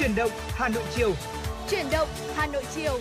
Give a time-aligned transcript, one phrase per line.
[0.00, 1.12] Chuyển động Hà Nội chiều.
[1.70, 3.00] Chuyển động Hà Nội chiều.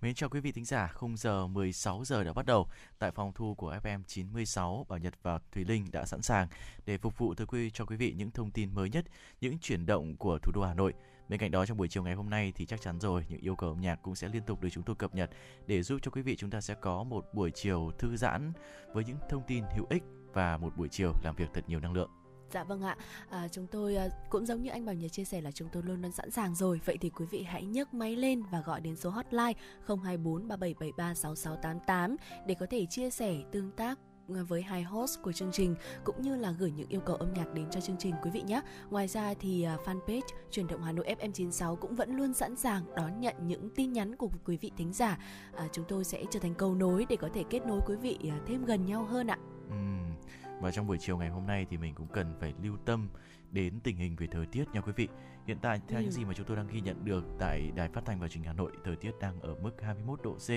[0.00, 2.68] Mến chào quý vị thính giả, khung giờ 16 giờ đã bắt đầu.
[2.98, 6.48] Tại phòng thu của FM 96, Bảo Nhật và Thùy Linh đã sẵn sàng
[6.86, 9.04] để phục vụ tới quý cho quý vị những thông tin mới nhất,
[9.40, 10.94] những chuyển động của thủ đô Hà Nội.
[11.28, 13.56] Bên cạnh đó trong buổi chiều ngày hôm nay thì chắc chắn rồi những yêu
[13.56, 15.30] cầu âm nhạc cũng sẽ liên tục được chúng tôi cập nhật
[15.66, 18.52] để giúp cho quý vị chúng ta sẽ có một buổi chiều thư giãn
[18.94, 20.02] với những thông tin hữu ích
[20.32, 22.10] và một buổi chiều làm việc thật nhiều năng lượng.
[22.52, 22.96] Dạ vâng ạ,
[23.30, 25.82] à, chúng tôi à, cũng giống như anh Bảo Nhật chia sẻ là chúng tôi
[25.82, 26.80] luôn luôn sẵn sàng rồi.
[26.84, 29.52] Vậy thì quý vị hãy nhấc máy lên và gọi đến số hotline
[29.86, 32.16] 024 3773 6688
[32.46, 35.74] để có thể chia sẻ tương tác với hai host của chương trình
[36.04, 38.42] cũng như là gửi những yêu cầu âm nhạc đến cho chương trình quý vị
[38.42, 38.60] nhé.
[38.90, 42.82] Ngoài ra thì uh, fanpage truyền động Hà Nội FM96 cũng vẫn luôn sẵn sàng
[42.96, 45.18] đón nhận những tin nhắn của quý vị thính giả.
[45.54, 48.18] Uh, chúng tôi sẽ trở thành cầu nối để có thể kết nối quý vị
[48.36, 49.38] uh, thêm gần nhau hơn ạ.
[49.68, 50.12] Uhm,
[50.60, 53.08] và trong buổi chiều ngày hôm nay thì mình cũng cần phải lưu tâm
[53.50, 55.08] đến tình hình về thời tiết nha quý vị.
[55.46, 56.02] Hiện tại theo ừ.
[56.02, 58.42] những gì mà chúng tôi đang ghi nhận được tại Đài Phát thanh và Truyền
[58.42, 60.48] hình Hà Nội, thời tiết đang ở mức 21 độ C,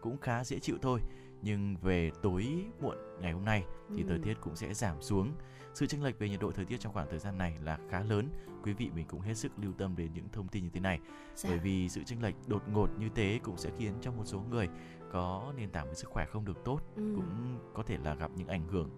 [0.00, 1.00] cũng khá dễ chịu thôi.
[1.42, 3.64] Nhưng về tối muộn ngày hôm nay
[3.96, 4.08] thì ừ.
[4.08, 5.32] thời tiết cũng sẽ giảm xuống.
[5.74, 8.00] Sự chênh lệch về nhiệt độ thời tiết trong khoảng thời gian này là khá
[8.00, 8.28] lớn.
[8.62, 10.98] Quý vị mình cũng hết sức lưu tâm đến những thông tin như thế này.
[11.34, 11.50] Dạ.
[11.50, 14.40] Bởi vì sự chênh lệch đột ngột như thế cũng sẽ khiến cho một số
[14.50, 14.68] người
[15.12, 17.12] có nền tảng về sức khỏe không được tốt, ừ.
[17.16, 18.90] cũng có thể là gặp những ảnh hưởng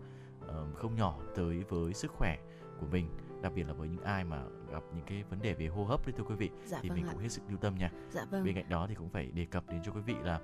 [0.44, 2.38] uh, không nhỏ tới với sức khỏe
[2.80, 3.08] của mình
[3.42, 6.06] đặc biệt là với những ai mà gặp những cái vấn đề về hô hấp
[6.06, 7.10] đấy thưa quý vị dạ thì vâng mình ạ.
[7.12, 8.44] cũng hết sức lưu tâm nha dạ vâng.
[8.44, 10.40] bên cạnh đó thì cũng phải đề cập đến cho quý vị là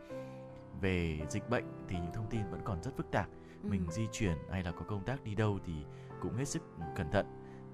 [0.81, 3.29] về dịch bệnh thì những thông tin vẫn còn rất phức tạp.
[3.63, 3.69] Ừ.
[3.69, 5.73] mình di chuyển hay là có công tác đi đâu thì
[6.21, 6.63] cũng hết sức
[6.97, 7.27] cẩn thận.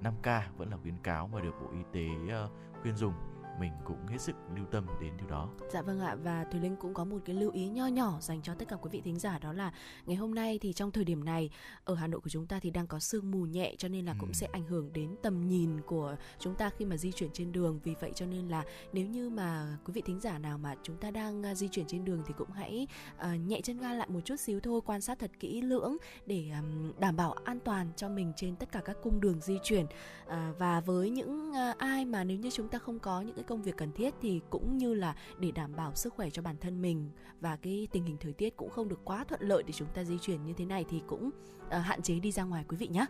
[0.03, 2.51] 5K vẫn là khuyến cáo mà được Bộ Y tế uh,
[2.83, 3.15] khuyên dùng
[3.61, 5.49] mình cũng hết sức lưu tâm đến điều đó.
[5.73, 8.43] Dạ vâng ạ và Thùy Linh cũng có một cái lưu ý nho nhỏ dành
[8.43, 9.73] cho tất cả quý vị thính giả đó là
[10.07, 11.51] ngày hôm nay thì trong thời điểm này
[11.85, 14.13] ở Hà Nội của chúng ta thì đang có sương mù nhẹ cho nên là
[14.13, 14.17] ừ.
[14.21, 17.53] cũng sẽ ảnh hưởng đến tầm nhìn của chúng ta khi mà di chuyển trên
[17.53, 17.81] đường.
[17.85, 20.97] Vì vậy cho nên là nếu như mà quý vị thính giả nào mà chúng
[20.97, 22.87] ta đang uh, di chuyển trên đường thì cũng hãy
[23.19, 25.97] uh, nhẹ chân ga lại một chút xíu thôi, quan sát thật kỹ lưỡng
[26.27, 29.59] để um, đảm bảo an toàn cho mình trên tất cả các cung đường di
[29.63, 29.85] chuyển.
[29.85, 33.45] Uh, và với những uh, ai mà nếu như chúng ta không có những cái
[33.47, 36.57] công việc cần thiết thì cũng như là để đảm bảo sức khỏe cho bản
[36.61, 39.73] thân mình và cái tình hình thời tiết cũng không được quá thuận lợi để
[39.73, 41.31] chúng ta di chuyển như thế này thì cũng
[41.67, 43.07] uh, hạn chế đi ra ngoài quý vị nhé.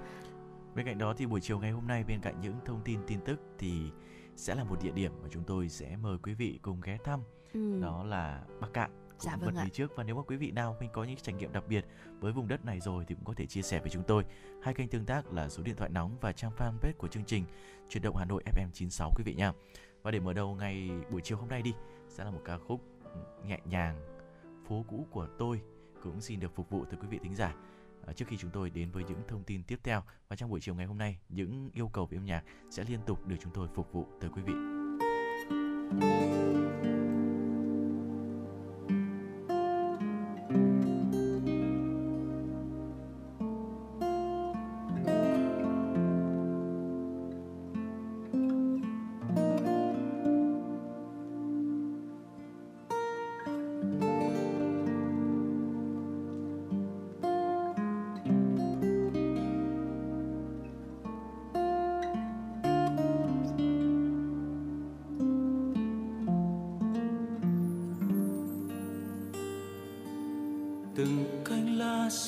[0.75, 3.21] Bên cạnh đó thì buổi chiều ngày hôm nay bên cạnh những thông tin tin
[3.25, 3.91] tức thì
[4.37, 7.21] sẽ là một địa điểm mà chúng tôi sẽ mời quý vị cùng ghé thăm.
[7.55, 7.81] Ừ.
[7.81, 10.77] Đó là Bắc Cạn dạ vâng vật đi trước và nếu mà quý vị nào
[10.81, 11.85] mình có những trải nghiệm đặc biệt
[12.21, 14.25] với vùng đất này rồi thì cũng có thể chia sẻ với chúng tôi
[14.63, 17.45] hai kênh tương tác là số điện thoại nóng và trang fanpage của chương trình
[17.89, 19.53] chuyển động Hà Nội FM 96 quý vị nha
[20.07, 21.75] và để mở đầu ngày buổi chiều hôm nay đi,
[22.09, 22.81] sẽ là một ca khúc
[23.47, 23.97] nhẹ nhàng,
[24.69, 25.61] phố cũ của tôi
[26.03, 27.55] cũng xin được phục vụ tới quý vị thính giả
[28.07, 30.61] à, trước khi chúng tôi đến với những thông tin tiếp theo, và trong buổi
[30.61, 33.53] chiều ngày hôm nay, những yêu cầu về âm nhạc sẽ liên tục được chúng
[33.53, 34.53] tôi phục vụ tới quý vị.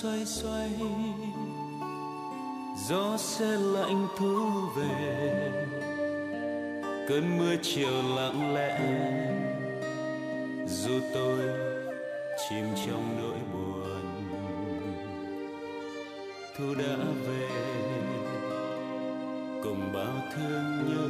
[0.03, 0.71] Xoay xoay,
[2.89, 5.51] gió sẽ lạnh thu về.
[7.09, 8.79] Cơn mưa chiều lặng lẽ,
[10.67, 11.39] dù tôi
[12.49, 14.05] chìm trong nỗi buồn,
[16.59, 17.49] thu đã về.
[19.63, 21.09] Cùng bao thương nhớ,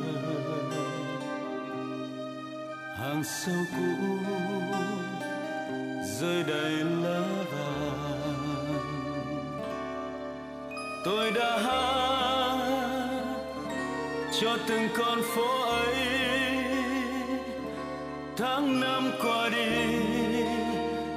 [2.97, 4.09] hàng sâu cũ,
[6.21, 7.48] rơi đầy lá
[11.09, 12.59] tôi đã hát
[14.41, 15.97] cho từng con phố ấy.
[18.37, 19.95] Tháng năm qua đi,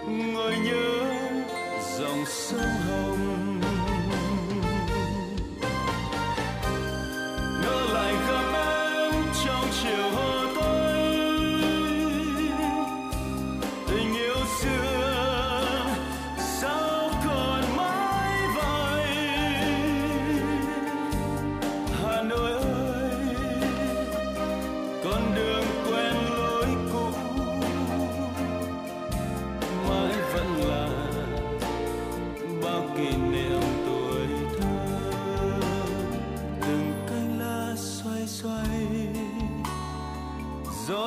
[0.08, 0.90] ngồi nhớ
[2.00, 3.71] dòng sông hồng.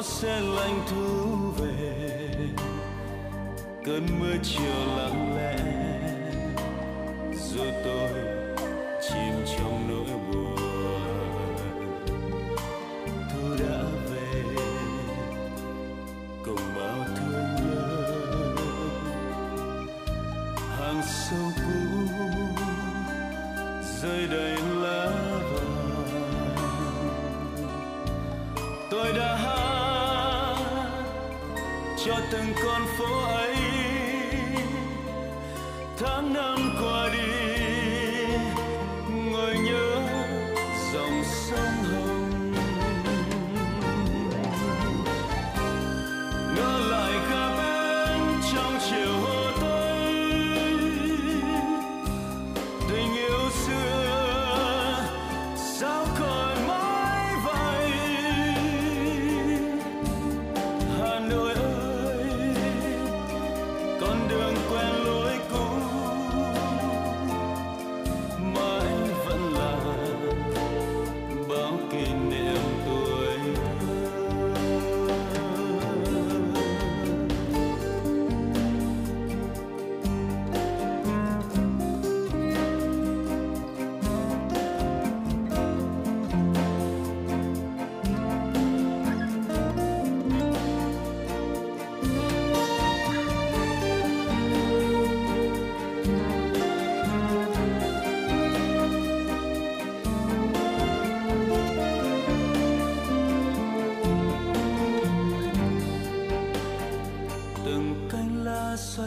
[0.05, 2.49] Sẽ lạnh thu về.
[3.85, 5.34] Cơn mưa chiều lặng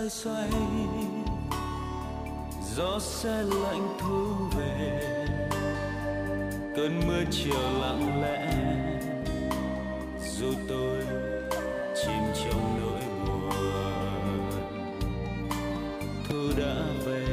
[0.09, 0.49] sai xoay,
[2.75, 5.25] gió xe lạnh thu về.
[6.75, 8.53] Cơn mưa chiều lặng lẽ,
[10.37, 10.97] dù tôi
[11.95, 14.51] chìm trong nỗi buồn.
[16.29, 16.75] Thu đã
[17.05, 17.25] về,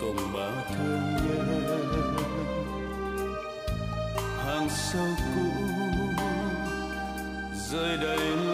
[0.00, 1.44] cùng bao thương nhớ.
[4.44, 5.50] Hàng sâu cũ,
[7.70, 8.53] rơi đầy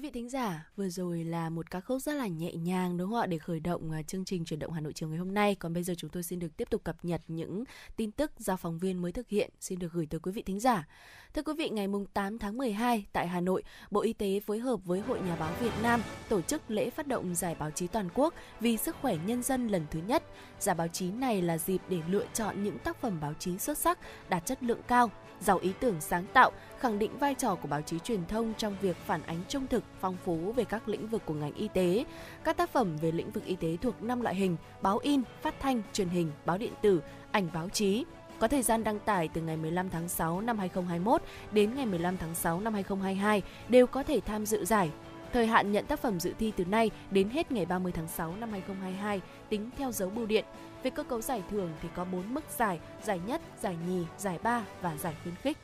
[0.00, 3.10] Quý vị thính giả, vừa rồi là một ca khúc rất là nhẹ nhàng đúng
[3.10, 5.34] không ạ để khởi động à, chương trình chuyển động Hà Nội chiều ngày hôm
[5.34, 5.54] nay.
[5.54, 7.64] Còn bây giờ chúng tôi xin được tiếp tục cập nhật những
[7.96, 10.60] tin tức do phóng viên mới thực hiện xin được gửi tới quý vị thính
[10.60, 10.86] giả.
[11.34, 14.58] Thưa quý vị, ngày mùng 8 tháng 12 tại Hà Nội, Bộ Y tế phối
[14.58, 17.86] hợp với Hội Nhà báo Việt Nam tổ chức lễ phát động giải báo chí
[17.86, 20.22] toàn quốc vì sức khỏe nhân dân lần thứ nhất.
[20.60, 23.78] Giải báo chí này là dịp để lựa chọn những tác phẩm báo chí xuất
[23.78, 27.68] sắc, đạt chất lượng cao, giàu ý tưởng sáng tạo, khẳng định vai trò của
[27.68, 31.06] báo chí truyền thông trong việc phản ánh trung thực, phong phú về các lĩnh
[31.06, 32.04] vực của ngành y tế.
[32.44, 35.54] Các tác phẩm về lĩnh vực y tế thuộc 5 loại hình: báo in, phát
[35.60, 38.04] thanh, truyền hình, báo điện tử, ảnh báo chí,
[38.38, 42.16] có thời gian đăng tải từ ngày 15 tháng 6 năm 2021 đến ngày 15
[42.16, 44.90] tháng 6 năm 2022 đều có thể tham dự giải.
[45.32, 48.36] Thời hạn nhận tác phẩm dự thi từ nay đến hết ngày 30 tháng 6
[48.36, 50.44] năm 2022 tính theo dấu bưu điện.
[50.82, 54.38] Về cơ cấu giải thưởng thì có 4 mức giải, giải nhất, giải nhì, giải
[54.42, 55.58] ba và giải khuyến khích.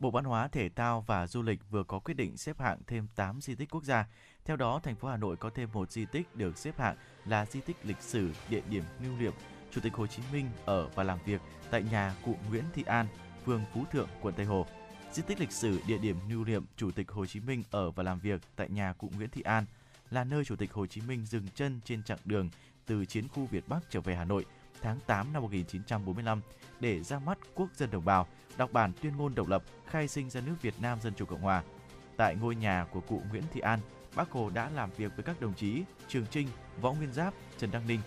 [0.00, 3.06] Bộ Văn hóa, Thể thao và Du lịch vừa có quyết định xếp hạng thêm
[3.16, 4.06] 8 di tích quốc gia.
[4.44, 7.46] Theo đó, thành phố Hà Nội có thêm một di tích được xếp hạng là
[7.46, 9.32] di tích lịch sử địa điểm lưu niệm
[9.70, 11.40] Chủ tịch Hồ Chí Minh ở và làm việc
[11.70, 13.06] tại nhà cụ Nguyễn Thị An,
[13.44, 14.66] phường Phú Thượng, quận Tây Hồ.
[15.12, 18.02] Di tích lịch sử địa điểm lưu niệm Chủ tịch Hồ Chí Minh ở và
[18.02, 19.64] làm việc tại nhà cụ Nguyễn Thị An
[20.10, 22.48] là nơi Chủ tịch Hồ Chí Minh dừng chân trên chặng đường
[22.86, 24.44] từ chiến khu Việt Bắc trở về Hà Nội
[24.82, 26.40] tháng 8 năm 1945
[26.80, 30.30] để ra mắt quốc dân đồng bào, đọc bản tuyên ngôn độc lập, khai sinh
[30.30, 31.62] ra nước Việt Nam Dân Chủ Cộng Hòa.
[32.16, 33.78] Tại ngôi nhà của cụ Nguyễn Thị An,
[34.16, 36.48] Bác Hồ đã làm việc với các đồng chí Trường Trinh,
[36.80, 38.00] Võ Nguyên Giáp, Trần Đăng Ninh.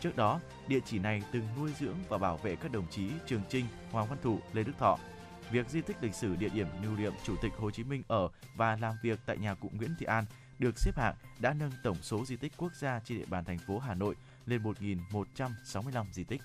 [0.00, 3.42] Trước đó, địa chỉ này từng nuôi dưỡng và bảo vệ các đồng chí Trường
[3.48, 4.98] Trinh, Hoàng Văn Thụ, Lê Đức Thọ.
[5.50, 8.28] Việc di tích lịch sử địa điểm lưu niệm Chủ tịch Hồ Chí Minh ở
[8.56, 10.24] và làm việc tại nhà cụ Nguyễn Thị An
[10.58, 13.58] được xếp hạng đã nâng tổng số di tích quốc gia trên địa bàn thành
[13.58, 14.14] phố Hà Nội
[14.46, 16.42] lên 1.165 di tích.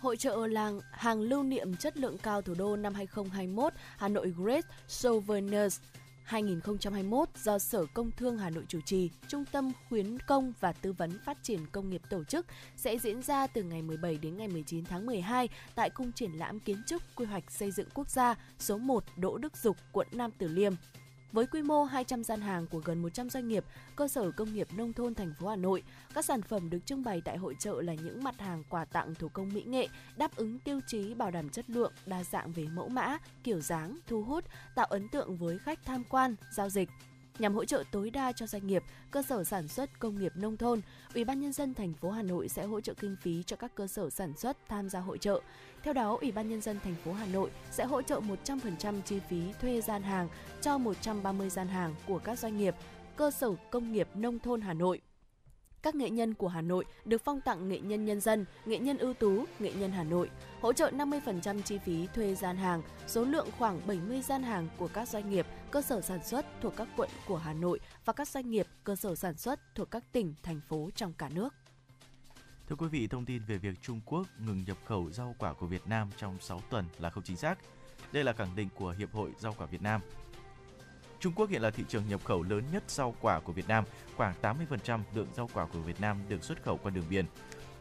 [0.00, 4.34] Hội trợ làng hàng lưu niệm chất lượng cao thủ đô năm 2021 Hà Nội
[4.36, 5.80] Great Souvenirs
[6.30, 10.92] 2021 do Sở Công Thương Hà Nội chủ trì, Trung tâm khuyến công và tư
[10.92, 14.48] vấn phát triển công nghiệp tổ chức sẽ diễn ra từ ngày 17 đến ngày
[14.48, 18.34] 19 tháng 12 tại Cung triển lãm kiến trúc quy hoạch xây dựng quốc gia
[18.58, 20.72] số 1 Đỗ Đức Dục, quận Nam Từ Liêm.
[21.32, 23.64] Với quy mô 200 gian hàng của gần 100 doanh nghiệp,
[23.96, 25.82] cơ sở công nghiệp nông thôn thành phố Hà Nội,
[26.14, 29.14] các sản phẩm được trưng bày tại hội trợ là những mặt hàng quà tặng
[29.14, 32.64] thủ công mỹ nghệ, đáp ứng tiêu chí bảo đảm chất lượng, đa dạng về
[32.74, 34.44] mẫu mã, kiểu dáng, thu hút,
[34.74, 36.88] tạo ấn tượng với khách tham quan, giao dịch
[37.38, 40.56] nhằm hỗ trợ tối đa cho doanh nghiệp, cơ sở sản xuất công nghiệp nông
[40.56, 40.80] thôn,
[41.14, 43.74] Ủy ban nhân dân thành phố Hà Nội sẽ hỗ trợ kinh phí cho các
[43.74, 45.40] cơ sở sản xuất tham gia hội trợ.
[45.82, 49.20] Theo đó, Ủy ban nhân dân thành phố Hà Nội sẽ hỗ trợ 100% chi
[49.28, 50.28] phí thuê gian hàng
[50.60, 52.74] cho 130 gian hàng của các doanh nghiệp,
[53.16, 55.00] cơ sở công nghiệp nông thôn Hà Nội
[55.82, 58.98] các nghệ nhân của Hà Nội được phong tặng nghệ nhân nhân dân, nghệ nhân
[58.98, 63.24] ưu tú, nghệ nhân Hà Nội, hỗ trợ 50% chi phí thuê gian hàng, số
[63.24, 66.88] lượng khoảng 70 gian hàng của các doanh nghiệp, cơ sở sản xuất thuộc các
[66.96, 70.34] quận của Hà Nội và các doanh nghiệp, cơ sở sản xuất thuộc các tỉnh,
[70.42, 71.54] thành phố trong cả nước.
[72.70, 75.66] Thưa quý vị, thông tin về việc Trung Quốc ngừng nhập khẩu rau quả của
[75.66, 77.58] Việt Nam trong 6 tuần là không chính xác.
[78.12, 80.00] Đây là khẳng định của Hiệp hội Rau quả Việt Nam.
[81.20, 83.84] Trung Quốc hiện là thị trường nhập khẩu lớn nhất rau quả của Việt Nam,
[84.16, 87.24] khoảng 80% lượng rau quả của Việt Nam được xuất khẩu qua đường biển.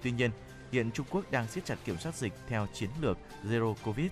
[0.02, 0.32] Tuy nhiên,
[0.72, 4.12] hiện Trung Quốc đang siết chặt kiểm soát dịch theo chiến lược Zero Covid.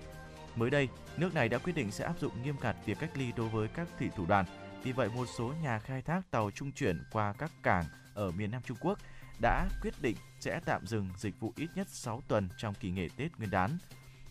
[0.56, 3.32] Mới đây, nước này đã quyết định sẽ áp dụng nghiêm ngặt việc cách ly
[3.36, 4.44] đối với các thủy thủ đoàn.
[4.82, 8.50] Vì vậy, một số nhà khai thác tàu trung chuyển qua các cảng ở miền
[8.50, 8.98] Nam Trung Quốc
[9.40, 13.08] đã quyết định sẽ tạm dừng dịch vụ ít nhất 6 tuần trong kỳ nghỉ
[13.08, 13.78] Tết Nguyên đán.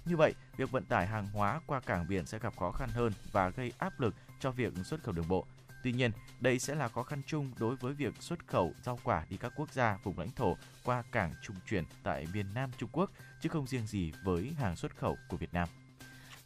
[0.06, 3.14] Như vậy, việc vận tải hàng hóa qua cảng biển sẽ gặp khó khăn hơn
[3.32, 5.46] và gây áp lực cho việc xuất khẩu đường bộ.
[5.84, 9.26] Tuy nhiên, đây sẽ là khó khăn chung đối với việc xuất khẩu rau quả
[9.30, 12.90] đi các quốc gia vùng lãnh thổ qua cảng trung chuyển tại miền Nam Trung
[12.92, 13.12] Quốc,
[13.42, 15.68] chứ không riêng gì với hàng xuất khẩu của Việt Nam.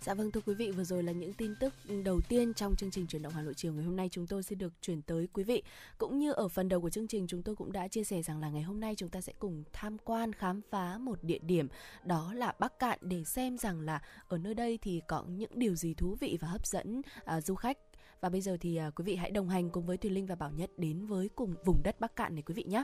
[0.06, 2.76] Dạ vâng thưa quý vị, vừa rồi là những tin tức ừ, đầu tiên trong
[2.76, 5.02] chương trình chuyển động Hà Nội chiều ngày hôm nay chúng tôi sẽ được chuyển
[5.02, 5.64] tới quý vị.
[5.98, 8.40] Cũng như ở phần đầu của chương trình chúng tôi cũng đã chia sẻ rằng
[8.40, 11.68] là ngày hôm nay chúng ta sẽ cùng tham quan khám phá một địa điểm
[12.04, 15.76] đó là Bắc Cạn để xem rằng là ở nơi đây thì có những điều
[15.76, 17.78] gì thú vị và hấp dẫn à, du khách
[18.22, 20.36] và bây giờ thì à, quý vị hãy đồng hành cùng với Thùy Linh và
[20.36, 22.84] Bảo Nhất đến với cùng vùng đất Bắc Cạn này quý vị nhé.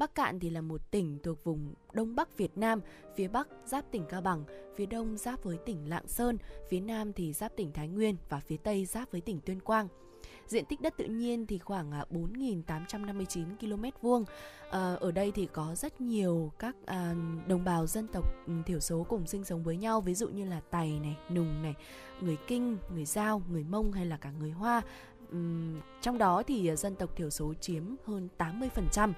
[0.00, 2.80] Bắc Cạn thì là một tỉnh thuộc vùng Đông Bắc Việt Nam,
[3.16, 4.44] phía Bắc giáp tỉnh Cao Bằng,
[4.76, 6.38] phía Đông giáp với tỉnh Lạng Sơn,
[6.68, 9.88] phía Nam thì giáp tỉnh Thái Nguyên và phía Tây giáp với tỉnh Tuyên Quang.
[10.46, 14.24] Diện tích đất tự nhiên thì khoảng à, 4.859 km vuông.
[14.70, 17.14] À, ở đây thì có rất nhiều các à,
[17.46, 20.44] đồng bào dân tộc ừ, thiểu số cùng sinh sống với nhau, ví dụ như
[20.44, 21.74] là Tày này, Nùng này,
[22.20, 24.82] người Kinh, người Giao, người Mông hay là cả người Hoa.
[25.36, 29.12] Uhm, trong đó thì à, dân tộc thiểu số chiếm hơn 80%.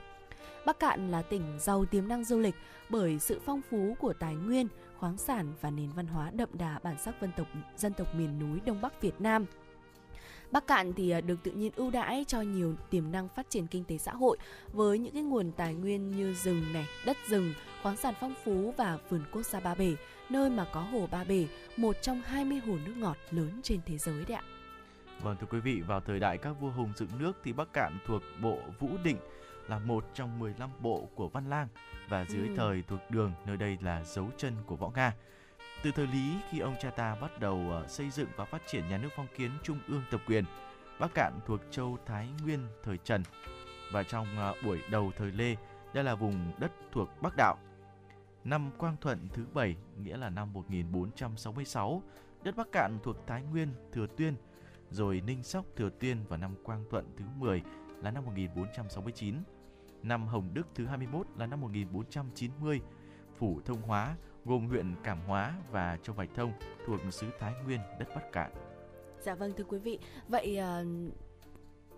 [0.67, 2.55] Bắc Cạn là tỉnh giàu tiềm năng du lịch
[2.89, 6.79] bởi sự phong phú của tài nguyên, khoáng sản và nền văn hóa đậm đà
[6.83, 9.47] bản sắc dân tộc dân tộc miền núi Đông Bắc Việt Nam.
[10.51, 13.67] Bắc Cạn thì à, được tự nhiên ưu đãi cho nhiều tiềm năng phát triển
[13.67, 14.39] kinh tế xã hội
[14.73, 18.75] với những cái nguồn tài nguyên như rừng này, đất rừng, khoáng sản phong phú
[18.77, 19.95] và vườn quốc gia Ba Bể,
[20.29, 23.99] nơi mà có hồ Ba Bể, một trong 20 hồ nước ngọt lớn trên thế
[23.99, 24.43] giới đấy ạ.
[25.23, 27.99] Vâng thưa quý vị, vào thời đại các vua hùng dựng nước thì Bắc Cạn
[28.07, 29.17] thuộc bộ Vũ Định
[29.69, 31.69] là một trong 15 bộ của Văn Lang
[32.09, 32.55] và dưới ừ.
[32.57, 35.15] thời thuộc Đường nơi đây là dấu chân của võ Nga.
[35.83, 38.89] Từ thời Lý khi ông cha ta bắt đầu ờ, xây dựng và phát triển
[38.89, 40.45] nhà nước phong kiến trung ương tập quyền,
[41.01, 43.23] Bắc Cạn thuộc châu Thái Nguyên thời Trần
[43.93, 45.57] và trong ờ, buổi đầu thời Lê,
[45.93, 47.57] đây là vùng đất thuộc Bắc Đạo.
[48.45, 52.03] Năm Quang Thuận thứ 7, nghĩa là năm 1466,
[52.43, 54.35] đất Bắc Cạn thuộc Thái Nguyên, Thừa Tuyên,
[54.91, 57.63] rồi Ninh Sóc, Thừa Tuyên vào năm Quang Thuận thứ 10
[58.03, 59.35] là năm 1469.
[60.03, 62.81] Năm Hồng Đức thứ 21 là năm 1490.
[63.39, 66.53] Phủ Thông Hóa gồm huyện Cảm Hóa và Châu Bạch Thông
[66.87, 68.53] thuộc xứ Thái Nguyên, đất Bắc Cạn.
[69.21, 71.13] Dạ vâng thưa quý vị, vậy uh,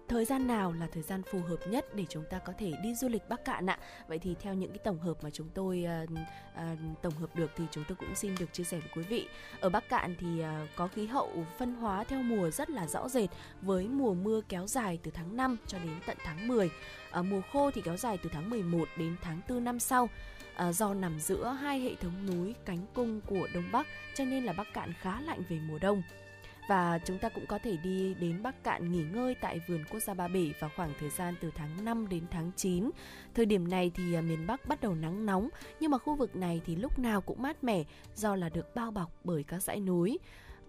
[0.09, 2.95] thời gian nào là thời gian phù hợp nhất để chúng ta có thể đi
[2.95, 3.79] du lịch Bắc Cạn ạ?
[4.09, 7.51] Vậy thì theo những cái tổng hợp mà chúng tôi uh, uh, tổng hợp được
[7.57, 9.29] thì chúng tôi cũng xin được chia sẻ với quý vị.
[9.61, 13.09] Ở Bắc Cạn thì uh, có khí hậu phân hóa theo mùa rất là rõ
[13.09, 13.31] rệt
[13.63, 16.71] với mùa mưa kéo dài từ tháng 5 cho đến tận tháng 10.
[17.11, 20.09] Ở mùa khô thì kéo dài từ tháng 11 đến tháng 4 năm sau.
[20.55, 24.45] À, do nằm giữa hai hệ thống núi cánh cung của Đông Bắc cho nên
[24.45, 26.03] là Bắc Cạn khá lạnh về mùa đông
[26.69, 30.01] và chúng ta cũng có thể đi đến Bắc Cạn nghỉ ngơi tại vườn quốc
[30.01, 32.91] gia Ba Bể vào khoảng thời gian từ tháng 5 đến tháng 9.
[33.35, 35.49] Thời điểm này thì à, miền Bắc bắt đầu nắng nóng,
[35.81, 38.91] nhưng mà khu vực này thì lúc nào cũng mát mẻ do là được bao
[38.91, 40.19] bọc bởi các dãy núi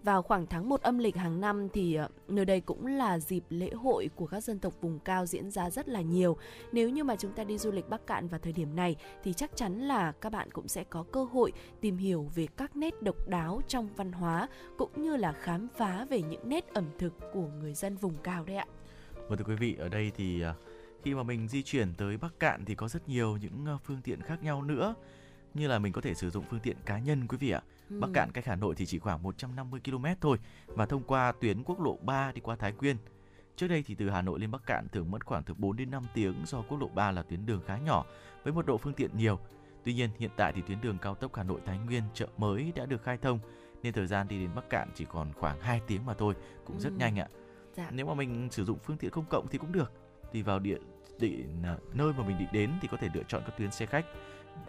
[0.06, 3.44] vào khoảng tháng 1 âm lịch hàng năm thì ờ, nơi đây cũng là dịp
[3.48, 6.36] lễ hội của các dân tộc vùng cao diễn ra rất là nhiều.
[6.72, 9.32] Nếu như mà chúng ta đi du lịch Bắc Cạn vào thời điểm này thì
[9.32, 13.02] chắc chắn là các bạn cũng sẽ có cơ hội tìm hiểu về các nét
[13.02, 14.48] độc đáo trong văn hóa
[14.78, 18.44] cũng như là khám phá về những nét ẩm thực của người dân vùng cao
[18.44, 18.66] đấy ạ.
[19.28, 20.54] Vâng thưa quý vị, ở đây thì ờ,
[21.02, 24.02] khi mà mình di chuyển tới Bắc Cạn thì có rất nhiều những ờ, phương
[24.04, 24.94] tiện khác nhau nữa
[25.54, 28.00] như là mình có thể sử dụng phương tiện cá nhân quý vị ạ Ừ.
[28.00, 31.62] Bắc Cạn cách Hà Nội thì chỉ khoảng 150 km thôi và thông qua tuyến
[31.62, 32.96] quốc lộ 3 đi qua Thái Nguyên.
[33.56, 35.90] Trước đây thì từ Hà Nội lên Bắc Cạn thường mất khoảng từ 4 đến
[35.90, 38.04] 5 tiếng do quốc lộ 3 là tuyến đường khá nhỏ
[38.44, 39.38] với mật độ phương tiện nhiều.
[39.84, 42.72] Tuy nhiên hiện tại thì tuyến đường cao tốc Hà Nội Thái Nguyên chợ mới
[42.74, 43.38] đã được khai thông
[43.82, 46.34] nên thời gian đi đến Bắc Cạn chỉ còn khoảng 2 tiếng mà thôi,
[46.64, 46.96] cũng rất ừ.
[46.98, 47.28] nhanh ạ.
[47.76, 47.90] Dạ.
[47.90, 49.92] Nếu mà mình sử dụng phương tiện công cộng thì cũng được.
[50.32, 50.78] Tùy vào địa
[51.18, 53.86] định à, nơi mà mình định đến thì có thể lựa chọn các tuyến xe
[53.86, 54.06] khách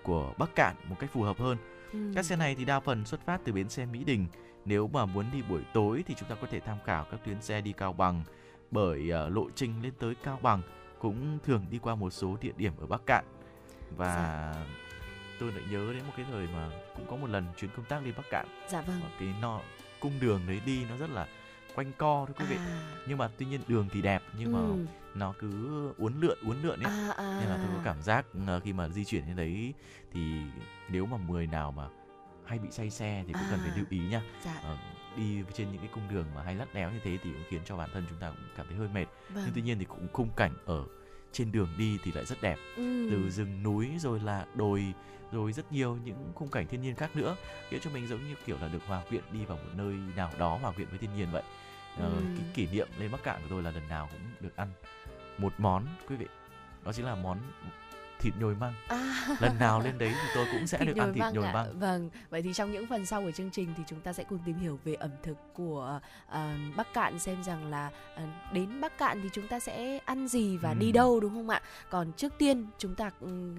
[0.04, 1.58] của Bắc Cạn một cách phù hợp hơn
[1.98, 2.12] Ừ.
[2.16, 4.28] Các xe này thì đa phần xuất phát từ bến xe Mỹ Đình.
[4.66, 7.42] Nếu mà muốn đi buổi tối thì chúng ta có thể tham khảo các tuyến
[7.42, 8.24] xe đi Cao Bằng
[8.72, 10.62] bởi uh, lộ trình lên tới Cao Bằng
[11.00, 13.26] cũng thường đi qua một số địa điểm ở Bắc Cạn.
[13.98, 14.66] Và dạ.
[15.40, 18.06] tôi lại nhớ đến một cái thời mà cũng có một lần chuyến công tác
[18.06, 18.48] đi Bắc Cạn.
[18.70, 19.02] Dạ vâng.
[19.20, 19.62] cái nó
[20.00, 21.28] cung đường đấy đi nó rất là
[21.78, 23.04] quanh co thôi quý vị à.
[23.08, 24.58] nhưng mà tuy nhiên đường thì đẹp nhưng ừ.
[24.58, 27.38] mà nó cứ uốn lượn uốn lượn ấy à, à.
[27.40, 29.74] nên là tôi có cảm giác uh, khi mà di chuyển như đấy
[30.14, 30.22] thì
[30.90, 31.88] nếu mà người nào mà
[32.46, 33.48] hay bị say xe thì cũng à.
[33.52, 34.62] cần phải lưu ý nha dạ.
[34.74, 34.80] uh,
[35.18, 37.62] đi trên những cái cung đường mà hay lắt léo như thế thì cũng khiến
[37.66, 39.44] cho bản thân chúng ta cũng cảm thấy hơi mệt vâng.
[39.46, 40.86] nhưng tuy nhiên thì cũng khung cảnh ở
[41.32, 43.08] trên đường đi thì lại rất đẹp ừ.
[43.12, 44.94] từ rừng núi rồi là đồi
[45.32, 47.36] rồi rất nhiều những khung cảnh thiên nhiên khác nữa
[47.70, 50.32] khiến cho mình giống như kiểu là được hòa quyện đi vào một nơi nào
[50.38, 51.44] đó hòa quyện với thiên nhiên vậy
[52.00, 52.22] ờ, ừ.
[52.36, 54.68] cái kỷ niệm lên bắc cạn của tôi là lần nào cũng được ăn
[55.38, 56.28] một món quý vị
[56.86, 57.38] đó chính là món
[58.20, 59.28] thịt nhồi măng à.
[59.40, 62.10] lần nào lên đấy thì tôi cũng sẽ thịt được ăn thịt nhồi măng vâng
[62.30, 64.58] vậy thì trong những phần sau của chương trình thì chúng ta sẽ cùng tìm
[64.58, 69.20] hiểu về ẩm thực của uh, bắc cạn xem rằng là uh, đến bắc cạn
[69.24, 70.76] thì chúng ta sẽ ăn gì và ừ.
[70.80, 73.12] đi đâu đúng không ạ còn trước tiên chúng ta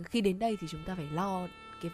[0.05, 1.47] khi đến đây thì chúng ta phải lo
[1.83, 1.91] cái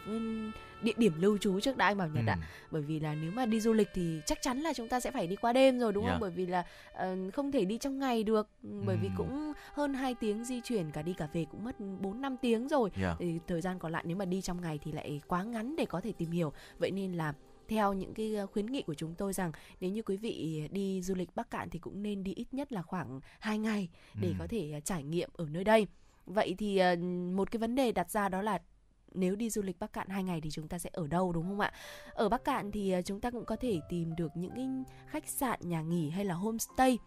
[0.81, 2.29] địa điểm lưu trú trước đã anh bảo nhật ừ.
[2.29, 2.37] ạ
[2.71, 5.11] bởi vì là nếu mà đi du lịch thì chắc chắn là chúng ta sẽ
[5.11, 6.13] phải đi qua đêm rồi đúng yeah.
[6.13, 8.99] không bởi vì là uh, không thể đi trong ngày được bởi ừ.
[9.01, 12.37] vì cũng hơn 2 tiếng di chuyển cả đi cả về cũng mất 4 5
[12.41, 13.15] tiếng rồi yeah.
[13.19, 15.85] thì thời gian còn lại nếu mà đi trong ngày thì lại quá ngắn để
[15.85, 17.33] có thể tìm hiểu vậy nên là
[17.67, 21.01] theo những cái ờ, khuyến nghị của chúng tôi rằng nếu như quý vị đi
[21.01, 23.89] du lịch Bắc Cạn thì cũng nên đi ít nhất là khoảng 2 ngày
[24.21, 24.33] để ừ.
[24.39, 25.87] có thể ờ, trải nghiệm ở nơi đây.
[26.25, 26.81] Vậy thì
[27.35, 28.59] một cái vấn đề đặt ra đó là
[29.15, 31.47] nếu đi du lịch Bắc Cạn hai ngày thì chúng ta sẽ ở đâu đúng
[31.47, 31.73] không ạ?
[32.13, 34.67] Ở Bắc Cạn thì à, chúng ta cũng có thể tìm được những cái
[35.07, 36.97] khách sạn, nhà nghỉ hay là homestay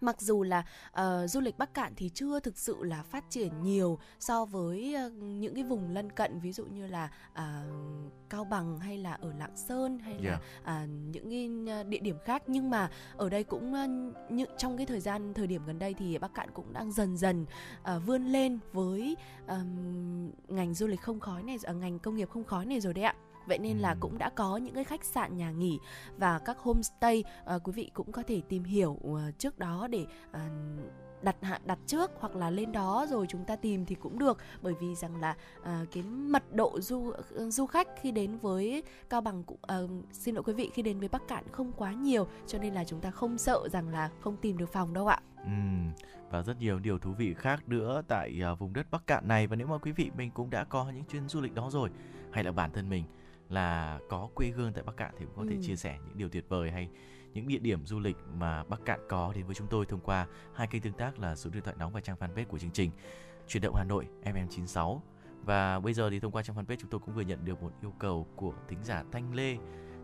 [0.00, 3.62] mặc dù là uh, du lịch Bắc Cạn thì chưa thực sự là phát triển
[3.62, 8.44] nhiều so với uh, những cái vùng lân cận ví dụ như là uh, Cao
[8.44, 10.40] Bằng hay là ở Lạng Sơn hay yeah.
[10.64, 14.76] là uh, những cái địa điểm khác nhưng mà ở đây cũng uh, những trong
[14.76, 17.46] cái thời gian thời điểm gần đây thì Bắc Cạn cũng đang dần dần
[17.82, 19.16] uh, vươn lên với
[19.48, 22.94] um, ngành du lịch không khói này uh, ngành công nghiệp không khói này rồi
[22.94, 23.14] đấy ạ
[23.46, 25.78] vậy nên là cũng đã có những cái khách sạn nhà nghỉ
[26.16, 30.06] và các homestay à, quý vị cũng có thể tìm hiểu à, trước đó để
[30.32, 30.50] à,
[31.24, 34.38] đặt hạn đặt trước hoặc là lên đó rồi chúng ta tìm thì cũng được.
[34.62, 37.12] Bởi vì rằng là à, cái mật độ du
[37.48, 39.78] du khách khi đến với cao bằng cũng à,
[40.12, 42.84] xin lỗi quý vị khi đến với bắc cạn không quá nhiều cho nên là
[42.84, 45.20] chúng ta không sợ rằng là không tìm được phòng đâu ạ.
[45.44, 45.50] Ừ,
[46.30, 49.46] và rất nhiều điều thú vị khác nữa tại uh, vùng đất Bắc Cạn này.
[49.46, 51.90] Và nếu mà quý vị mình cũng đã có những chuyến du lịch đó rồi
[52.32, 53.04] hay là bản thân mình
[53.48, 55.62] là có quê hương tại Bắc Cạn thì cũng có thể Ừ.
[55.62, 56.88] chia sẻ những điều tuyệt vời hay
[57.34, 60.26] những địa điểm du lịch mà Bắc Cạn có đến với chúng tôi thông qua
[60.54, 62.90] hai kênh tương tác là số điện thoại nóng và trang fanpage của chương trình
[63.48, 64.98] Chuyển động Hà Nội FM96
[65.44, 67.72] và bây giờ thì thông qua trang fanpage chúng tôi cũng vừa nhận được một
[67.82, 69.56] yêu cầu của thính giả Thanh Lê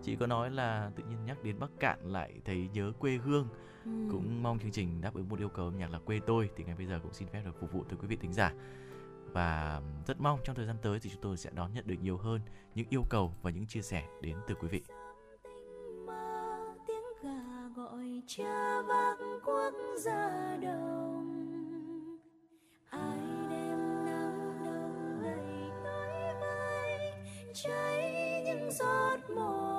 [0.03, 3.49] chị có nói là tự nhiên nhắc đến Bắc Cạn lại thấy nhớ quê hương
[3.85, 3.91] Ừ.
[4.11, 6.65] cũng mong chương trình đáp ứng một yêu cầu âm nhạc là quê tôi thì
[6.65, 8.53] ngay bây giờ cũng xin phép được phục vụ tới quý vị thính giả
[9.33, 12.17] và rất mong trong thời gian tới thì chúng tôi sẽ đón nhận được nhiều
[12.17, 12.41] hơn
[12.75, 14.83] những yêu cầu và những chia sẻ đến từ quý vị.
[16.07, 22.19] Mơ tiếng gà gọi cha vác quốc gia đồng.
[22.91, 23.19] Ai
[23.51, 27.13] đem nắng đầu lầy tới vai,
[27.55, 29.70] cháy những giọt mồ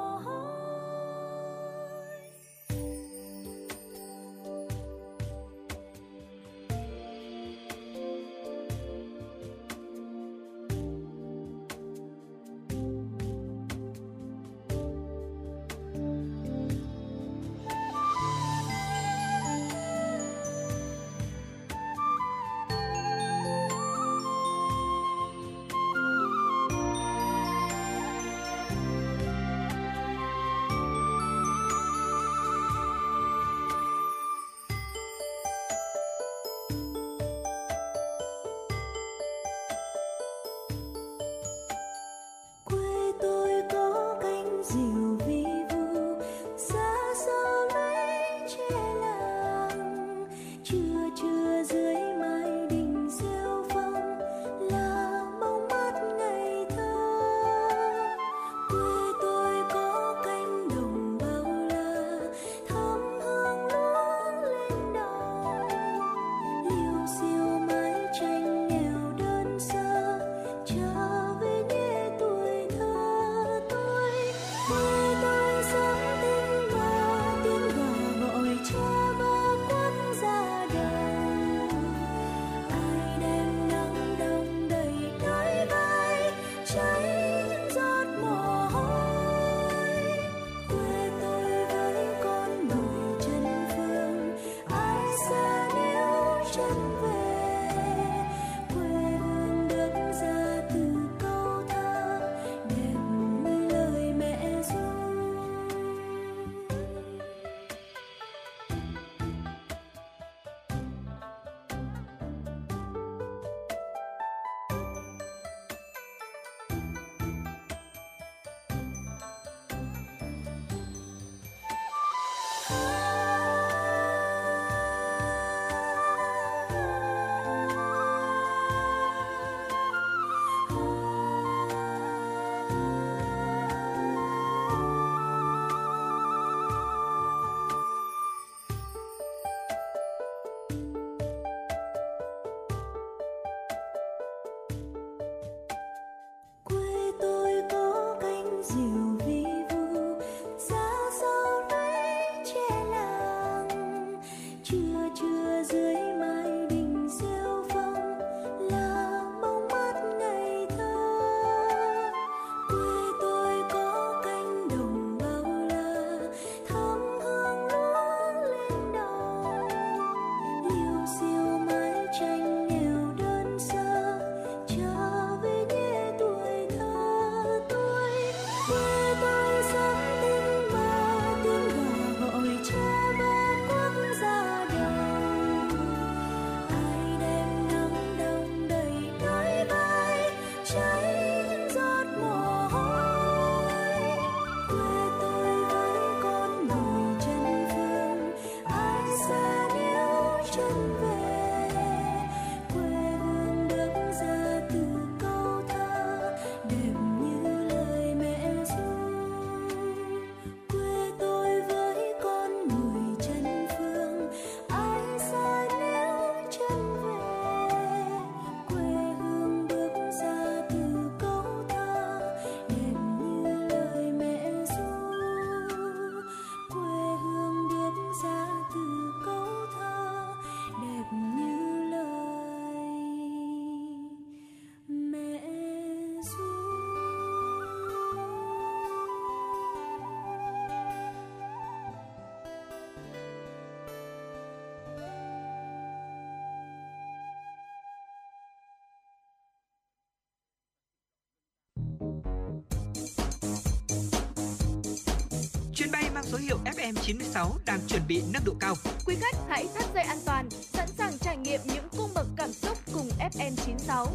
[256.37, 258.75] hiệu FM 96 đang chuẩn bị nâng độ cao.
[259.05, 262.49] Quý khách hãy thắt dây an toàn, sẵn sàng trải nghiệm những cung bậc cảm
[262.51, 264.07] xúc cùng FM 96.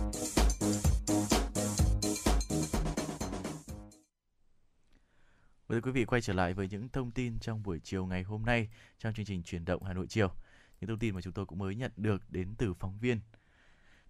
[5.69, 8.43] Mời quý vị quay trở lại với những thông tin trong buổi chiều ngày hôm
[8.43, 10.29] nay trong chương trình truyền động Hà Nội chiều.
[10.81, 13.21] Những thông tin mà chúng tôi cũng mới nhận được đến từ phóng viên.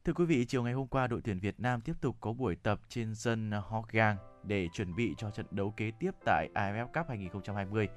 [0.05, 2.57] Thưa quý vị, chiều ngày hôm qua đội tuyển Việt Nam tiếp tục có buổi
[2.57, 7.09] tập trên sân Hoggang để chuẩn bị cho trận đấu kế tiếp tại AFF Cup
[7.09, 7.88] 2020.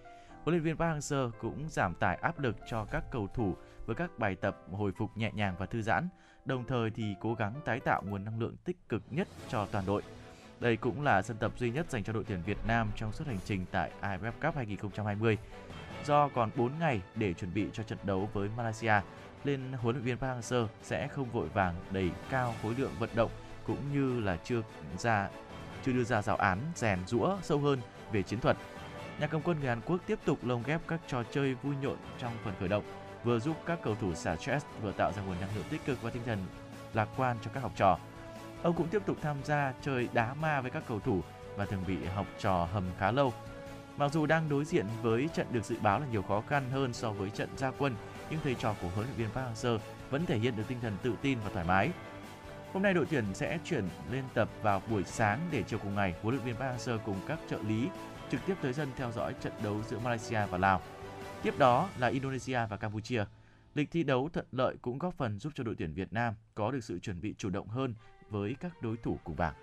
[0.44, 3.96] Huấn luyện viên Park Hang-seo cũng giảm tải áp lực cho các cầu thủ với
[3.96, 6.10] các bài tập hồi phục nhẹ nhàng và thư giãn,
[6.46, 9.86] đồng thời thì cố gắng tái tạo nguồn năng lượng tích cực nhất cho toàn
[9.86, 10.02] đội.
[10.60, 13.28] Đây cũng là sân tập duy nhất dành cho đội tuyển Việt Nam trong suốt
[13.28, 15.38] hành trình tại AFF Cup 2020.
[16.06, 19.02] Do còn 4 ngày để chuẩn bị cho trận đấu với Malaysia,
[19.44, 23.10] nên huấn luyện viên Park Hang-seo sẽ không vội vàng đẩy cao khối lượng vận
[23.16, 23.32] động
[23.68, 24.62] cũng như là chưa
[24.98, 25.30] ra
[25.86, 28.58] chưa đưa ra giáo án rèn rũa sâu hơn về chiến thuật.
[29.20, 31.98] Nhà cầm quân người Hàn Quốc tiếp tục lồng ghép các trò chơi vui nhộn
[32.20, 32.84] trong phần khởi động,
[33.24, 36.02] vừa giúp các cầu thủ xả stress, vừa tạo ra nguồn năng lượng tích cực
[36.02, 36.40] và tinh thần
[36.94, 37.98] lạc quan cho các học trò.
[38.64, 41.22] Ông cũng tiếp tục tham gia chơi đá ma với các cầu thủ
[41.56, 43.34] và thường bị học trò hầm khá lâu.
[43.98, 46.94] Mặc dù đang đối diện với trận được dự báo là nhiều khó khăn hơn
[46.94, 47.96] so với trận gia quân,
[48.30, 49.78] nhưng thầy trò của huấn luyện viên Park Hang-seo
[50.10, 51.90] vẫn thể hiện được tinh thần tự tin và thoải mái.
[52.74, 56.14] Hôm nay đội tuyển sẽ chuyển lên tập vào buổi sáng để chiều cùng ngày
[56.22, 57.88] huấn luyện viên Park Hang-seo cùng các trợ lý
[58.32, 60.82] trực tiếp tới sân theo dõi trận đấu giữa Malaysia và Lào.
[61.44, 63.26] Tiếp đó là Indonesia và Campuchia.
[63.76, 66.72] Lịch thi đấu thuận lợi cũng góp phần giúp cho đội tuyển Việt Nam có
[66.72, 67.94] được sự chuẩn bị chủ động hơn
[68.30, 69.54] với các đối thủ cùng bảng.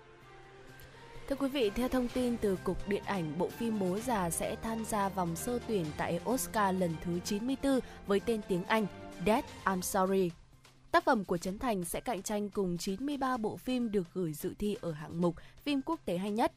[1.29, 4.55] Thưa quý vị, theo thông tin từ Cục Điện ảnh, bộ phim Bố già sẽ
[4.63, 8.85] tham gia vòng sơ tuyển tại Oscar lần thứ 94 với tên tiếng Anh
[9.25, 10.31] Dead I'm Sorry.
[10.91, 14.53] Tác phẩm của Trấn Thành sẽ cạnh tranh cùng 93 bộ phim được gửi dự
[14.59, 16.51] thi ở hạng mục phim quốc tế hay nhất.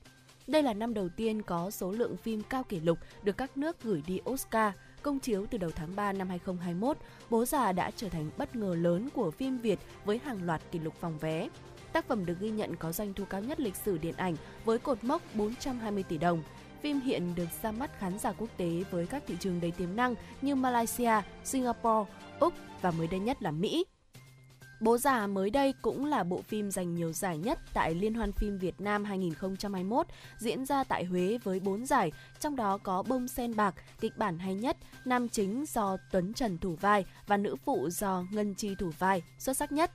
[0.47, 3.83] Đây là năm đầu tiên có số lượng phim cao kỷ lục được các nước
[3.83, 4.73] gửi đi Oscar.
[5.03, 6.97] Công chiếu từ đầu tháng 3 năm 2021,
[7.31, 10.79] Bố già đã trở thành bất ngờ lớn của phim Việt với hàng loạt kỷ
[10.79, 11.49] lục phòng vé.
[11.93, 14.79] Tác phẩm được ghi nhận có doanh thu cao nhất lịch sử điện ảnh với
[14.79, 16.43] cột mốc 420 tỷ đồng.
[16.83, 19.97] Phim hiện được ra mắt khán giả quốc tế với các thị trường đầy tiềm
[19.97, 21.13] năng như Malaysia,
[21.45, 23.85] Singapore, Úc và mới đây nhất là Mỹ.
[24.81, 28.33] Bố già mới đây cũng là bộ phim giành nhiều giải nhất tại Liên hoan
[28.33, 30.07] phim Việt Nam 2021
[30.39, 34.39] diễn ra tại Huế với 4 giải, trong đó có Bông sen bạc, kịch bản
[34.39, 38.75] hay nhất, nam chính do Tuấn Trần thủ vai và nữ phụ do Ngân Chi
[38.79, 39.91] thủ vai, xuất sắc nhất.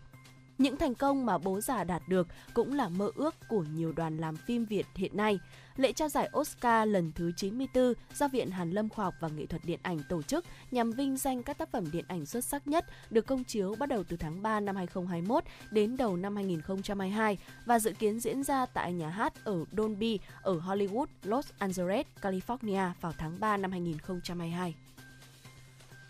[0.58, 4.18] Những thành công mà bố già đạt được cũng là mơ ước của nhiều đoàn
[4.18, 5.40] làm phim Việt hiện nay.
[5.78, 9.46] Lễ trao giải Oscar lần thứ 94 do Viện Hàn Lâm Khoa học và Nghệ
[9.46, 12.68] thuật Điện ảnh tổ chức nhằm vinh danh các tác phẩm điện ảnh xuất sắc
[12.68, 17.38] nhất được công chiếu bắt đầu từ tháng 3 năm 2021 đến đầu năm 2022
[17.66, 22.92] và dự kiến diễn ra tại nhà hát ở Dolby ở Hollywood, Los Angeles, California
[23.02, 24.76] vào tháng 3 năm 2022.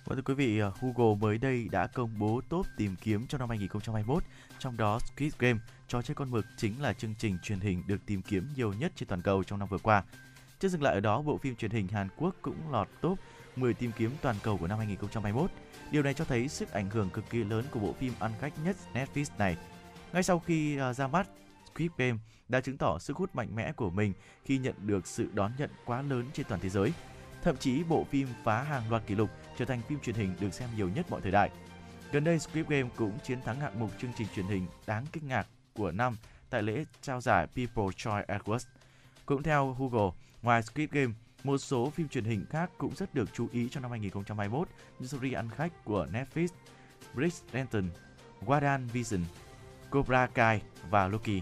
[0.06, 3.38] Vâng thưa quý vị, à, Google mới đây đã công bố top tìm kiếm cho
[3.38, 4.23] năm 2021,
[4.60, 8.06] trong đó Squid Game, trò chơi con mực chính là chương trình truyền hình được
[8.06, 10.04] tìm kiếm nhiều nhất trên toàn cầu trong năm vừa qua.
[10.60, 13.19] Chưa dừng lại ở đó, bộ phim truyền hình Hàn Quốc cũng lọt top
[13.56, 15.52] 10 tìm kiếm toàn cầu của năm 2021.
[15.91, 18.54] Điều này cho thấy sức ảnh hưởng cực kỳ lớn của bộ phim ăn khách
[18.63, 19.58] nhất Netflix này.
[20.13, 21.28] Ngay sau khi à, ra mắt,
[21.74, 22.17] Squid Game
[22.50, 24.13] đã chứng tỏ sức hút mạnh mẽ của mình
[24.45, 26.93] khi nhận được sự đón nhận quá lớn trên toàn thế giới.
[27.43, 30.54] Thậm chí bộ phim phá hàng loạt kỷ lục trở thành phim truyền hình được
[30.54, 31.50] xem nhiều nhất mọi thời đại.
[32.12, 35.28] Gần đây, Squid Game cũng chiến thắng hạng mục chương trình truyền hình đáng kinh
[35.28, 36.17] ngạc của năm
[36.49, 38.65] tại lễ trao giải People Choice Awards.
[39.25, 40.11] Cũng theo Google,
[40.41, 43.81] ngoài Squid Game, một số phim truyền hình khác cũng rất được chú ý trong
[43.81, 44.67] năm 2021
[44.99, 46.47] như series ăn khách của Netflix,
[47.13, 47.89] Bridgerton,
[48.45, 49.21] Wadan Vision,
[49.91, 51.41] Cobra Kai và Loki.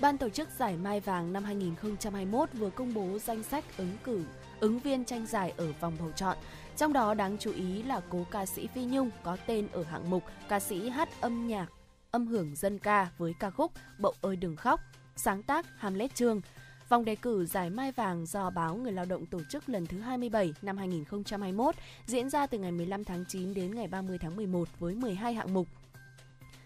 [0.00, 4.24] Ban tổ chức giải Mai Vàng năm 2021 vừa công bố danh sách ứng cử
[4.60, 6.36] ứng viên tranh giải ở vòng bầu chọn.
[6.76, 10.10] Trong đó đáng chú ý là cố ca sĩ Phi Nhung có tên ở hạng
[10.10, 11.66] mục ca sĩ hát âm nhạc,
[12.12, 14.80] âm hưởng dân ca với ca khúc Bậu ơi đừng khóc,
[15.16, 16.40] sáng tác Hamlet Trương.
[16.88, 20.00] Vòng đề cử giải Mai Vàng do báo Người Lao động tổ chức lần thứ
[20.00, 21.74] 27 năm 2021
[22.06, 25.54] diễn ra từ ngày 15 tháng 9 đến ngày 30 tháng 11 với 12 hạng
[25.54, 25.68] mục.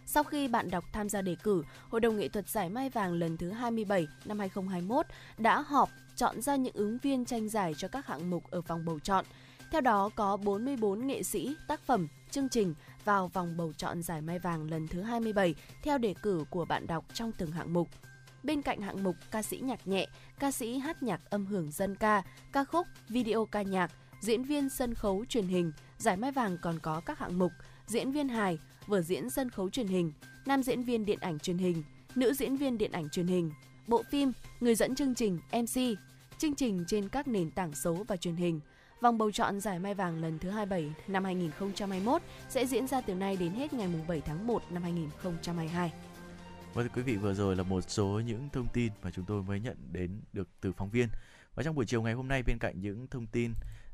[0.07, 3.13] Sau khi bạn đọc tham gia đề cử, Hội đồng nghệ thuật giải Mai Vàng
[3.13, 5.07] lần thứ 27 năm 2021
[5.39, 8.85] đã họp chọn ra những ứng viên tranh giải cho các hạng mục ở vòng
[8.85, 9.25] bầu chọn.
[9.71, 12.75] Theo đó có 44 nghệ sĩ, tác phẩm, chương trình
[13.07, 16.87] vào vòng bầu chọn giải Mai Vàng lần thứ 27 theo đề cử của bạn
[16.87, 17.89] đọc trong từng hạng mục.
[18.43, 20.07] Bên cạnh hạng mục ca sĩ nhạc nhẹ,
[20.39, 24.69] ca sĩ hát nhạc âm hưởng dân ca, ca khúc, video ca nhạc, diễn viên
[24.69, 27.53] sân khấu truyền hình, giải Mai Vàng còn có các hạng mục
[27.87, 30.13] diễn viên hài, vở diễn sân khấu truyền hình,
[30.47, 31.83] nam diễn viên điện ảnh truyền hình,
[32.15, 33.51] nữ diễn viên điện ảnh truyền hình,
[33.87, 35.81] bộ phim, người dẫn chương trình, MC,
[36.39, 38.61] chương trình trên các nền tảng số và truyền hình.
[39.01, 43.15] Vòng bầu chọn giải Mai Vàng lần thứ 27 năm 2021 sẽ diễn ra từ
[43.15, 45.93] nay đến hết ngày 7 tháng 1 năm 2022.
[45.93, 49.25] Và vâng thưa quý vị vừa rồi là một số những thông tin mà chúng
[49.25, 51.09] tôi mới nhận đến được từ phóng viên.
[51.55, 53.53] Và trong buổi chiều ngày hôm nay bên cạnh những thông tin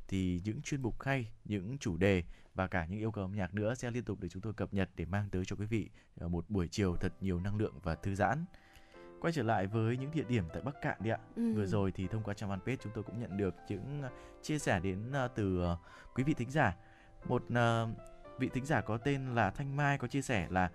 [0.08, 2.22] thì những chuyên mục hay, những chủ đề
[2.54, 4.74] và cả những yêu cầu âm nhạc nữa sẽ liên tục được chúng tôi cập
[4.74, 7.74] nhật để mang tới cho quý vị ờ, một buổi chiều thật nhiều năng lượng
[7.82, 8.44] và thư giãn.
[9.22, 11.18] Quay trở lại với những địa điểm tại Bắc Cạn đi ạ.
[11.36, 11.54] Ừ.
[11.54, 14.10] Vừa rồi thì thông qua trang fanpage chúng tôi cũng nhận được những ờ,
[14.42, 15.76] chia sẻ đến ờ, từ ờ,
[16.14, 16.76] quý vị thính giả.
[17.24, 17.42] Một
[18.38, 20.70] vị thính giả có tên là Thanh Mai có chia sẻ là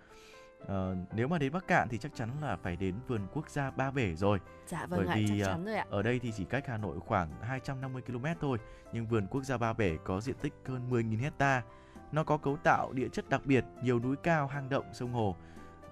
[0.67, 3.71] ờ, nếu mà đến Bắc Cạn thì chắc chắn là phải đến vườn quốc gia
[3.71, 4.39] Ba Bể rồi.
[4.67, 5.85] Dạ vâng Bởi ạ, vì, chắc chắn rồi ạ.
[5.89, 8.57] Ở đây thì chỉ cách Hà Nội khoảng 250 km thôi,
[8.93, 11.63] nhưng vườn quốc gia Ba Bể có diện tích hơn 10.000 hecta.
[12.11, 15.35] Nó có cấu tạo địa chất đặc biệt, nhiều núi cao, hang động, sông hồ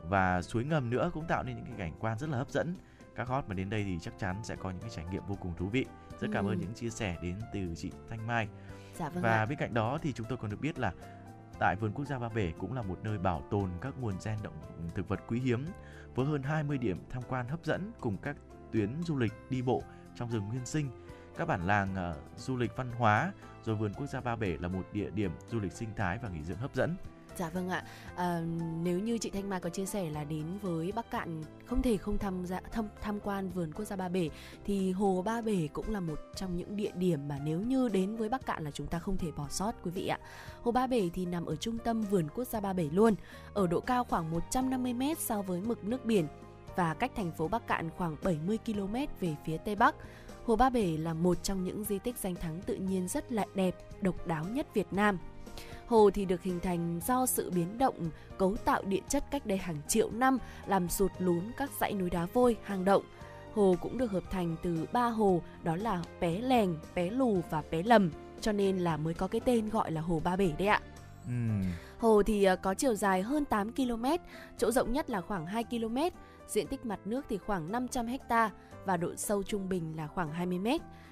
[0.10, 2.76] và suối ngầm nữa cũng tạo nên những cái cảnh quan rất là hấp dẫn.
[3.16, 5.36] Các hot mà đến đây thì chắc chắn sẽ có những cái trải nghiệm vô
[5.42, 5.86] cùng thú vị.
[6.20, 6.52] Rất cảm Ừ.
[6.52, 8.48] ơn những chia sẻ đến từ chị Thanh Mai.
[8.96, 9.46] Dạ vâng và ạ.
[9.46, 10.94] bên cạnh đó thì chúng tôi còn được biết là
[11.60, 14.38] tại vườn quốc gia Ba Bể cũng là một nơi bảo tồn các nguồn gen
[14.44, 14.54] động
[14.96, 15.66] thực vật quý hiếm
[16.16, 18.36] với hơn 20 điểm tham quan hấp dẫn cùng các
[18.72, 19.84] tuyến du lịch đi bộ
[20.16, 20.90] trong rừng nguyên sinh,
[21.38, 23.32] các bản làng ờ, du lịch văn hóa,
[23.64, 26.30] rồi vườn quốc gia Ba Bể là một địa điểm du lịch sinh thái và
[26.30, 26.96] nghỉ dưỡng hấp dẫn.
[27.38, 27.84] Dạ vâng ạ.
[28.16, 28.42] À,
[28.84, 31.98] nếu như chị Thanh Mai có chia sẻ là đến với Bắc Cạn không thể
[31.98, 34.30] không tham gia tham, tham quan vườn quốc gia Ba Bể
[34.66, 38.16] thì hồ Ba Bể cũng là một trong những địa điểm mà nếu như đến
[38.16, 40.20] với Bắc Cạn là chúng ta không thể bỏ sót quý vị ạ.
[40.62, 43.16] Hồ Ba Bể thì nằm ở trung tâm vườn quốc gia Ba Bể luôn,
[43.54, 46.28] ở độ cao khoảng 150 m so với mực nước biển
[46.76, 49.96] và cách thành phố Bắc Cạn khoảng 70 km về phía tây bắc.
[50.46, 53.46] Hồ Ba Bể là một trong những di tích danh thắng tự nhiên rất là
[53.56, 55.18] đẹp, độc đáo nhất Việt Nam.
[55.88, 59.58] Hồ thì được hình thành do sự biến động cấu tạo địa chất cách đây
[59.58, 63.04] hàng triệu năm làm sụt lún các dãy núi đá vôi, hang động.
[63.54, 67.62] Hồ cũng được hợp thành từ ba hồ đó là Pé Lèng, Pé Lù và
[67.62, 70.68] Pé Lầm cho nên là mới có cái tên gọi là Hồ Ba Bể đấy
[70.68, 70.82] ạ.
[72.00, 74.06] Hồ thì ờ, có chiều dài hơn 8 km,
[74.58, 75.98] chỗ rộng nhất là khoảng 2 km,
[76.48, 78.52] diện tích mặt nước thì khoảng 500 ha
[78.86, 80.68] và độ sâu trung bình là khoảng 20 m,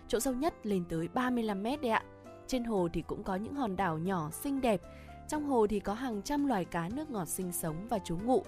[0.08, 2.03] chỗ sâu nhất lên tới 35 m đấy ạ.
[2.47, 4.82] Trên hồ thì cũng có những hòn đảo nhỏ xinh đẹp.
[5.29, 8.43] Trong hồ thì có hàng trăm loài cá nước ngọt sinh sống và trú ngụ.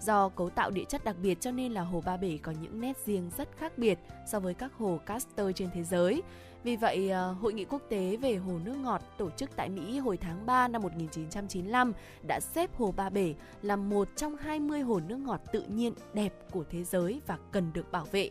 [0.00, 2.80] Do cấu tạo địa chất đặc biệt cho nên là hồ Ba Bể có những
[2.80, 6.22] nét riêng rất khác biệt so với các hồ Castor trên thế giới.
[6.64, 9.98] Vì vậy, ờ, Hội nghị quốc tế về hồ nước ngọt tổ chức tại Mỹ
[9.98, 11.92] hồi tháng 3 năm 1995
[12.28, 16.32] đã xếp hồ Ba Bể là một trong 20 hồ nước ngọt tự nhiên đẹp
[16.50, 18.28] của thế giới và cần được bảo vệ.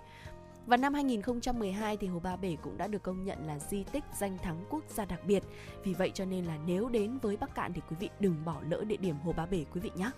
[0.65, 4.03] Và năm 2012 thì Hồ Ba Bể cũng đã được công nhận là di tích
[4.19, 5.43] danh thắng quốc gia đặc biệt.
[5.83, 8.61] Vì vậy cho nên là nếu đến với Bắc Cạn thì quý vị đừng bỏ
[8.69, 10.11] lỡ địa điểm Hồ Ba Bể, quý vị nhé.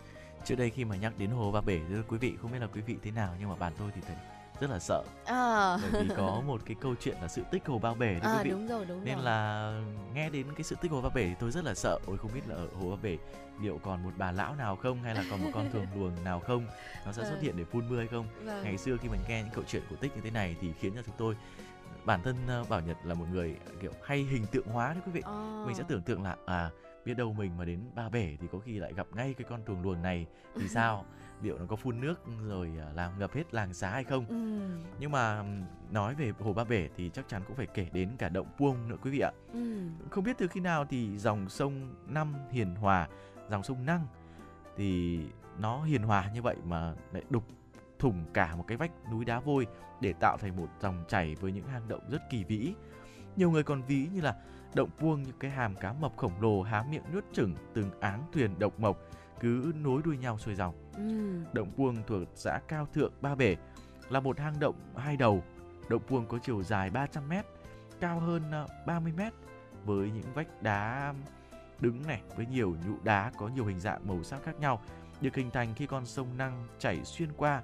[0.46, 2.82] Trước đây khi mà nhắc đến hồ Ba Bể, quý vị không biết là quý
[2.82, 4.16] vị thế nào, nhưng mà bản tôi thì thấy
[4.60, 7.80] rất là sợ À, bởi vì có một cái câu chuyện là sự tích hồ
[7.80, 8.50] Ba Bể đấy à quý vị.
[8.50, 9.24] đúng rồi đúng nên rồi.
[9.26, 9.72] là
[10.14, 12.32] nghe đến cái sự tích hồ Ba Bể thì tôi rất là sợ ôi không
[12.34, 13.18] biết là ở hồ Ba Bể
[13.62, 16.40] liệu còn một bà lão nào không hay là còn một con thường luồng nào
[16.40, 16.66] không
[17.06, 17.42] nó sẽ xuất Vâng.
[17.42, 18.64] hiện để phun mưa hay không Vâng.
[18.64, 20.94] ngày xưa khi mình nghe những câu chuyện cổ tích như thế này thì khiến
[20.96, 21.36] cho chúng tôi
[22.06, 25.12] bản thân ờ, Bảo Nhật là một người kiểu hay hình tượng hóa đấy quý
[25.12, 25.64] vị Ờ.
[25.68, 26.70] mình sẽ tưởng tượng là à
[27.06, 29.62] biết đâu mình mà đến Ba Bể thì có khi lại gặp ngay cái con
[29.64, 31.06] tuồng luồng này thì sao
[31.44, 34.60] liệu nó có phun nước rồi à, làm ngập hết làng xá hay không Ừ.
[35.00, 35.44] nhưng mà
[35.92, 38.88] nói về hồ Ba Bể thì chắc chắn cũng phải kể đến cả động Puông
[38.90, 39.80] nữa quý vị ạ Ừ.
[40.10, 43.08] không biết từ khi nào thì dòng sông Năm Hiền Hòa,
[43.50, 44.08] dòng sông Năng
[44.78, 45.20] thì
[45.60, 47.44] nó hiền hòa như vậy mà lại đục
[48.00, 49.68] thủng cả một cái vách núi đá vôi
[50.02, 52.74] để tạo thành một dòng chảy với những hang động rất kỳ vĩ.
[53.36, 54.36] Nhiều người còn ví như là
[54.76, 58.24] động Puông như cái hàm cá mập khổng lồ há miệng nuốt chửng từng áng
[58.34, 58.98] thuyền độc mộc
[59.44, 60.76] cứ nối đuôi nhau xuôi dòng.
[60.96, 61.44] Ừ.
[61.54, 63.56] Động Puông thuộc xã Cao Thượng Ba Bể
[64.10, 65.44] là một hang động hai đầu.
[65.90, 67.34] Động Puông có chiều dài 300 m,
[68.00, 69.22] cao hơn ờ, 30 m
[69.86, 71.14] với những vách đá
[71.80, 74.82] đứng này với nhiều nhũ đá có nhiều hình dạng màu sắc khác nhau
[75.22, 77.62] được hình thành khi con sông Năng chảy xuyên qua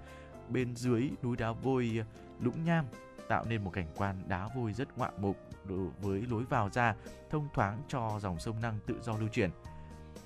[0.49, 2.03] bên dưới núi đá vôi ờ,
[2.41, 2.85] Lũng Nham
[3.27, 5.37] tạo nên một cảnh quan đá vôi rất ngoạn mục
[6.01, 6.95] với lối vào ra
[7.29, 9.49] thông thoáng cho dòng sông Năng tự do lưu chuyển.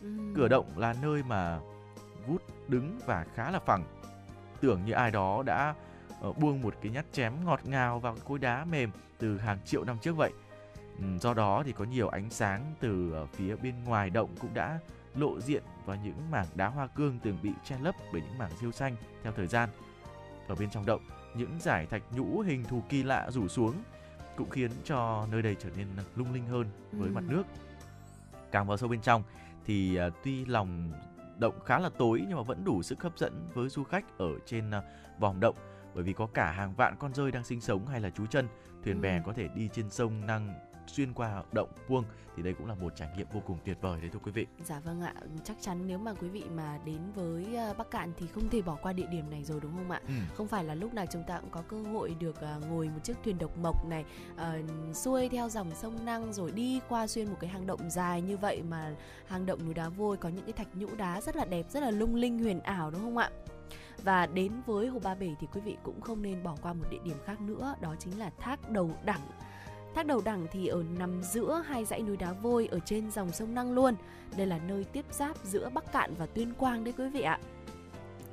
[0.04, 0.10] Ừ.
[0.36, 1.60] Cửa động là nơi mà
[2.28, 3.84] vút đứng và khá là phẳng.
[4.62, 5.76] Tưởng như ai đó đã
[6.22, 9.58] ờ, buông một cái nhát chém ngọt ngào vào cái khối đá mềm từ hàng
[9.66, 10.32] triệu năm trước vậy.
[11.20, 14.80] Do đó thì có nhiều ánh sáng từ ờ, phía bên ngoài động cũng đã
[15.16, 18.51] lộ diện vào những mảng đá hoa cương từng bị che lấp bởi những mảng
[18.62, 19.70] rêu xanh theo thời gian.
[20.47, 21.01] Ở bên trong động,
[21.36, 23.74] những giải thạch nhũ hình thù kỳ lạ rủ xuống
[24.36, 27.36] cũng khiến cho nơi đây trở nên lung linh hơn với mặt Ừm.
[27.36, 27.43] nước.
[28.51, 29.24] Càng vào sâu bên trong
[29.66, 30.91] thì à, tuy lòng
[31.38, 34.30] động khá là tối nhưng mà vẫn đủ sức hấp dẫn với du khách ở
[34.45, 34.82] trên à,
[35.20, 35.55] vòm động
[35.95, 38.47] bởi vì có cả hàng vạn con rơi đang sinh sống hay là trú chân
[38.84, 39.22] thuyền bè Ừ.
[39.26, 40.53] có thể đi trên sông năng
[40.88, 42.03] xuyên qua động Puông
[42.36, 44.47] thì đây cũng là một trải nghiệm vô cùng tuyệt vời đấy thưa quý vị.
[44.63, 45.13] Dạ vâng ạ,
[45.43, 48.61] chắc chắn nếu mà quý vị mà đến với ờ, Bắc Cạn thì không thể
[48.61, 50.01] bỏ qua địa điểm này rồi đúng không ạ?
[50.07, 50.13] Ừ.
[50.36, 52.99] Không phải là lúc nào chúng ta cũng có cơ hội được ờ, ngồi một
[53.03, 54.05] chiếc thuyền độc mộc này
[54.36, 54.59] ờ,
[54.93, 58.38] xuôi theo dòng sông Năng rồi đi qua xuyên một cái hang động dài như
[58.38, 58.95] vậy mà
[59.27, 61.79] hang động núi đá vôi có những cái thạch nhũ đá rất là đẹp, rất
[61.84, 63.29] là lung linh huyền ảo đúng không ạ?
[64.03, 66.86] Và đến với Hồ Ba Bể thì quý vị cũng không nên bỏ qua một
[66.91, 69.21] địa điểm khác nữa, đó chính là thác đầu đẳng.
[69.95, 73.31] Thác đầu đẳng thì ở nằm giữa hai dãy núi đá vôi ở trên dòng
[73.31, 73.95] sông Năng luôn.
[74.37, 77.39] Đây là nơi tiếp giáp giữa Bắc Cạn và Tuyên Quang đấy quý vị ạ.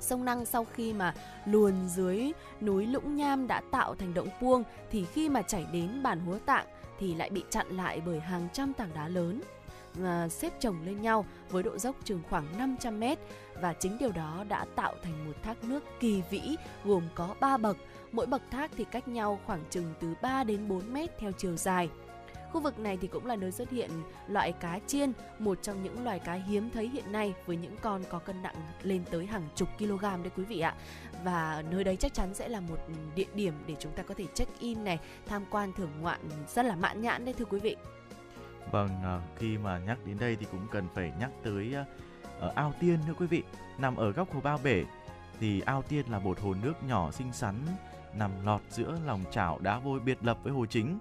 [0.00, 4.64] Sông Năng sau khi mà luồn dưới núi Lũng Nham đã tạo thành động Puông
[4.90, 6.66] thì khi mà chảy đến bản Húa Tạng
[6.98, 9.40] thì lại bị chặn lại bởi hàng trăm tảng đá lớn
[10.04, 13.18] à, xếp chồng lên nhau với độ dốc chừng khoảng 500 mét
[13.60, 17.56] và chính điều đó đã tạo thành một thác nước kỳ vĩ gồm có 3
[17.56, 17.76] bậc,
[18.12, 21.56] mỗi bậc thác thì cách nhau khoảng chừng từ 3 đến 4 mét theo chiều
[21.56, 21.88] dài.
[22.52, 23.90] Khu vực này thì cũng là nơi xuất hiện
[24.28, 28.02] loại cá chiên, một trong những loài cá hiếm thấy hiện nay với những con
[28.10, 30.74] có cân nặng lên tới hàng chục kg đấy quý vị ạ.
[31.24, 32.78] Và nơi đấy chắc chắn sẽ là một
[33.14, 36.64] địa điểm để chúng ta có thể check in này, tham quan thưởng ngoạn rất
[36.64, 37.76] là mãn nhãn đấy thưa quý vị.
[38.70, 41.84] Vâng, à, khi mà nhắc đến đây thì cũng cần phải nhắc tới à,
[42.40, 43.42] ở ao tiên nữa quý vị.
[43.78, 44.84] Nằm ở góc hồ Ba Bể
[45.40, 47.54] thì ao tiên là một hồ nước nhỏ xinh xắn
[48.14, 50.98] nằm lọt giữa lòng chảo đá vôi biệt lập với hồ chính.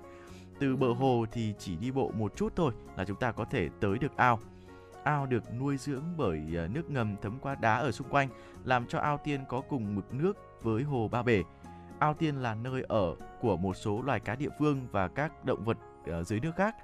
[0.59, 3.69] Từ bờ hồ thì chỉ đi bộ một chút thôi là chúng ta có thể
[3.79, 4.39] tới được ao.
[5.03, 8.29] Ao được nuôi dưỡng bởi à, nước ngầm thấm qua đá ở xung quanh,
[8.63, 11.43] làm cho ao tiên có cùng mực nước với hồ Ba Bể.
[11.99, 15.65] Ao tiên là nơi ở của một số loài cá địa phương và các động
[15.65, 16.75] vật ở dưới nước khác.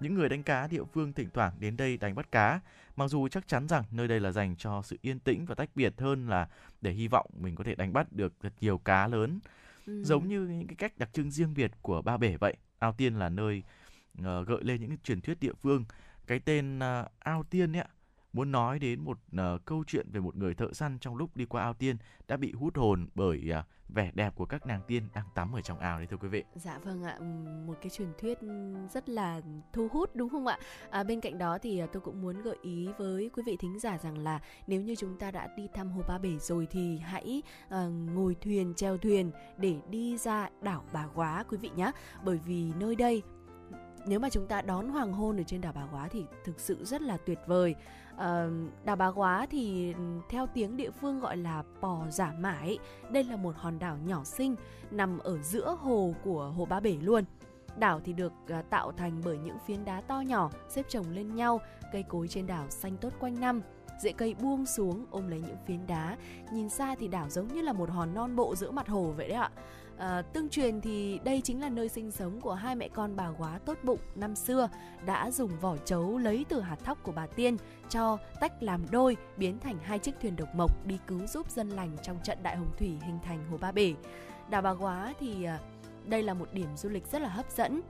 [0.00, 2.60] Những người đánh cá địa phương thỉnh thoảng đến đây đánh bắt cá,
[2.96, 5.70] mặc dù chắc chắn rằng nơi đây là dành cho sự yên tĩnh và tách
[5.74, 6.48] biệt hơn là
[6.80, 9.40] để hy vọng mình có thể đánh bắt được thật nhiều cá lớn.
[9.86, 10.02] Ừ.
[10.04, 12.56] Giống như những cái cách đặc trưng riêng biệt của Ba Bể vậy.
[12.78, 13.62] Ao Tiên là nơi
[14.22, 15.84] ờ, gợi lên những truyền thuyết địa phương.
[16.26, 17.84] Cái tên ờ, Ao Tiên ấy
[18.34, 21.44] muốn nói đến một ờ, câu chuyện về một người thợ săn trong lúc đi
[21.44, 21.96] qua ao tiên
[22.28, 25.60] đã bị hút hồn bởi ờ, vẻ đẹp của các nàng tiên đang tắm ở
[25.60, 26.44] trong ao đấy thưa quý vị.
[26.54, 27.18] Dạ vâng ạ,
[27.66, 28.38] một cái truyền thuyết
[28.92, 29.40] rất là
[29.72, 30.58] thu hút đúng không ạ?
[30.90, 33.78] À, bên cạnh đó thì à, tôi cũng muốn gợi ý với quý vị thính
[33.78, 36.98] giả rằng là nếu như chúng ta đã đi thăm Hồ Ba Bể rồi thì
[36.98, 41.92] hãy à, ngồi thuyền, chèo thuyền để đi ra đảo Bà Quá quý vị nhé.
[42.24, 43.22] Bởi vì nơi đây
[44.06, 46.84] nếu mà chúng ta đón hoàng hôn ở trên đảo Bà Quá thì thực sự
[46.84, 47.74] rất là tuyệt vời.
[48.84, 52.78] Đảo Bà Quá thì ừ, theo tiếng địa phương gọi là Pò Giả mãi
[53.10, 54.56] Đây là một hòn đảo nhỏ xinh
[54.90, 57.24] nằm ở giữa hồ của hồ Ba Bể luôn.
[57.78, 61.34] Đảo thì được ờ, tạo thành bởi những phiến đá to nhỏ xếp chồng lên
[61.34, 61.60] nhau,
[61.92, 63.60] cây cối trên đảo xanh tốt quanh năm.
[64.02, 66.16] Rễ cây buông xuống ôm lấy những phiến đá,
[66.52, 69.28] nhìn xa thì đảo giống như là một hòn non bộ giữa mặt hồ vậy
[69.28, 69.50] đấy ạ.
[69.98, 73.28] À, tương truyền thì đây chính là nơi sinh sống của hai mẹ con bà
[73.38, 74.68] quá tốt bụng năm xưa
[75.06, 77.56] đã dùng vỏ trấu lấy từ hạt thóc của bà tiên
[77.88, 81.68] cho tách làm đôi biến thành hai chiếc thuyền độc mộc đi cứu giúp dân
[81.68, 83.94] lành trong trận đại hồng thủy hình thành hồ Ba Bể.
[84.50, 85.58] Đảo Bà Quá thì ờ,
[86.04, 87.80] đây là một điểm du lịch rất là hấp dẫn.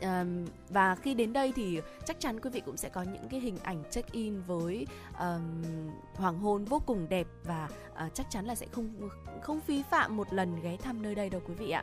[0.00, 3.40] Ờm, và khi đến đây thì chắc chắn quý vị cũng sẽ có những cái
[3.40, 4.86] hình ảnh check in với
[5.18, 5.62] um,
[6.14, 7.68] hoàng hôn vô cùng đẹp và
[8.06, 9.08] uh, chắc chắn là sẽ không
[9.42, 11.82] không phí phạm một lần ghé thăm nơi đây đâu quý vị ạ.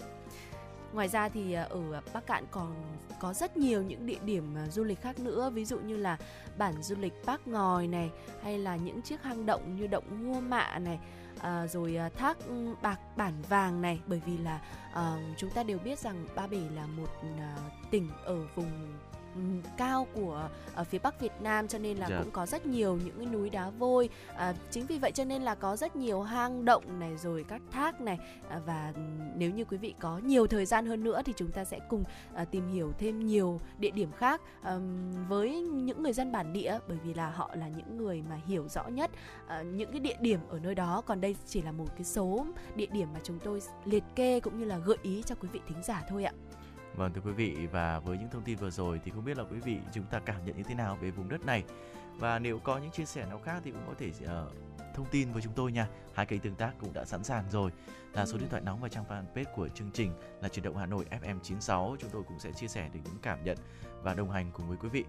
[0.94, 2.76] Ngoài ra thì ờ, ở Bắc Cạn còn
[3.20, 6.18] có rất nhiều những địa điểm ờ, du lịch khác nữa, ví dụ như là
[6.58, 8.12] bản du lịch Bác Ngòi này
[8.44, 11.00] hay là những chiếc hang động như động Ngua Mạ này,
[11.40, 12.38] à, rồi à, thác
[12.82, 14.62] Bạc Bản Vàng này bởi vì là
[14.94, 17.56] à, chúng ta đều biết rằng Ba Bể là một à,
[17.92, 18.72] tỉnh ở vùng
[19.36, 22.20] ừm, cao của ở phía Bắc Việt Nam cho nên là Dạ.
[22.24, 25.42] cũng có rất nhiều những cái núi đá vôi à, chính vì vậy cho nên
[25.42, 28.20] là có rất nhiều hang động này rồi các thác này
[28.50, 28.94] à, và
[29.36, 32.04] nếu như quý vị có nhiều thời gian hơn nữa thì chúng ta sẽ cùng
[32.34, 36.80] à, tìm hiểu thêm nhiều địa điểm khác ừm, với những người dân bản địa
[36.88, 39.12] bởi vì là họ là những người mà hiểu rõ nhất
[39.48, 42.46] à, những cái địa điểm ở nơi đó còn đây chỉ là một cái số
[42.76, 45.60] địa điểm mà chúng tôi liệt kê cũng như là gợi ý cho quý vị
[45.68, 46.34] thính giả thôi ạ.
[46.98, 49.44] Vâng thưa quý vị và với những thông tin vừa rồi thì không biết là
[49.44, 51.64] quý vị chúng ta cảm nhận như thế nào về vùng đất này
[52.16, 54.54] và nếu có những chia sẻ nào khác thì cũng có thể uh,
[54.96, 55.88] thông tin với chúng tôi nha.
[56.14, 57.72] Hai kênh tương tác cũng đã sẵn sàng rồi
[58.14, 60.86] là số điện thoại nóng và trang fanpage của chương trình là chuyển động Hà
[60.86, 63.58] Nội FM 96 chúng tôi cũng sẽ chia sẻ được những cảm nhận
[64.04, 65.06] và đồng hành cùng với quý vị.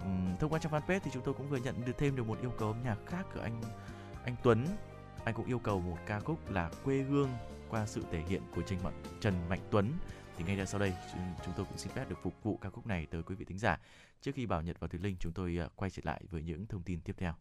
[0.00, 2.40] Ừm, thông qua trang fanpage thì chúng tôi cũng vừa nhận được thêm được một
[2.40, 3.62] yêu cầu âm nhạc khác của anh
[4.24, 4.66] anh Tuấn.
[5.24, 7.30] Anh cũng yêu cầu một ca khúc là quê hương
[7.70, 9.92] qua sự thể hiện của Trần Mạnh, Trần Mạnh Tuấn
[10.36, 10.92] thì ngay sau đây,
[11.44, 13.58] chúng- tôi cũng xin phép được phục vụ ca khúc này tới quý vị thính
[13.58, 13.78] giả.
[14.20, 16.66] Trước khi Bảo Nhật và Thùy Linh, chúng tôi à, quay trở lại với những
[16.66, 17.34] thông tin tiếp theo.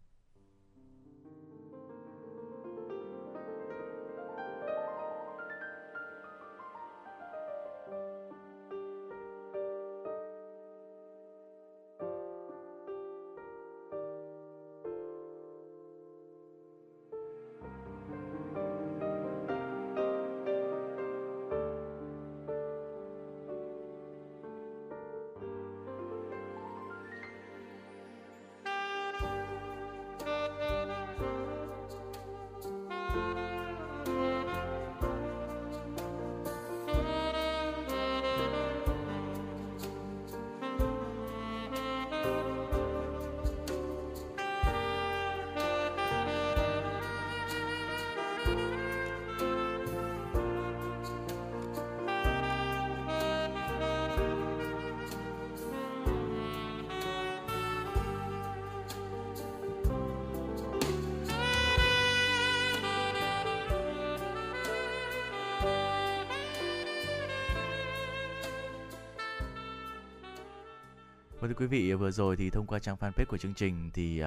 [71.44, 74.24] Vâng thưa quý vị, vừa rồi thì thông qua trang fanpage của chương trình thì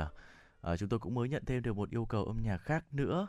[0.72, 3.26] uh, chúng tôi cũng mới nhận thêm được một yêu cầu âm nhạc khác nữa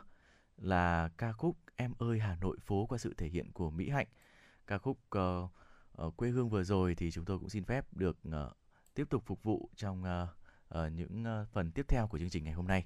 [0.56, 4.06] là ca khúc Em ơi Hà Nội phố qua sự thể hiện của Mỹ Hạnh.
[4.66, 5.50] Ca khúc uh,
[6.06, 8.56] uh, quê hương vừa rồi thì chúng tôi cũng xin phép được uh,
[8.94, 10.28] tiếp tục phục vụ trong uh,
[10.78, 12.84] uh, những uh, phần tiếp theo của chương trình ngày hôm nay.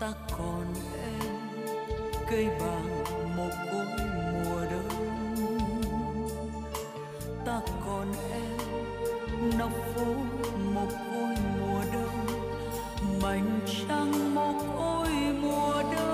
[0.00, 1.32] Ta còn em,
[2.30, 3.04] cây bàng
[3.36, 4.88] một cối mùa đông.
[7.46, 10.04] Ta còn em nóc phố
[10.74, 12.26] một cối mùa đông.
[13.22, 15.10] Mảnh trăng một cối
[15.42, 16.13] mùa đông.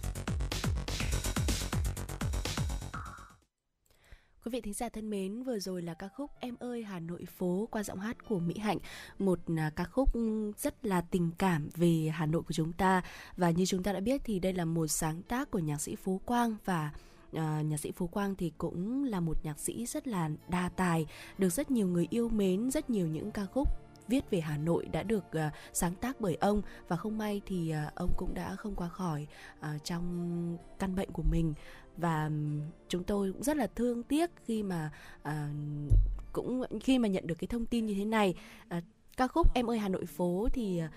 [4.71, 7.83] Thính giả thân mến, vừa rồi là ca khúc Em ơi Hà Nội phố qua
[7.83, 8.77] giọng hát của Mỹ Hạnh,
[9.19, 13.01] một à, ca khúc ừ, rất là tình cảm về Hà Nội của chúng ta.
[13.37, 15.95] Và như chúng ta đã biết thì đây là một sáng tác của nhạc sĩ
[15.95, 16.91] Phú Quang và
[17.33, 21.05] à, nhạc sĩ Phú Quang thì cũng là một nhạc sĩ rất là đa tài,
[21.37, 23.67] được rất nhiều người yêu mến, rất nhiều những ca khúc
[24.07, 26.61] viết về Hà Nội đã được uh, sáng tác bởi ông.
[26.87, 29.27] Và không may thì uh, ông cũng đã không qua khỏi
[29.59, 31.53] uh, trong căn bệnh của mình
[31.97, 32.29] và
[32.87, 34.91] chúng tôi cũng rất là thương tiếc khi mà
[35.23, 35.49] à,
[36.33, 38.35] cũng khi mà nhận được cái thông tin như thế này
[38.67, 38.81] à,
[39.17, 40.91] ca khúc em ơi Hà Nội phố thì à,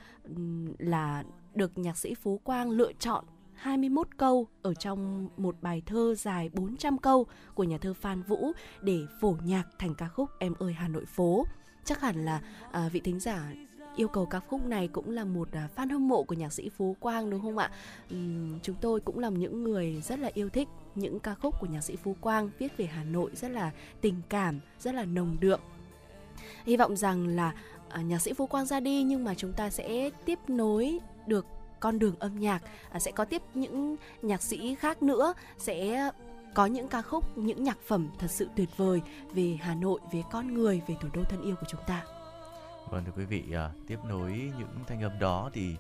[0.78, 1.24] là
[1.54, 3.24] được nhạc sĩ Phú Quang lựa chọn
[3.54, 8.52] 21 câu ở trong một bài thơ dài 400 câu của nhà thơ Phan Vũ
[8.82, 11.46] để phổ nhạc thành ca khúc Em ơi Hà Nội phố.
[11.84, 12.42] Chắc hẳn là
[12.72, 13.52] à, vị thính giả
[13.96, 16.68] yêu cầu ca khúc này cũng là một à, fan hâm mộ của nhạc sĩ
[16.68, 17.70] Phú Quang đúng không ạ?
[18.62, 21.80] Chúng tôi cũng là những người rất là yêu thích những ca khúc của nhạc
[21.80, 23.70] sĩ Phú Quang viết về Hà Nội rất là
[24.00, 25.60] tình cảm, rất là nồng đượm.
[26.66, 27.54] Hy vọng rằng là
[27.88, 31.46] à, nhạc sĩ Phú Quang ra đi nhưng mà chúng ta sẽ tiếp nối được
[31.80, 36.10] con đường âm nhạc, à, sẽ có tiếp những nhạc sĩ khác nữa sẽ
[36.54, 40.22] có những ca khúc, những nhạc phẩm thật sự tuyệt vời về Hà Nội, về
[40.32, 42.04] con người, về thủ đô thân yêu của chúng ta.
[42.90, 45.76] Vâng thưa quý vị, à, tiếp nối những thanh âm đó thì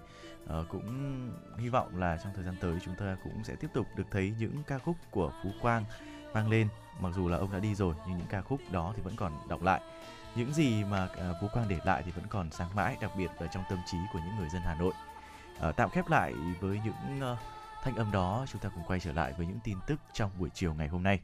[0.48, 3.86] à, cũng hy vọng là trong thời gian tới chúng ta cũng sẽ tiếp tục
[3.96, 5.84] được thấy những ca khúc của Phú Quang
[6.34, 6.68] mang lên.
[7.00, 9.32] Mặc dù là ông đã đi rồi nhưng những ca khúc đó thì vẫn còn
[9.48, 9.80] đọc lại.
[10.34, 13.30] Những gì mà à, Phú Quang để lại thì vẫn còn sáng mãi, đặc biệt
[13.36, 14.92] ở trong tâm trí của những người dân Hà Nội.
[15.60, 17.36] À, tạm khép lại với những à,
[17.82, 20.50] thanh âm đó, chúng ta cùng quay trở lại với những tin tức trong buổi
[20.54, 21.20] chiều ngày hôm nay.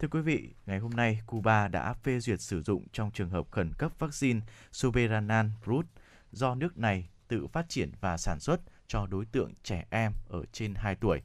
[0.00, 3.50] Thưa quý vị, ngày hôm nay Cuba đã phê duyệt sử dụng trong trường hợp
[3.50, 4.40] khẩn cấp vaccine
[4.72, 5.86] Soberanan Brut
[6.32, 10.44] do nước này tự phát triển và sản xuất cho đối tượng trẻ em ở
[10.52, 11.22] trên 2 tuổi.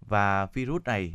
[0.00, 1.14] Và virus này,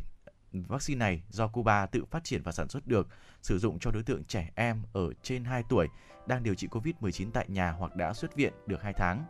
[0.52, 3.08] vaccine này do Cuba tự phát triển và sản xuất được,
[3.42, 5.88] sử dụng cho đối tượng trẻ em ở trên 2 tuổi
[6.26, 9.24] đang điều trị COVID-19 tại nhà hoặc đã xuất viện được 2 tháng.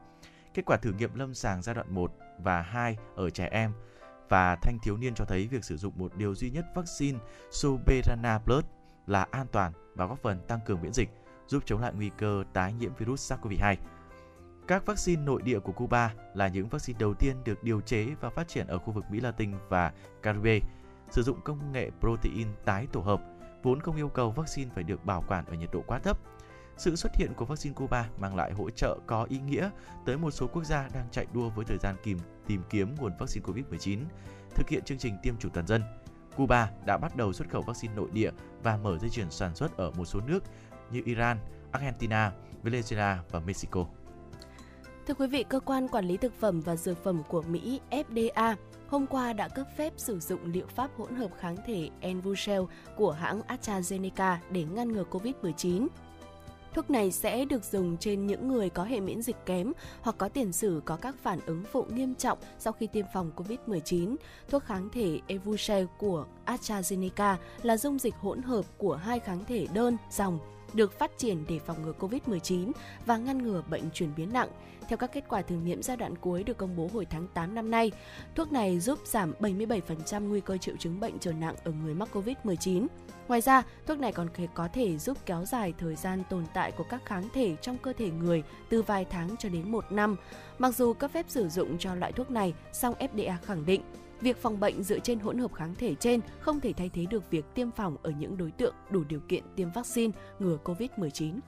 [0.54, 3.72] Kết quả thử nghiệm lâm sàng giai đoạn 1 và 2 ở trẻ em
[4.30, 7.18] và thanh thiếu niên cho thấy việc sử dụng một điều duy nhất vaccine
[7.50, 8.64] Soberana Plus
[9.06, 11.10] là an toàn và góp phần tăng cường miễn dịch,
[11.46, 13.76] giúp chống lại nguy cơ tái nhiễm virus SARS-CoV-2.
[14.66, 18.30] Các vaccine nội địa của Cuba là những vaccine đầu tiên được điều chế và
[18.30, 20.60] phát triển ở khu vực Mỹ Latin và Caribe,
[21.10, 23.22] sử dụng công nghệ protein tái tổ hợp,
[23.62, 26.18] vốn không yêu cầu vaccine phải được bảo quản ở nhiệt độ quá thấp.
[26.80, 29.70] Sự xuất hiện của vaccine Cuba mang lại hỗ trợ có ý nghĩa
[30.06, 33.12] tới một số quốc gia đang chạy đua với thời gian kìm tìm kiếm nguồn
[33.18, 33.98] vaccine COVID-19,
[34.54, 35.82] thực hiện chương trình tiêm chủng toàn dân.
[36.36, 38.30] Cuba đã bắt đầu xuất khẩu vaccine nội địa
[38.62, 40.44] và mở dây chuyền sản xuất ở một số nước
[40.90, 41.38] như Iran,
[41.72, 42.32] Argentina,
[42.64, 43.86] Venezuela và Mexico.
[45.06, 48.56] Thưa quý vị, cơ quan quản lý thực phẩm và dược phẩm của Mỹ FDA
[48.88, 52.62] hôm qua đã cấp phép sử dụng liệu pháp hỗn hợp kháng thể Envucel
[52.96, 55.88] của hãng AstraZeneca để ngăn ngừa COVID-19.
[56.74, 60.28] Thuốc này sẽ được dùng trên những người có hệ miễn dịch kém hoặc có
[60.28, 64.16] tiền sử có các phản ứng phụ nghiêm trọng sau khi tiêm phòng COVID-19.
[64.48, 69.66] Thuốc kháng thể Evusheld của AstraZeneca là dung dịch hỗn hợp của hai kháng thể
[69.74, 70.38] đơn dòng
[70.74, 72.72] được phát triển để phòng ngừa COVID-19
[73.06, 74.48] và ngăn ngừa bệnh chuyển biến nặng.
[74.88, 77.54] Theo các kết quả thử nghiệm giai đoạn cuối được công bố hồi tháng 8
[77.54, 77.92] năm nay,
[78.34, 82.08] thuốc này giúp giảm 77% nguy cơ triệu chứng bệnh trở nặng ở người mắc
[82.12, 82.86] COVID-19.
[83.30, 86.84] Ngoài ra, thuốc này còn có thể giúp kéo dài thời gian tồn tại của
[86.84, 90.16] các kháng thể trong cơ thể người từ vài tháng cho đến một năm.
[90.58, 93.82] Mặc dù cấp phép sử dụng cho loại thuốc này, song FDA khẳng định
[94.20, 97.30] việc phòng bệnh dựa trên hỗn hợp kháng thể trên không thể thay thế được
[97.30, 101.38] việc tiêm phòng ở những đối tượng đủ điều kiện tiêm vaccine ngừa COVID-19.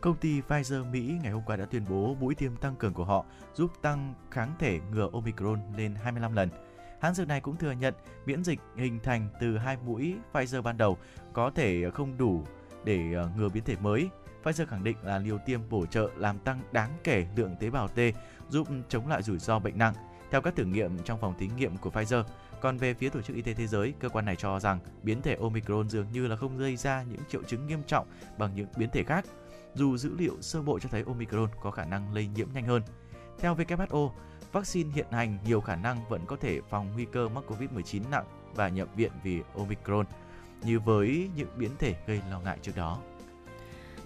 [0.00, 3.04] Công ty Pfizer Mỹ ngày hôm qua đã tuyên bố mũi tiêm tăng cường của
[3.04, 3.24] họ
[3.54, 6.48] giúp tăng kháng thể ngừa Omicron lên 25 lần.
[7.00, 7.94] Hãng dược này cũng thừa nhận
[8.26, 10.98] miễn dịch hình thành từ hai mũi Pfizer ban đầu
[11.32, 12.44] có thể không đủ
[12.84, 14.08] để ờ, ngừa biến thể mới.
[14.44, 17.88] Pfizer khẳng định là liều tiêm bổ trợ làm tăng đáng kể lượng tế bào
[17.88, 17.98] T
[18.48, 19.94] giúp chống lại rủi ro bệnh nặng.
[20.30, 22.22] Theo các thử nghiệm trong phòng thí nghiệm của Pfizer,
[22.60, 25.22] còn về phía Tổ chức Y tế Thế giới, cơ quan này cho rằng biến
[25.22, 28.06] thể Omicron dường như là không gây ra những triệu chứng nghiêm trọng
[28.38, 29.24] bằng những biến thể khác,
[29.74, 32.82] dù dữ liệu sơ bộ cho thấy Omicron có khả năng lây nhiễm nhanh hơn.
[33.38, 34.10] Theo WHO,
[34.52, 38.24] vaccine hiện hành nhiều khả năng vẫn có thể phòng nguy cơ mắc COVID-19 nặng
[38.54, 40.06] và nhập viện vì Omicron,
[40.64, 42.98] như với những biến thể gây lo ngại trước đó.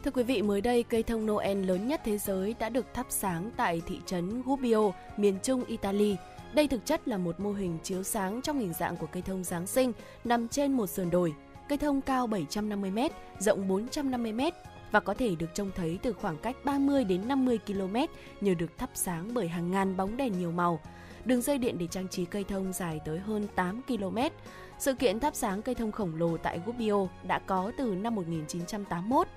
[0.04, 3.06] Thưa quý vị, mới đây cây thông Noel lớn nhất thế giới đã được thắp
[3.08, 6.16] sáng tại thị trấn Gubbio, miền trung Italy.
[6.54, 9.44] Đây thực chất là một mô hình chiếu sáng trong hình dạng của cây thông
[9.44, 9.92] Giáng sinh
[10.24, 11.34] nằm trên một sườn đồi.
[11.68, 14.50] Cây thông cao 750m, rộng 450m
[14.92, 17.96] và có thể được trông thấy từ khoảng cách 30 đến 50 km
[18.40, 20.80] nhờ được thắp sáng bởi hàng ngàn bóng đèn nhiều màu.
[21.24, 24.18] Đường dây điện để trang trí cây thông dài tới hơn 8 km.
[24.78, 29.28] Sự kiện thắp sáng cây thông khổng lồ tại Gubbio đã có từ năm 1981.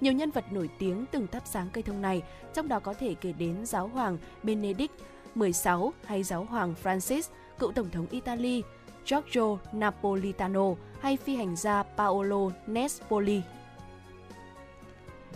[0.00, 2.22] Nhiều nhân vật nổi tiếng từng thắp sáng cây thông này,
[2.54, 4.92] trong đó có thể kể đến giáo hoàng Benedict
[5.34, 7.22] 16 hay giáo hoàng Francis,
[7.58, 8.62] cựu tổng thống Italy
[9.06, 13.42] Giorgio Napolitano hay phi hành gia Paolo Nespoli.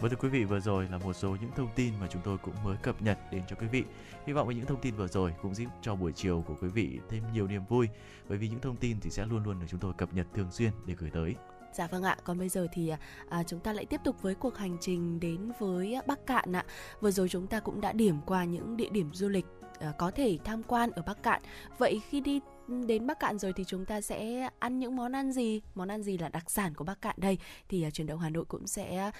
[0.01, 2.39] Vâng thưa quý vị, vừa rồi là một số những thông tin mà chúng tôi
[2.39, 3.85] cũng mới cập nhật đến cho quý vị.
[4.27, 6.69] Hy vọng với những thông tin vừa rồi cũng giúp cho buổi chiều của quý
[6.69, 7.89] vị thêm nhiều niềm vui.
[8.29, 10.51] Bởi vì những thông tin thì sẽ luôn luôn được chúng tôi cập nhật thường
[10.51, 11.35] xuyên để gửi tới.
[11.73, 12.93] Dạ vâng ạ, còn bây giờ thì
[13.29, 16.65] à, chúng ta lại tiếp tục với cuộc hành trình đến với Bắc Cạn ạ.
[17.01, 19.47] Vừa rồi chúng ta cũng đã điểm qua những địa điểm du lịch
[19.81, 21.43] à, có thể tham quan ở Bắc Cạn.
[21.79, 22.41] Vậy khi đi
[22.87, 25.61] đến Bắc Cạn rồi thì chúng ta sẽ ăn những món ăn gì?
[25.75, 27.39] Món ăn gì là đặc sản của Bắc Cạn đây?
[27.69, 29.11] Thì à, truyền động Hà Nội cũng sẽ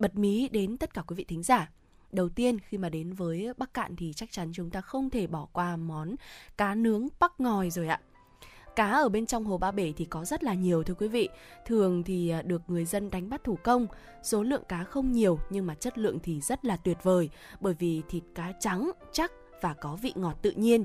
[0.00, 1.70] bật mí đến tất cả quý vị thính giả.
[2.12, 5.26] Đầu tiên khi mà đến với Bắc Cạn thì chắc chắn chúng ta không thể
[5.26, 6.14] bỏ qua món
[6.56, 8.00] cá nướng bắc ngòi rồi ạ.
[8.76, 11.28] Cá ở bên trong hồ Ba Bể thì có rất là nhiều thưa quý vị.
[11.66, 13.86] Thường thì à, được người dân đánh bắt thủ công.
[14.22, 17.30] Số lượng cá không nhiều nhưng mà chất lượng thì rất là tuyệt vời
[17.60, 20.84] bởi vì thịt cá trắng, chắc và có vị ngọt tự nhiên.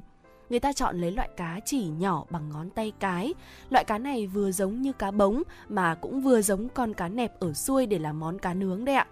[0.50, 3.34] Người ta chọn lấy loại cá chỉ nhỏ bằng ngón tay cái.
[3.70, 7.40] Loại cá này vừa giống như cá bống mà cũng vừa giống con cá nẹp
[7.40, 9.08] ở xuôi để làm món cá nướng đấy ạ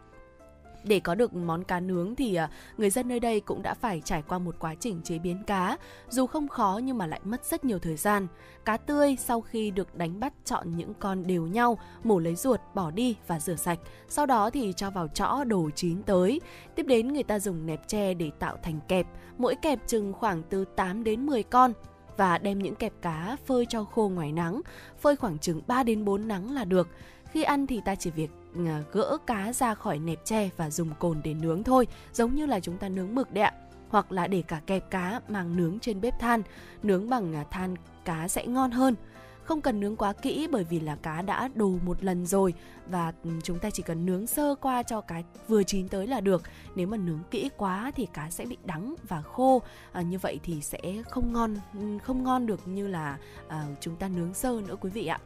[0.84, 4.02] để có được món cá nướng thì à, người dân nơi đây cũng đã phải
[4.06, 5.78] trải qua một quá trình chế biến cá,
[6.10, 8.28] dù không khó nhưng mà lại mất rất nhiều thời gian.
[8.66, 12.60] Cá tươi sau khi được đánh bắt chọn những con đều nhau, mổ lấy ruột,
[12.74, 13.80] bỏ đi và rửa sạch.
[14.08, 16.42] Sau đó thì cho vào chõ đồ chín tới.
[16.76, 19.08] Tiếp đến người ta dùng nẹp tre để tạo thành kẹp,
[19.38, 21.74] mỗi kẹp chừng khoảng từ 8 đến 10 con
[22.18, 24.62] và đem những kẹp cá phơi cho khô ngoài nắng,
[25.00, 26.88] phơi khoảng chừng 3 đến 4 nắng là được.
[27.32, 30.89] Khi ăn thì ta chỉ việc Ờ, gỡ cá ra khỏi nẹp tre và dùng
[30.99, 33.54] cồn để nướng thôi, giống như là chúng ta nướng mực đấy ạ.
[33.89, 36.41] Hoặc là để cả kẹp cá mang nướng trên bếp than,
[36.84, 37.76] nướng bằng à, than
[38.06, 38.95] cá sẽ ngon hơn.
[39.43, 42.54] Không cần nướng quá kỹ bởi vì là cá đã đồ một lần rồi
[42.88, 46.22] và ừ, chúng ta chỉ cần nướng sơ qua cho cá vừa chín tới là
[46.22, 46.43] được.
[46.76, 49.62] Nếu mà nướng kỹ quá thì cá sẽ bị đắng và khô.
[49.91, 50.80] À, như vậy thì sẽ
[51.10, 54.89] không ngon ừ, không ngon được như là à, chúng ta nướng sơ nữa quý
[54.89, 55.20] vị ạ.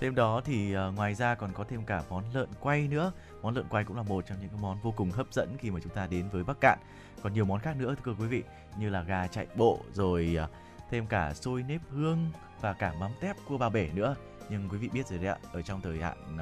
[0.00, 3.12] Thêm đó thì uh, ngoài ra còn có thêm cả món lợn quay nữa.
[3.42, 5.70] Món lợn quay cũng là một trong những cái món vô cùng hấp dẫn khi
[5.70, 6.78] mà chúng ta đến với Bắc Cạn.
[7.22, 8.42] Còn nhiều món khác nữa thưa quý vị
[8.78, 10.50] như là gà chạy bộ rồi uh,
[10.90, 12.30] thêm cả xôi nếp hương
[12.60, 14.16] và cả mắm tép cua ba bể nữa.
[14.50, 16.36] Nhưng quý vị biết rồi đấy ạ, ở trong thời hạn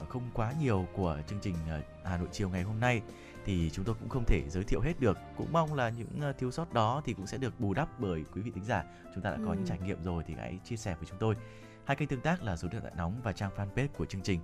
[0.00, 3.02] uh, không quá nhiều của chương trình uh, Hà Nội chiều ngày hôm nay
[3.44, 5.18] thì chúng tôi cũng không thể giới thiệu hết được.
[5.36, 8.42] Cũng mong là những thiếu sót đó thì cũng sẽ được bù đắp bởi quý
[8.42, 8.84] vị thính giả.
[9.14, 9.54] Chúng ta đã có ừ.
[9.54, 11.34] những trải nghiệm rồi thì hãy chia sẻ với chúng tôi.
[11.88, 14.40] Hai kênh tương tác là số điện thoại nóng và trang fanpage của chương trình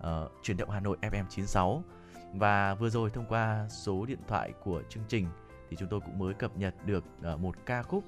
[0.00, 1.82] ờ, uh, truyền động Hà Nội FM 96.
[2.34, 5.26] Và vừa rồi thông qua số điện thoại của chương trình
[5.70, 8.04] thì chúng tôi cũng mới cập nhật được uh, một ca khúc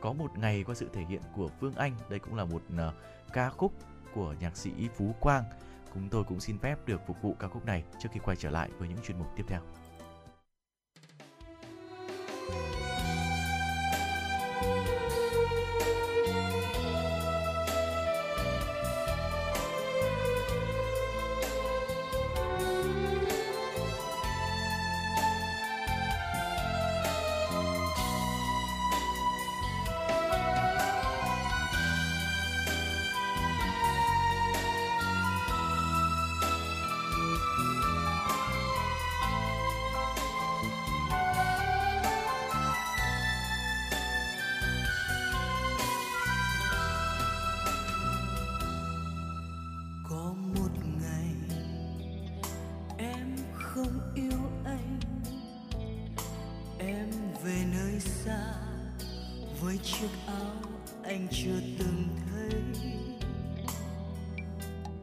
[0.00, 1.96] có một ngày qua sự thể hiện của Phương Anh.
[2.08, 2.94] Đây cũng là một uh,
[3.32, 3.72] ca khúc
[4.14, 5.44] của nhạc sĩ Phú Quang.
[5.94, 8.50] Chúng tôi cũng xin phép được phục vụ ca khúc này trước khi quay trở
[8.50, 9.60] lại với những chuyên mục tiếp theo.
[53.80, 55.00] Không yêu anh.
[56.78, 57.10] Em
[57.44, 58.54] về nơi xa,
[59.60, 60.56] với chiếc áo
[61.04, 62.60] anh chưa từng thấy.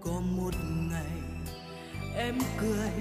[0.02, 0.54] Có một
[0.92, 1.22] ngày,
[2.18, 2.92] em cười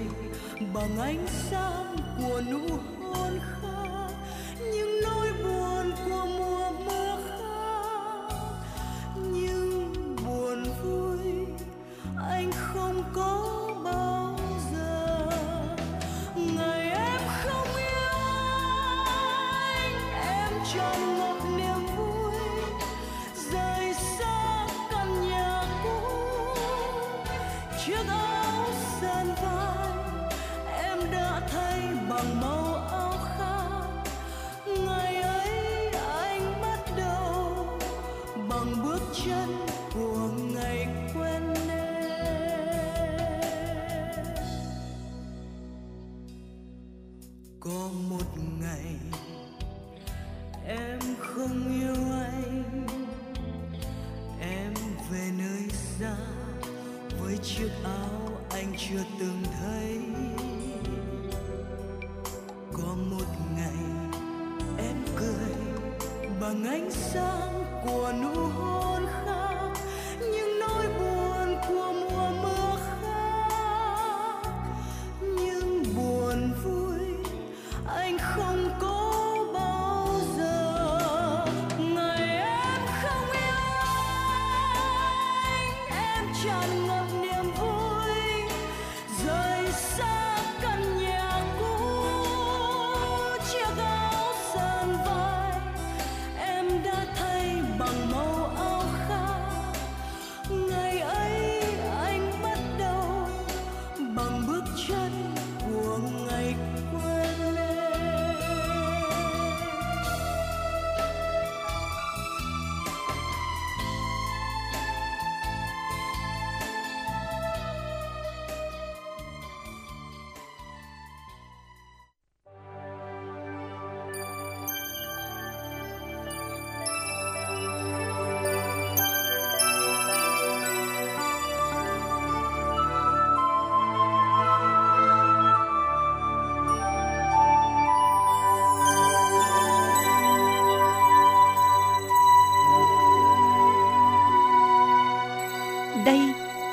[0.73, 2.67] bằng ánh sáng của nụ
[2.99, 3.76] hôn khát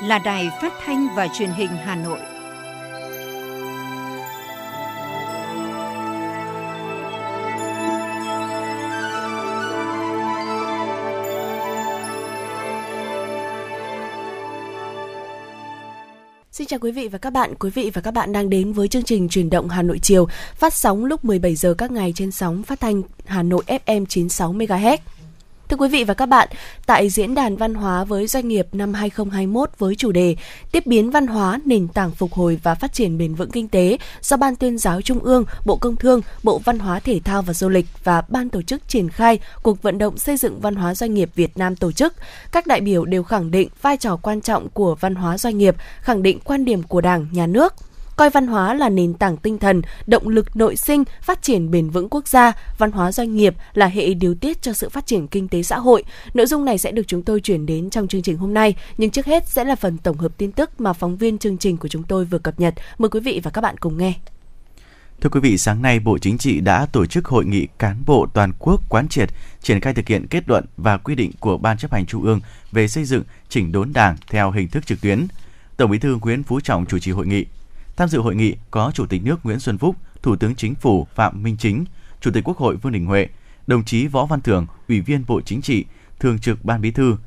[0.05, 2.19] là đài phát thanh và truyền hình Hà Nội.
[16.51, 17.53] Xin chào quý vị và các bạn.
[17.59, 20.27] Quý vị và các bạn đang đến với chương trình truyền động Hà Nội chiều,
[20.55, 24.53] phát sóng lúc 17 giờ các ngày trên sóng phát thanh Hà Nội FM 96
[24.53, 24.97] MHz.
[25.75, 26.49] Thưa quý vị và các bạn,
[26.85, 30.35] tại diễn đàn văn hóa với doanh nghiệp năm 2021 với chủ đề
[30.71, 33.97] Tiếp biến văn hóa, nền tảng phục hồi và phát triển bền vững kinh tế
[34.21, 37.53] do Ban tuyên giáo Trung ương, Bộ Công Thương, Bộ Văn hóa Thể thao và
[37.53, 40.95] Du lịch và Ban tổ chức triển khai cuộc vận động xây dựng văn hóa
[40.95, 42.13] doanh nghiệp Việt Nam tổ chức,
[42.51, 45.75] các đại biểu đều khẳng định vai trò quan trọng của văn hóa doanh nghiệp,
[46.01, 47.73] khẳng định quan điểm của Đảng, Nhà nước
[48.15, 51.89] coi văn hóa là nền tảng tinh thần, động lực nội sinh, phát triển bền
[51.89, 55.27] vững quốc gia, văn hóa doanh nghiệp là hệ điều tiết cho sự phát triển
[55.27, 56.03] kinh tế xã hội.
[56.33, 59.11] Nội dung này sẽ được chúng tôi chuyển đến trong chương trình hôm nay, nhưng
[59.11, 61.87] trước hết sẽ là phần tổng hợp tin tức mà phóng viên chương trình của
[61.87, 62.73] chúng tôi vừa cập nhật.
[62.97, 64.13] Mời quý vị và các bạn cùng nghe.
[65.21, 68.27] Thưa quý vị, sáng nay Bộ Chính trị đã tổ chức hội nghị cán bộ
[68.33, 69.29] toàn quốc quán triệt,
[69.61, 72.39] triển khai thực hiện kết luận và quy định của Ban chấp hành Trung ương
[72.71, 75.27] về xây dựng chỉnh đốn Đảng theo hình thức trực tuyến.
[75.77, 77.45] Tổng Bí thư Nguyễn Phú Trọng chủ trì hội nghị.
[77.97, 81.07] Tham dự hội nghị có Chủ tịch nước Nguyễn Xuân Phúc, Thủ tướng Chính phủ
[81.15, 81.85] Phạm Minh Chính,
[82.21, 83.27] Chủ tịch Quốc hội Vương Đình Huệ,
[83.67, 85.85] đồng chí Võ Văn Thưởng, Ủy viên Bộ Chính trị,
[86.19, 87.17] Thường trực Ban Bí thư.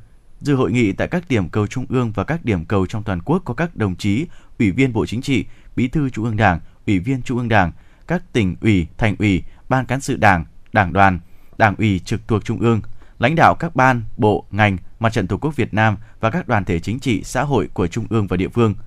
[0.41, 3.21] Dự hội nghị tại các điểm cầu trung ương và các điểm cầu trong toàn
[3.21, 4.25] quốc có các đồng chí
[4.59, 5.45] Ủy viên Bộ Chính trị,
[5.75, 7.71] Bí thư Trung ương Đảng, Ủy viên Trung ương Đảng,
[8.07, 11.19] các tỉnh ủy, thành ủy, ban cán sự Đảng, Đảng đoàn,
[11.57, 12.81] Đảng ủy trực thuộc Trung ương,
[13.19, 16.65] lãnh đạo các ban, bộ, ngành, Mặt trận Tổ quốc Việt Nam và các đoàn
[16.65, 18.75] thể chính trị, xã hội của Trung ương và địa phương–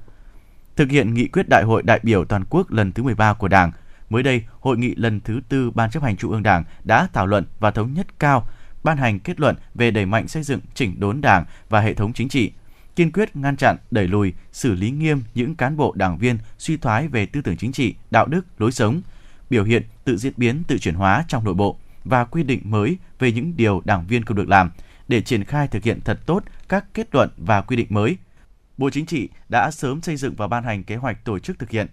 [0.76, 3.72] thực hiện nghị quyết Đại hội đại biểu toàn quốc lần thứ 13 của Đảng.
[4.10, 7.26] Mới đây, hội nghị lần thứ tư Ban chấp hành Trung ương Đảng đã thảo
[7.26, 8.46] luận và thống nhất cao
[8.82, 12.12] ban hành kết luận về đẩy mạnh xây dựng chỉnh đốn Đảng và hệ thống
[12.12, 12.52] chính trị,
[12.96, 16.76] kiên quyết ngăn chặn, đẩy lùi, xử lý nghiêm những cán bộ đảng viên suy
[16.76, 19.00] thoái về tư tưởng chính trị, đạo đức, lối sống,
[19.50, 22.96] biểu hiện tự diễn biến, tự chuyển hóa trong nội bộ và quy định mới
[23.18, 24.70] về những điều đảng viên không được làm
[25.08, 28.16] để triển khai thực hiện thật tốt các kết luận và quy định mới–
[28.82, 31.70] Bộ Chính trị đã sớm xây dựng và ban hành kế hoạch tổ chức thực
[31.70, 31.86] hiện.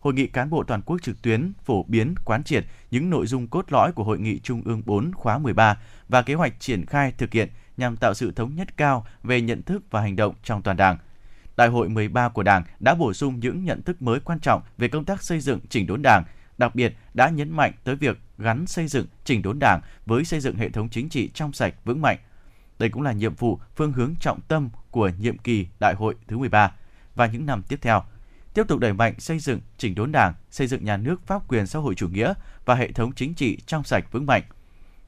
[0.00, 3.48] Hội nghị cán bộ toàn quốc trực tuyến phổ biến quán triệt những nội dung
[3.48, 5.78] cốt lõi của Hội nghị Trung ương 4 khóa 13
[6.08, 9.62] và kế hoạch triển khai thực hiện nhằm tạo sự thống nhất cao về nhận
[9.62, 10.98] thức và hành động trong toàn Đảng.
[11.56, 14.88] Đại hội 13 của Đảng đã bổ sung những nhận thức mới quan trọng về
[14.88, 16.24] công tác xây dựng chỉnh đốn Đảng,
[16.58, 20.40] đặc biệt đã nhấn mạnh tới việc gắn xây dựng chỉnh đốn Đảng với xây
[20.40, 22.18] dựng hệ thống chính trị trong sạch vững mạnh,
[22.78, 26.38] đây cũng là nhiệm vụ phương hướng trọng tâm của nhiệm kỳ Đại hội thứ
[26.38, 26.72] 13
[27.14, 28.02] và những năm tiếp theo.
[28.54, 31.66] Tiếp tục đẩy mạnh xây dựng chỉnh đốn Đảng, xây dựng nhà nước pháp quyền
[31.66, 32.34] xã hội chủ nghĩa
[32.64, 34.42] và hệ thống chính trị trong sạch vững mạnh.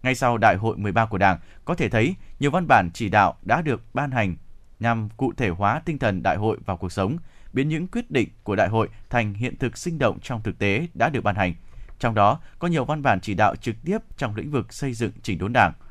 [0.03, 3.37] Ngay sau Đại hội 13 của Đảng, có thể thấy nhiều văn bản chỉ đạo
[3.43, 4.37] đã được ban hành
[4.80, 7.16] nhằm cụ thể hóa tinh thần đại hội vào cuộc sống,
[7.53, 10.87] biến những quyết định của đại hội thành hiện thực sinh động trong thực tế
[10.95, 11.55] đã được ban hành.
[11.99, 15.12] Trong đó có nhiều văn bản chỉ đạo trực tiếp trong lĩnh vực xây dựng
[15.22, 15.72] chỉnh đốn Đảng–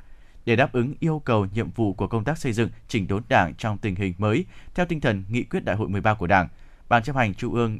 [0.45, 3.53] để đáp ứng yêu cầu nhiệm vụ của công tác xây dựng chỉnh đốn Đảng
[3.55, 6.47] trong tình hình mới theo tinh thần nghị quyết Đại hội 13 của Đảng.
[6.89, 7.79] Ban chấp hành Trung ương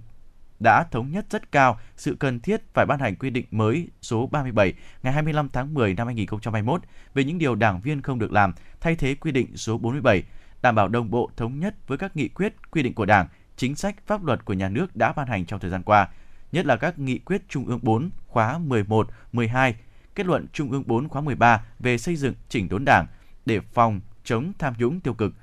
[0.60, 4.28] đã thống nhất rất cao sự cần thiết phải ban hành quy định mới số
[4.28, 6.82] 37 ngày 25 tháng 10 năm 2021
[7.14, 10.24] về những điều đảng viên không được làm, thay thế quy định số 47,
[10.62, 13.76] đảm bảo đồng bộ thống nhất với các nghị quyết, quy định của Đảng, chính
[13.76, 16.10] sách, pháp luật của nhà nước đã ban hành trong thời gian qua,
[16.52, 19.76] nhất là các nghị quyết Trung ương 4 khóa 11, 12,
[20.22, 23.08] kết luận Trung ương 4 khóa 13 về xây dựng chỉnh đốn Đảng
[23.46, 25.34] để phòng chống tham nhũng tiêu cực.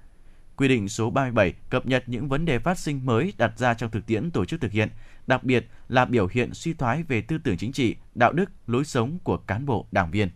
[0.57, 3.91] Quy định số 37 cập nhật những vấn đề phát sinh mới đặt ra trong
[3.91, 4.89] thực tiễn tổ chức thực hiện,
[5.27, 8.85] đặc biệt là biểu hiện suy thoái về tư tưởng chính trị, đạo đức, lối
[8.85, 10.29] sống của cán bộ, đảng viên.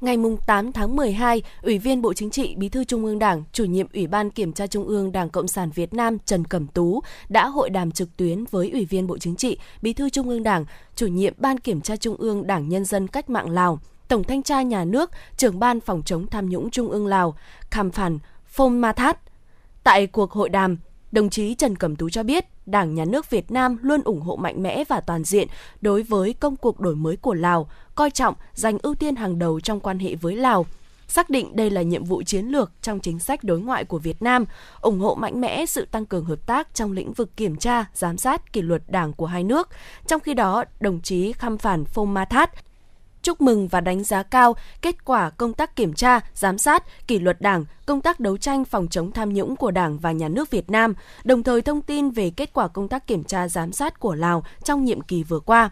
[0.00, 3.64] Ngày 8 tháng 12, Ủy viên Bộ Chính trị, Bí thư Trung ương Đảng, chủ
[3.64, 7.00] nhiệm Ủy ban Kiểm tra Trung ương Đảng Cộng sản Việt Nam Trần Cẩm Tú
[7.28, 10.42] đã hội đàm trực tuyến với Ủy viên Bộ Chính trị, Bí thư Trung ương
[10.42, 10.64] Đảng,
[10.96, 14.42] chủ nhiệm Ban Kiểm tra Trung ương Đảng Nhân dân Cách mạng Lào, Tổng thanh
[14.42, 17.36] tra Nhà nước, trưởng ban phòng chống tham nhũng Trung ương Lào,
[17.70, 19.18] Kham Phản Phom Ma Thát.
[19.84, 20.76] Tại cuộc hội đàm,
[21.12, 24.36] đồng chí Trần Cẩm Tú cho biết, Đảng Nhà nước Việt Nam luôn ủng hộ
[24.36, 25.48] mạnh mẽ và toàn diện
[25.80, 29.60] đối với công cuộc đổi mới của Lào, coi trọng, dành ưu tiên hàng đầu
[29.60, 30.66] trong quan hệ với Lào,
[31.08, 34.22] xác định đây là nhiệm vụ chiến lược trong chính sách đối ngoại của Việt
[34.22, 34.44] Nam,
[34.80, 38.18] ủng hộ mạnh mẽ sự tăng cường hợp tác trong lĩnh vực kiểm tra, giám
[38.18, 39.68] sát kỷ luật đảng của hai nước.
[40.06, 42.50] Trong khi đó, đồng chí Khăm Phản Phong Ma Thát
[43.22, 47.18] chúc mừng và đánh giá cao kết quả công tác kiểm tra, giám sát, kỷ
[47.18, 50.50] luật Đảng, công tác đấu tranh phòng chống tham nhũng của Đảng và Nhà nước
[50.50, 50.94] Việt Nam,
[51.24, 54.42] đồng thời thông tin về kết quả công tác kiểm tra giám sát của Lào
[54.64, 55.70] trong nhiệm kỳ vừa qua.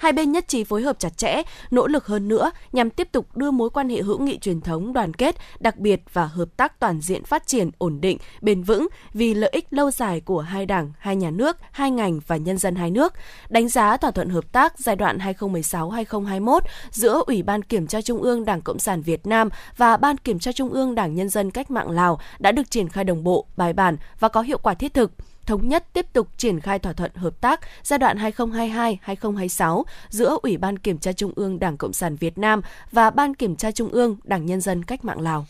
[0.00, 3.36] Hai bên nhất trí phối hợp chặt chẽ, nỗ lực hơn nữa nhằm tiếp tục
[3.36, 6.80] đưa mối quan hệ hữu nghị truyền thống đoàn kết, đặc biệt và hợp tác
[6.80, 10.66] toàn diện phát triển ổn định, bền vững vì lợi ích lâu dài của hai
[10.66, 13.14] đảng, hai nhà nước, hai ngành và nhân dân hai nước.
[13.48, 18.22] Đánh giá thỏa thuận hợp tác giai đoạn 2016-2021 giữa Ủy ban Kiểm tra Trung
[18.22, 21.50] ương Đảng Cộng sản Việt Nam và Ban Kiểm tra Trung ương Đảng Nhân dân
[21.50, 24.74] Cách mạng Lào đã được triển khai đồng bộ, bài bản và có hiệu quả
[24.74, 25.12] thiết thực
[25.50, 30.56] thống nhất tiếp tục triển khai thỏa thuận hợp tác giai đoạn 2022-2026 giữa Ủy
[30.56, 32.60] ban Kiểm tra Trung ương Đảng Cộng sản Việt Nam
[32.92, 35.46] và Ban Kiểm tra Trung ương Đảng Nhân dân Cách mạng Lào.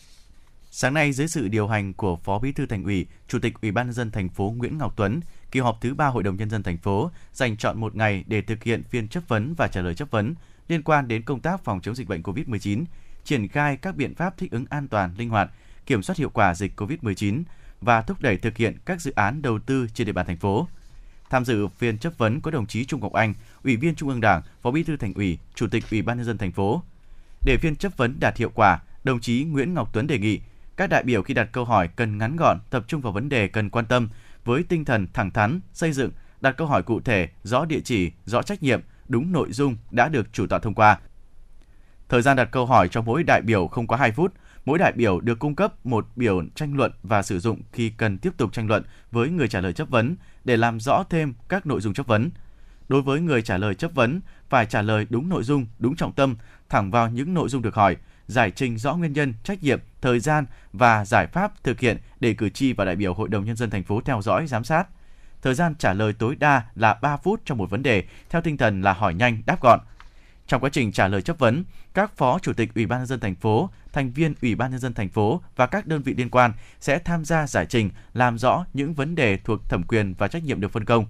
[0.71, 3.71] Sáng nay dưới sự điều hành của Phó Bí thư Thành ủy, Chủ tịch Ủy
[3.71, 5.19] ban nhân dân thành phố Nguyễn Ngọc Tuấn,
[5.51, 8.41] kỳ họp thứ ba Hội đồng nhân dân thành phố dành chọn một ngày để
[8.41, 10.35] thực hiện phiên chất vấn và trả lời chất vấn
[10.67, 12.83] liên quan đến công tác phòng chống dịch bệnh COVID-19,
[13.23, 15.49] triển khai các biện pháp thích ứng an toàn, linh hoạt,
[15.85, 17.43] kiểm soát hiệu quả dịch COVID-19,
[17.81, 20.67] và thúc đẩy thực hiện các dự án đầu tư trên địa bàn thành phố.
[21.29, 24.21] Tham dự phiên chất vấn có đồng chí Trung Ngọc Anh, Ủy viên Trung ương
[24.21, 26.83] Đảng, Phó Bí thư Thành ủy, Chủ tịch Ủy ban nhân dân thành phố.
[27.45, 30.39] Để phiên chất vấn đạt hiệu quả, đồng chí Nguyễn Ngọc Tuấn đề nghị
[30.77, 33.47] các đại biểu khi đặt câu hỏi cần ngắn gọn, tập trung vào vấn đề
[33.47, 34.09] cần quan tâm
[34.45, 36.11] với tinh thần thẳng thắn, xây dựng,
[36.41, 40.09] đặt câu hỏi cụ thể, rõ địa chỉ, rõ trách nhiệm, đúng nội dung đã
[40.09, 40.99] được chủ tọa thông qua.
[42.09, 44.33] Thời gian đặt câu hỏi cho mỗi đại biểu không quá 2 phút,
[44.65, 48.17] Mỗi đại biểu được cung cấp một biểu tranh luận và sử dụng khi cần
[48.17, 51.65] tiếp tục tranh luận với người trả lời chất vấn để làm rõ thêm các
[51.65, 52.29] nội dung chất vấn.
[52.89, 56.13] Đối với người trả lời chất vấn, phải trả lời đúng nội dung, đúng trọng
[56.13, 56.35] tâm,
[56.69, 57.97] thẳng vào những nội dung được hỏi,
[58.27, 62.33] giải trình rõ nguyên nhân, trách nhiệm, thời gian và giải pháp thực hiện để
[62.33, 64.87] cử tri và đại biểu Hội đồng nhân dân thành phố theo dõi, giám sát.
[65.41, 68.57] Thời gian trả lời tối đa là 3 phút cho một vấn đề, theo tinh
[68.57, 69.79] thần là hỏi nhanh, đáp gọn.
[70.47, 71.63] Trong quá trình trả lời chất vấn,
[71.93, 74.79] các phó chủ tịch Ủy ban nhân dân thành phố, thành viên Ủy ban nhân
[74.79, 78.37] dân thành phố và các đơn vị liên quan sẽ tham gia giải trình, làm
[78.37, 81.05] rõ những vấn đề thuộc thẩm quyền và trách nhiệm được phân công.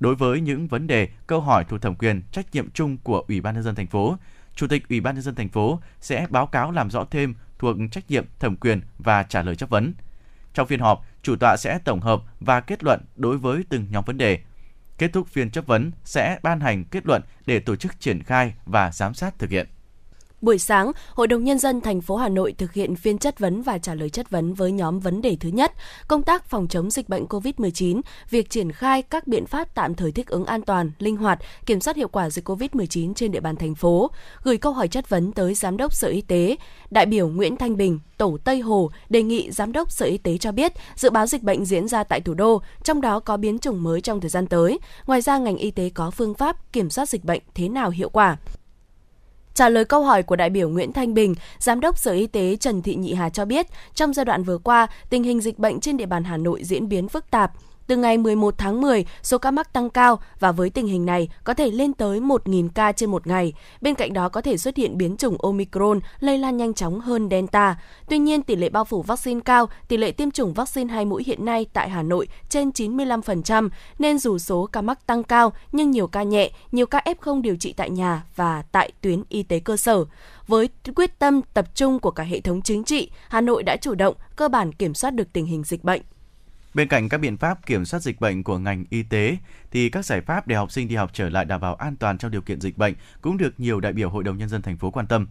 [0.00, 3.40] Đối với những vấn đề, câu hỏi thuộc thẩm quyền, trách nhiệm chung của Ủy
[3.40, 4.16] ban nhân dân thành phố,
[4.54, 7.76] Chủ tịch Ủy ban nhân dân thành phố sẽ báo cáo làm rõ thêm thuộc
[7.90, 9.94] trách nhiệm, thẩm quyền và trả lời chất vấn.
[10.54, 14.04] Trong phiên họp, chủ tọa sẽ tổng hợp và kết luận đối với từng nhóm
[14.04, 14.40] vấn đề.
[14.98, 18.54] Kết thúc phiên chất vấn sẽ ban hành kết luận để tổ chức triển khai
[18.64, 19.66] và giám sát thực hiện.
[20.40, 23.62] Buổi sáng, Hội đồng Nhân dân thành phố Hà Nội thực hiện phiên chất vấn
[23.62, 25.72] và trả lời chất vấn với nhóm vấn đề thứ nhất,
[26.08, 30.12] công tác phòng chống dịch bệnh COVID-19, việc triển khai các biện pháp tạm thời
[30.12, 33.56] thích ứng an toàn, linh hoạt, kiểm soát hiệu quả dịch COVID-19 trên địa bàn
[33.56, 34.10] thành phố,
[34.42, 36.56] gửi câu hỏi chất vấn tới Giám đốc Sở Y tế.
[36.90, 40.38] Đại biểu Nguyễn Thanh Bình, Tổ Tây Hồ đề nghị Giám đốc Sở Y tế
[40.38, 43.58] cho biết dự báo dịch bệnh diễn ra tại thủ đô, trong đó có biến
[43.58, 44.78] chủng mới trong thời gian tới.
[45.06, 48.08] Ngoài ra, ngành y tế có phương pháp kiểm soát dịch bệnh thế nào hiệu
[48.08, 48.36] quả.
[49.56, 52.56] Trả lời câu hỏi của đại biểu Nguyễn Thanh Bình, Giám đốc Sở Y tế
[52.56, 55.80] Trần Thị Nhị Hà cho biết, trong giai đoạn vừa qua, tình hình dịch bệnh
[55.80, 57.52] trên địa bàn Hà Nội diễn biến phức tạp,
[57.86, 61.28] từ ngày 11 tháng 10, số ca mắc tăng cao và với tình hình này
[61.44, 63.52] có thể lên tới 1.000 ca trên một ngày.
[63.80, 67.28] Bên cạnh đó có thể xuất hiện biến chủng Omicron lây lan nhanh chóng hơn
[67.30, 67.76] Delta.
[68.08, 71.22] Tuy nhiên, tỷ lệ bao phủ vaccine cao, tỷ lệ tiêm chủng vaccine hai mũi
[71.26, 73.68] hiện nay tại Hà Nội trên 95%,
[73.98, 77.56] nên dù số ca mắc tăng cao nhưng nhiều ca nhẹ, nhiều ca F0 điều
[77.56, 80.04] trị tại nhà và tại tuyến y tế cơ sở.
[80.46, 83.94] Với quyết tâm tập trung của cả hệ thống chính trị, Hà Nội đã chủ
[83.94, 86.02] động cơ bản kiểm soát được tình hình dịch bệnh.
[86.76, 89.36] Bên cạnh các biện pháp kiểm soát dịch bệnh của ngành y tế,
[89.70, 92.18] thì các giải pháp để học sinh đi học trở lại đảm bảo an toàn
[92.18, 94.76] trong điều kiện dịch bệnh cũng được nhiều đại biểu Hội đồng nhân dân thành
[94.76, 95.26] phố quan tâm.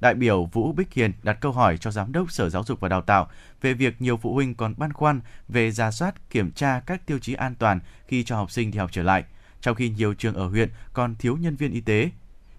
[0.00, 2.88] đại biểu Vũ Bích Hiền đặt câu hỏi cho Giám đốc Sở Giáo dục và
[2.88, 3.30] Đào tạo
[3.60, 7.18] về việc nhiều phụ huynh còn băn khoăn về ra soát kiểm tra các tiêu
[7.18, 9.24] chí an toàn khi cho học sinh đi học trở lại,
[9.60, 12.10] trong khi nhiều trường ở huyện còn thiếu nhân viên y tế.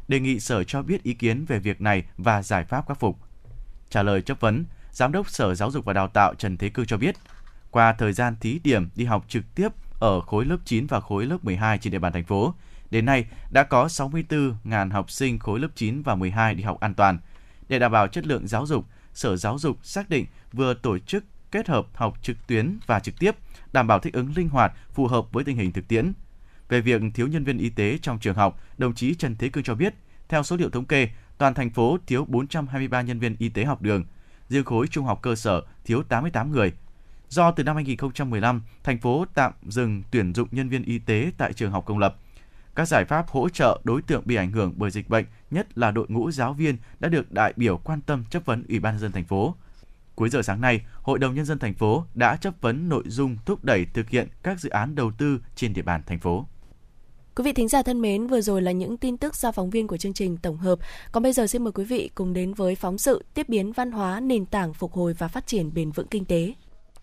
[0.07, 3.17] Đề nghị Sở cho biết ý kiến về việc này và giải pháp khắc phục.
[3.89, 6.85] Trả lời chất vấn, Giám đốc Sở Giáo dục và Đào tạo Trần Thế Cương
[6.85, 7.15] cho biết,
[7.71, 9.69] qua thời gian thí điểm đi học trực tiếp
[9.99, 12.53] ở khối lớp 9 và khối lớp 12 trên địa bàn thành phố,
[12.91, 16.93] đến nay đã có 64.000 học sinh khối lớp 9 và 12 đi học an
[16.93, 17.19] toàn.
[17.69, 21.23] Để đảm bảo chất lượng giáo dục, Sở Giáo dục xác định vừa tổ chức
[21.51, 23.35] kết hợp học trực tuyến và trực tiếp,
[23.73, 26.13] đảm bảo thích ứng linh hoạt, phù hợp với tình hình thực tiễn.
[26.69, 29.63] Về việc thiếu nhân viên y tế trong trường học, đồng chí Trần Thế Cương
[29.63, 29.93] cho biết,
[30.29, 33.81] theo số liệu thống kê, toàn thành phố thiếu 423 nhân viên y tế học
[33.81, 34.05] đường,
[34.49, 36.73] riêng khối trung học cơ sở thiếu 88 người.
[37.31, 41.53] Do từ năm 2015, thành phố tạm dừng tuyển dụng nhân viên y tế tại
[41.53, 42.15] trường học công lập.
[42.75, 45.91] Các giải pháp hỗ trợ đối tượng bị ảnh hưởng bởi dịch bệnh, nhất là
[45.91, 49.01] đội ngũ giáo viên đã được đại biểu quan tâm chất vấn Ủy ban nhân
[49.01, 49.55] dân thành phố.
[50.15, 53.37] Cuối giờ sáng nay, Hội đồng nhân dân thành phố đã chất vấn nội dung
[53.45, 56.45] thúc đẩy thực hiện các dự án đầu tư trên địa bàn thành phố.
[57.35, 59.87] Quý vị thính giả thân mến, vừa rồi là những tin tức do phóng viên
[59.87, 60.79] của chương trình tổng hợp.
[61.11, 63.91] Còn bây giờ xin mời quý vị cùng đến với phóng sự tiếp biến văn
[63.91, 66.53] hóa nền tảng phục hồi và phát triển bền vững kinh tế.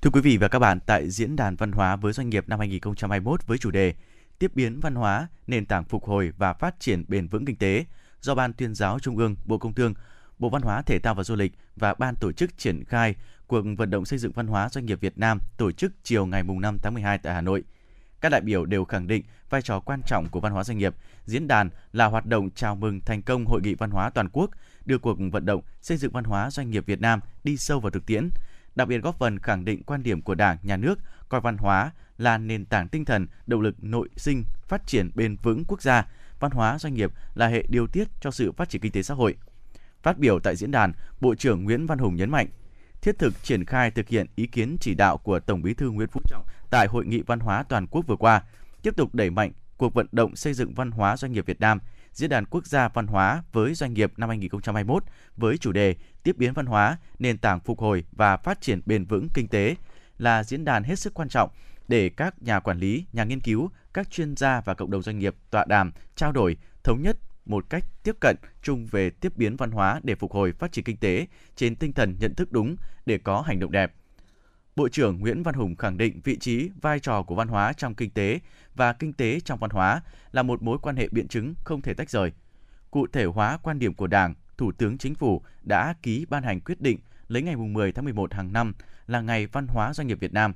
[0.03, 2.59] Thưa quý vị và các bạn, tại diễn đàn văn hóa với doanh nghiệp năm
[2.59, 3.95] 2021 với chủ đề
[4.39, 7.85] Tiếp biến văn hóa, nền tảng phục hồi và phát triển bền vững kinh tế
[8.21, 9.95] do Ban tuyên giáo Trung ương, Bộ Công Thương,
[10.39, 13.15] Bộ Văn hóa Thể thao và Du lịch và Ban tổ chức triển khai
[13.47, 16.43] cuộc vận động xây dựng văn hóa doanh nghiệp Việt Nam tổ chức chiều ngày
[16.43, 17.65] 5 tháng 12 tại Hà Nội.
[18.21, 20.95] Các đại biểu đều khẳng định vai trò quan trọng của văn hóa doanh nghiệp.
[21.27, 24.51] Diễn đàn là hoạt động chào mừng thành công Hội nghị văn hóa toàn quốc,
[24.85, 27.91] đưa cuộc vận động xây dựng văn hóa doanh nghiệp Việt Nam đi sâu vào
[27.91, 28.29] thực tiễn,
[28.79, 30.99] đặc biệt góp phần khẳng định quan điểm của Đảng, Nhà nước
[31.29, 35.37] coi văn hóa là nền tảng tinh thần, động lực nội sinh, phát triển bền
[35.43, 36.07] vững quốc gia.
[36.41, 39.15] Văn hóa doanh nghiệp là hệ điều tiết cho sự phát triển kinh tế xã
[39.15, 39.37] hội.
[40.03, 42.47] Phát biểu tại diễn đàn, Bộ trưởng Nguyễn Văn Hùng nhấn mạnh,
[43.03, 46.09] thiết thực triển khai thực hiện ý kiến chỉ đạo của Tổng Bí thư Nguyễn
[46.09, 48.43] Phú Trọng tại Hội nghị Văn hóa Toàn quốc vừa qua,
[48.83, 51.79] tiếp tục đẩy mạnh cuộc vận động xây dựng văn hóa doanh nghiệp Việt Nam,
[52.19, 55.05] Diễn đàn Quốc gia Văn hóa với doanh nghiệp năm 2021
[55.37, 59.05] với chủ đề Tiếp biến văn hóa, nền tảng phục hồi và phát triển bền
[59.05, 59.75] vững kinh tế
[60.19, 61.51] là diễn đàn hết sức quan trọng
[61.89, 65.19] để các nhà quản lý, nhà nghiên cứu, các chuyên gia và cộng đồng doanh
[65.19, 69.57] nghiệp tọa đàm, trao đổi, thống nhất một cách tiếp cận chung về tiếp biến
[69.57, 71.27] văn hóa để phục hồi phát triển kinh tế
[71.57, 72.77] trên tinh thần nhận thức đúng
[73.07, 73.93] để có hành động đẹp.
[74.79, 77.95] Bộ trưởng Nguyễn Văn Hùng khẳng định vị trí, vai trò của văn hóa trong
[77.95, 78.41] kinh tế
[78.75, 80.03] và kinh tế trong văn hóa
[80.33, 82.33] là một mối quan hệ biện chứng không thể tách rời.
[82.91, 86.61] Cụ thể hóa quan điểm của Đảng, Thủ tướng Chính phủ đã ký ban hành
[86.61, 86.99] quyết định
[87.29, 88.73] lấy ngày 10 tháng 11 hàng năm
[89.07, 90.53] là Ngày Văn hóa Doanh nghiệp Việt Nam.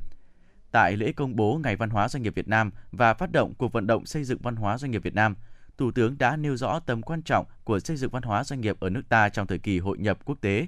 [0.71, 3.73] Tại lễ công bố Ngày Văn hóa Doanh nghiệp Việt Nam và phát động cuộc
[3.73, 5.35] vận động xây dựng văn hóa doanh nghiệp Việt Nam,
[5.79, 8.77] Thủ tướng đã nêu rõ tầm quan trọng của xây dựng văn hóa doanh nghiệp
[8.81, 10.67] ở nước ta trong thời kỳ hội nhập quốc tế.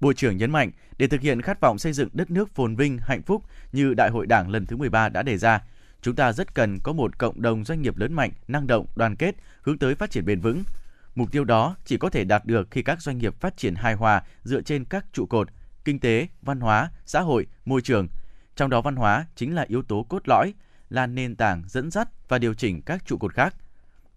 [0.00, 2.98] Bộ trưởng nhấn mạnh, để thực hiện khát vọng xây dựng đất nước phồn vinh,
[2.98, 5.62] hạnh phúc như Đại hội Đảng lần thứ 13 đã đề ra,
[6.02, 9.16] chúng ta rất cần có một cộng đồng doanh nghiệp lớn mạnh, năng động, đoàn
[9.16, 10.62] kết, hướng tới phát triển bền vững.
[11.14, 13.94] Mục tiêu đó chỉ có thể đạt được khi các doanh nghiệp phát triển hài
[13.94, 15.48] hòa dựa trên các trụ cột
[15.84, 18.08] kinh tế, văn hóa, xã hội, môi trường.
[18.56, 20.54] Trong đó văn hóa chính là yếu tố cốt lõi,
[20.88, 23.54] là nền tảng dẫn dắt và điều chỉnh các trụ cột khác.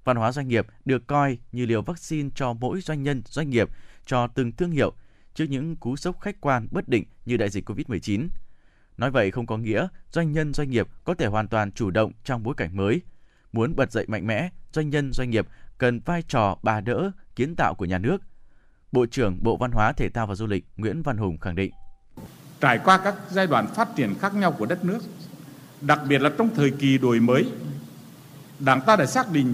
[0.03, 3.69] Văn hóa doanh nghiệp được coi như liều vaccine cho mỗi doanh nhân, doanh nghiệp,
[4.05, 4.93] cho từng thương hiệu
[5.33, 8.27] trước những cú sốc khách quan bất định như đại dịch COVID-19.
[8.97, 12.11] Nói vậy không có nghĩa doanh nhân doanh nghiệp có thể hoàn toàn chủ động
[12.23, 13.01] trong bối cảnh mới.
[13.51, 15.47] Muốn bật dậy mạnh mẽ, doanh nhân doanh nghiệp
[15.77, 18.17] cần vai trò bà đỡ, kiến tạo của nhà nước.
[18.91, 21.71] Bộ trưởng Bộ Văn hóa Thể thao và Du lịch Nguyễn Văn Hùng khẳng định.
[22.59, 24.99] Trải qua các giai đoạn phát triển khác nhau của đất nước,
[25.81, 27.45] đặc biệt là trong thời kỳ đổi mới,
[28.59, 29.53] Đảng ta đã xác định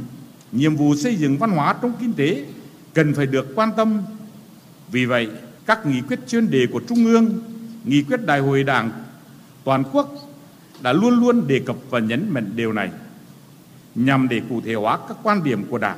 [0.51, 2.45] nhiệm vụ xây dựng văn hóa trong kinh tế
[2.93, 4.01] cần phải được quan tâm.
[4.91, 5.29] Vì vậy,
[5.68, 7.41] các nghị quyết chuyên đề của Trung ương,
[7.84, 8.91] nghị quyết đại hội đảng
[9.64, 10.15] toàn quốc
[10.81, 12.91] đã luôn luôn đề cập và nhấn mạnh điều này
[13.95, 15.98] nhằm để cụ thể hóa các quan điểm của Đảng.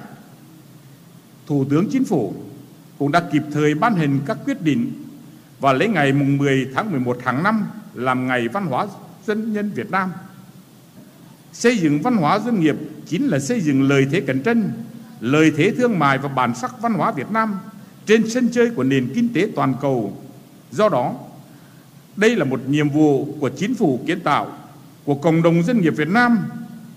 [1.47, 2.33] Thủ tướng Chính phủ
[2.99, 4.91] cũng đã kịp thời ban hành các quyết định
[5.59, 8.87] và lấy ngày 10 tháng 11 tháng 5 làm ngày văn hóa
[9.25, 10.11] dân nhân Việt Nam.
[11.53, 12.75] Xây dựng văn hóa doanh nghiệp
[13.05, 14.71] chính là xây dựng lời thế cạnh tranh,
[15.19, 17.59] lời thế thương mại và bản sắc văn hóa Việt Nam
[18.09, 20.17] trên sân chơi của nền kinh tế toàn cầu.
[20.71, 21.15] Do đó,
[22.15, 24.57] đây là một nhiệm vụ của chính phủ kiến tạo,
[25.05, 26.39] của cộng đồng doanh nghiệp Việt Nam.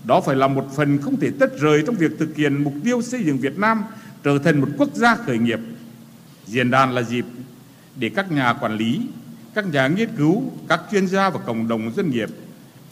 [0.03, 3.01] Đó phải là một phần không thể tách rời trong việc thực hiện mục tiêu
[3.01, 3.83] xây dựng Việt Nam
[4.23, 5.59] trở thành một quốc gia khởi nghiệp.
[6.47, 7.25] Diễn đàn là dịp
[7.95, 9.01] để các nhà quản lý,
[9.53, 12.29] các nhà nghiên cứu, các chuyên gia và cộng đồng doanh nghiệp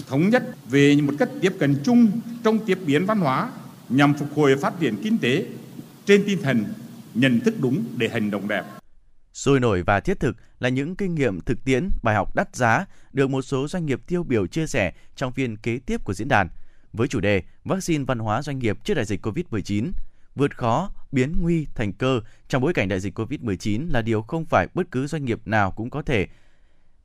[0.07, 2.11] thống nhất về một cách tiếp cận chung
[2.43, 3.49] trong tiếp biến văn hóa
[3.89, 5.45] nhằm phục hồi phát triển kinh tế
[6.05, 6.65] trên tinh thần
[7.13, 8.63] nhận thức đúng để hành động đẹp.
[9.33, 12.85] Sôi nổi và thiết thực là những kinh nghiệm thực tiễn, bài học đắt giá
[13.13, 16.27] được một số doanh nghiệp tiêu biểu chia sẻ trong phiên kế tiếp của diễn
[16.27, 16.49] đàn
[16.93, 19.91] với chủ đề Vaccine văn hóa doanh nghiệp trước đại dịch COVID-19.
[20.35, 24.45] Vượt khó, biến nguy thành cơ trong bối cảnh đại dịch COVID-19 là điều không
[24.45, 26.27] phải bất cứ doanh nghiệp nào cũng có thể.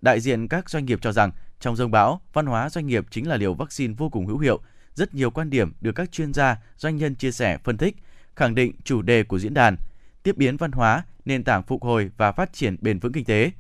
[0.01, 1.31] Đại diện các doanh nghiệp cho rằng
[1.61, 4.61] trong dông bão, văn hóa doanh nghiệp chính là liều vaccine vô cùng hữu hiệu.
[4.95, 7.97] Rất nhiều quan điểm được các chuyên gia, doanh nhân chia sẻ, phân tích,
[8.37, 9.77] khẳng định chủ đề của diễn đàn–
[10.27, 13.51] tiếp biến văn hóa, nền tảng phục hồi và phát triển bền vững kinh tế.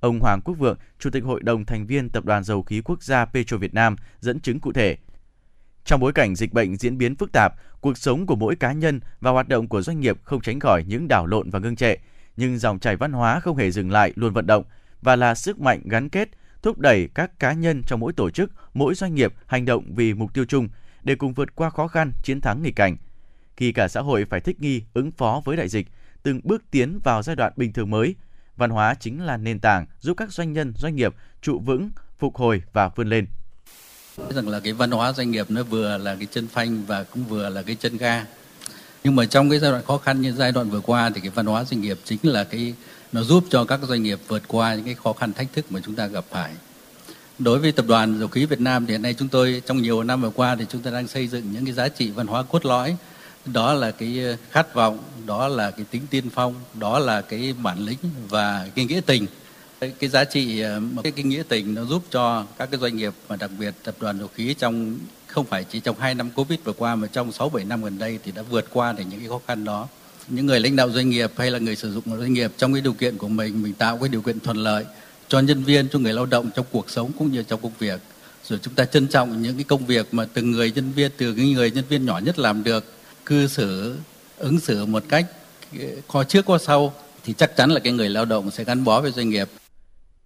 [0.00, 3.02] Ông Hoàng Quốc Vượng, Chủ tịch Hội đồng thành viên Tập đoàn Dầu khí Quốc
[3.02, 4.96] gia Petro Việt Nam dẫn chứng cụ thể.
[5.84, 9.00] Trong bối cảnh dịch bệnh diễn biến phức tạp, cuộc sống của mỗi cá nhân
[9.20, 11.96] và hoạt động của doanh nghiệp không tránh khỏi những đảo lộn và ngưng trệ,
[12.36, 14.64] nhưng dòng chảy văn hóa không hề dừng lại, luôn vận động
[15.02, 16.28] và là sức mạnh gắn kết,
[16.62, 20.14] thúc đẩy các cá nhân trong mỗi tổ chức, mỗi doanh nghiệp hành động vì
[20.14, 20.68] mục tiêu chung
[21.02, 22.96] để cùng vượt qua khó khăn, chiến thắng nghịch cảnh
[23.56, 25.86] khi cả xã hội phải thích nghi, ứng phó với đại dịch,
[26.22, 28.14] từng bước tiến vào giai đoạn bình thường mới.
[28.56, 32.36] Văn hóa chính là nền tảng giúp các doanh nhân, doanh nghiệp trụ vững, phục
[32.36, 33.26] hồi và vươn lên.
[34.30, 37.24] rằng là cái văn hóa doanh nghiệp nó vừa là cái chân phanh và cũng
[37.24, 38.26] vừa là cái chân ga.
[39.04, 41.30] Nhưng mà trong cái giai đoạn khó khăn như giai đoạn vừa qua thì cái
[41.30, 42.74] văn hóa doanh nghiệp chính là cái
[43.12, 45.80] nó giúp cho các doanh nghiệp vượt qua những cái khó khăn thách thức mà
[45.84, 46.52] chúng ta gặp phải.
[47.38, 50.02] Đối với tập đoàn dầu khí Việt Nam thì hiện nay chúng tôi trong nhiều
[50.02, 52.42] năm vừa qua thì chúng ta đang xây dựng những cái giá trị văn hóa
[52.42, 52.96] cốt lõi
[53.46, 57.54] đó là cái ờ, khát vọng đó là cái tính tiên phong đó là cái
[57.62, 57.98] bản lĩnh
[58.28, 59.26] và cái nghĩa tình.
[59.80, 63.12] Cái giá trị ờ, cái, cái nghĩa tình nó giúp cho các cái doanh nghiệp
[63.28, 66.58] và đặc biệt tập đoàn dầu khí trong không phải chỉ trong hai năm covid
[66.64, 69.20] vừa qua mà trong 6 7 năm gần đây thì đã vượt qua được những
[69.20, 69.88] cái khó khăn đó.
[70.28, 72.82] Những người lãnh đạo doanh nghiệp hay là người sử dụng doanh nghiệp trong cái
[72.82, 74.84] điều kiện của mình mình tạo cái điều kiện thuận lợi
[75.28, 78.00] cho nhân viên cho người lao động trong cuộc sống cũng như trong công việc.
[78.48, 81.34] Rồi chúng ta trân trọng những cái công việc mà từng người nhân viên từ
[81.34, 82.93] cái người nhân viên nhỏ nhất làm được
[83.26, 83.98] cư xử
[84.38, 85.26] ứng xử một cách
[85.80, 86.92] ờ, có trước có sau
[87.24, 89.48] thì chắc chắn là cái người lao động sẽ gắn bó với doanh nghiệp.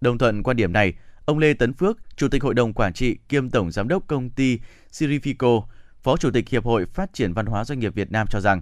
[0.01, 0.93] Đồng thuận quan điểm này,
[1.25, 4.29] ông Lê Tấn Phước, Chủ tịch Hội đồng Quản trị kiêm Tổng Giám đốc công
[4.29, 4.59] ty
[4.91, 5.63] Sirifico,
[6.03, 8.61] Phó Chủ tịch Hiệp hội Phát triển Văn hóa Doanh nghiệp Việt Nam cho rằng,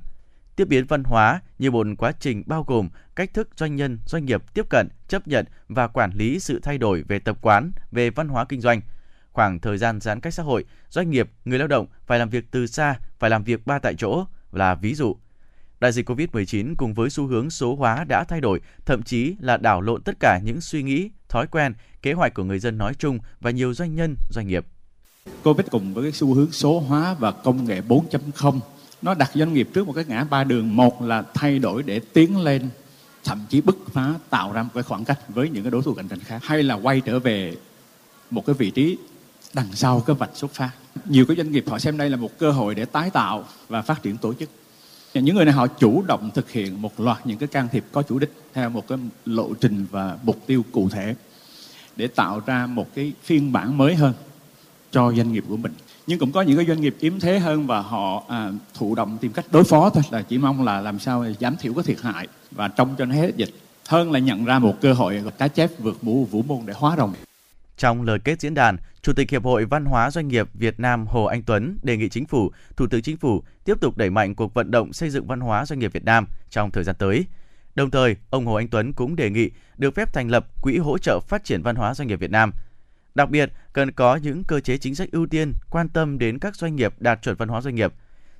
[0.55, 4.25] tiếp biến văn hóa như một quá trình bao gồm cách thức doanh nhân, doanh
[4.25, 8.09] nghiệp tiếp cận, chấp nhận và quản lý sự thay đổi về tập quán, về
[8.09, 8.81] văn hóa kinh doanh–
[9.37, 12.51] khoảng thời gian giãn cách xã hội, doanh nghiệp, người lao động phải làm việc
[12.51, 15.15] từ xa, phải làm việc ba tại chỗ là ví dụ.
[15.79, 19.57] Đại dịch COVID-19 cùng với xu hướng số hóa đã thay đổi, thậm chí là
[19.57, 22.93] đảo lộn tất cả những suy nghĩ, thói quen, kế hoạch của người dân nói
[22.99, 24.65] chung và nhiều doanh nhân, doanh nghiệp.
[25.43, 28.59] Covid cùng với cái xu hướng số hóa và công nghệ 4.0
[29.01, 31.99] nó đặt doanh nghiệp trước một cái ngã ba đường một là thay đổi để
[32.13, 32.69] tiến lên
[33.23, 35.93] thậm chí bứt phá tạo ra một cái khoảng cách với những cái đối thủ
[35.93, 37.55] cạnh tranh khác hay là quay trở về
[38.31, 38.97] một cái vị trí
[39.53, 40.71] đằng sau cái vạch xuất phát.
[41.05, 43.81] Nhiều cái doanh nghiệp họ xem đây là một cơ hội để tái tạo và
[43.81, 44.49] phát triển tổ chức.
[45.13, 48.01] Những người này họ chủ động thực hiện một loạt những cái can thiệp có
[48.01, 51.15] chủ đích theo một cái lộ trình và mục tiêu cụ thể
[51.95, 54.13] để tạo ra một cái phiên bản mới hơn
[54.91, 55.73] cho doanh nghiệp của mình.
[56.07, 59.17] Nhưng cũng có những cái doanh nghiệp yếm thế hơn và họ à, thụ động
[59.21, 62.01] tìm cách đối phó thôi là chỉ mong là làm sao giảm thiểu cái thiệt
[62.01, 62.27] hại.
[62.51, 63.49] Và trong cho nó hết dịch
[63.87, 66.97] hơn là nhận ra một cơ hội cá chép vượt mũ vũ môn để hóa
[66.97, 67.13] rồng
[67.77, 71.07] trong lời kết diễn đàn, Chủ tịch Hiệp hội Văn hóa Doanh nghiệp Việt Nam
[71.07, 74.35] Hồ Anh Tuấn đề nghị Chính phủ, Thủ tướng Chính phủ tiếp tục đẩy mạnh
[74.35, 77.25] cuộc vận động xây dựng văn hóa doanh nghiệp Việt Nam trong thời gian tới.
[77.75, 80.97] Đồng thời, ông Hồ Anh Tuấn cũng đề nghị được phép thành lập Quỹ hỗ
[80.97, 82.51] trợ phát triển văn hóa doanh nghiệp Việt Nam.
[83.15, 86.55] Đặc biệt, cần có những cơ chế chính sách ưu tiên quan tâm đến các
[86.55, 87.93] doanh nghiệp đạt chuẩn văn hóa doanh nghiệp.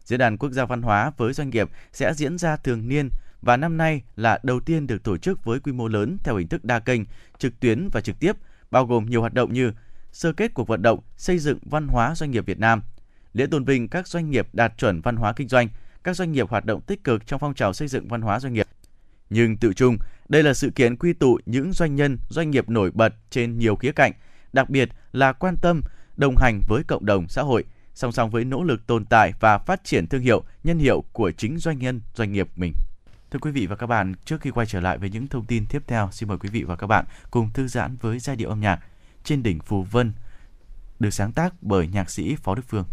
[0.03, 3.09] Diễn đàn quốc gia văn hóa với doanh nghiệp sẽ diễn ra thường niên
[3.41, 6.47] và năm nay là đầu tiên được tổ chức với quy mô lớn theo hình
[6.47, 7.01] thức đa kênh,
[7.37, 8.35] trực tuyến và trực tiếp–
[8.71, 9.71] bao gồm nhiều hoạt động như
[10.11, 12.81] sơ kết cuộc vận động xây dựng văn hóa doanh nghiệp Việt Nam,
[13.33, 15.67] lễ tôn vinh các doanh nghiệp đạt chuẩn văn hóa kinh doanh,
[16.03, 18.53] các doanh nghiệp hoạt động tích cực trong phong trào xây dựng văn hóa doanh
[18.53, 18.67] nghiệp.
[19.29, 19.97] Nhưng tự chung,
[20.29, 23.75] đây là sự kiện quy tụ những doanh nhân, doanh nghiệp nổi bật trên nhiều
[23.75, 24.11] khía cạnh,
[24.53, 25.81] đặc biệt là quan tâm,
[26.17, 27.63] đồng hành với cộng đồng xã hội,
[27.93, 31.31] song song với nỗ lực tồn tại và phát triển thương hiệu, nhân hiệu của
[31.31, 32.73] chính doanh nhân, doanh nghiệp mình.
[33.37, 35.65] Thưa quý vị và các bạn, trước khi quay trở lại với những thông tin
[35.65, 38.49] tiếp theo, xin mời quý vị và các bạn cùng thư giãn với giai điệu
[38.49, 38.79] âm nhạc
[39.23, 40.13] Trên đỉnh Phù Vân
[40.99, 42.85] được sáng tác bởi nhạc sĩ Phó Đức Phương.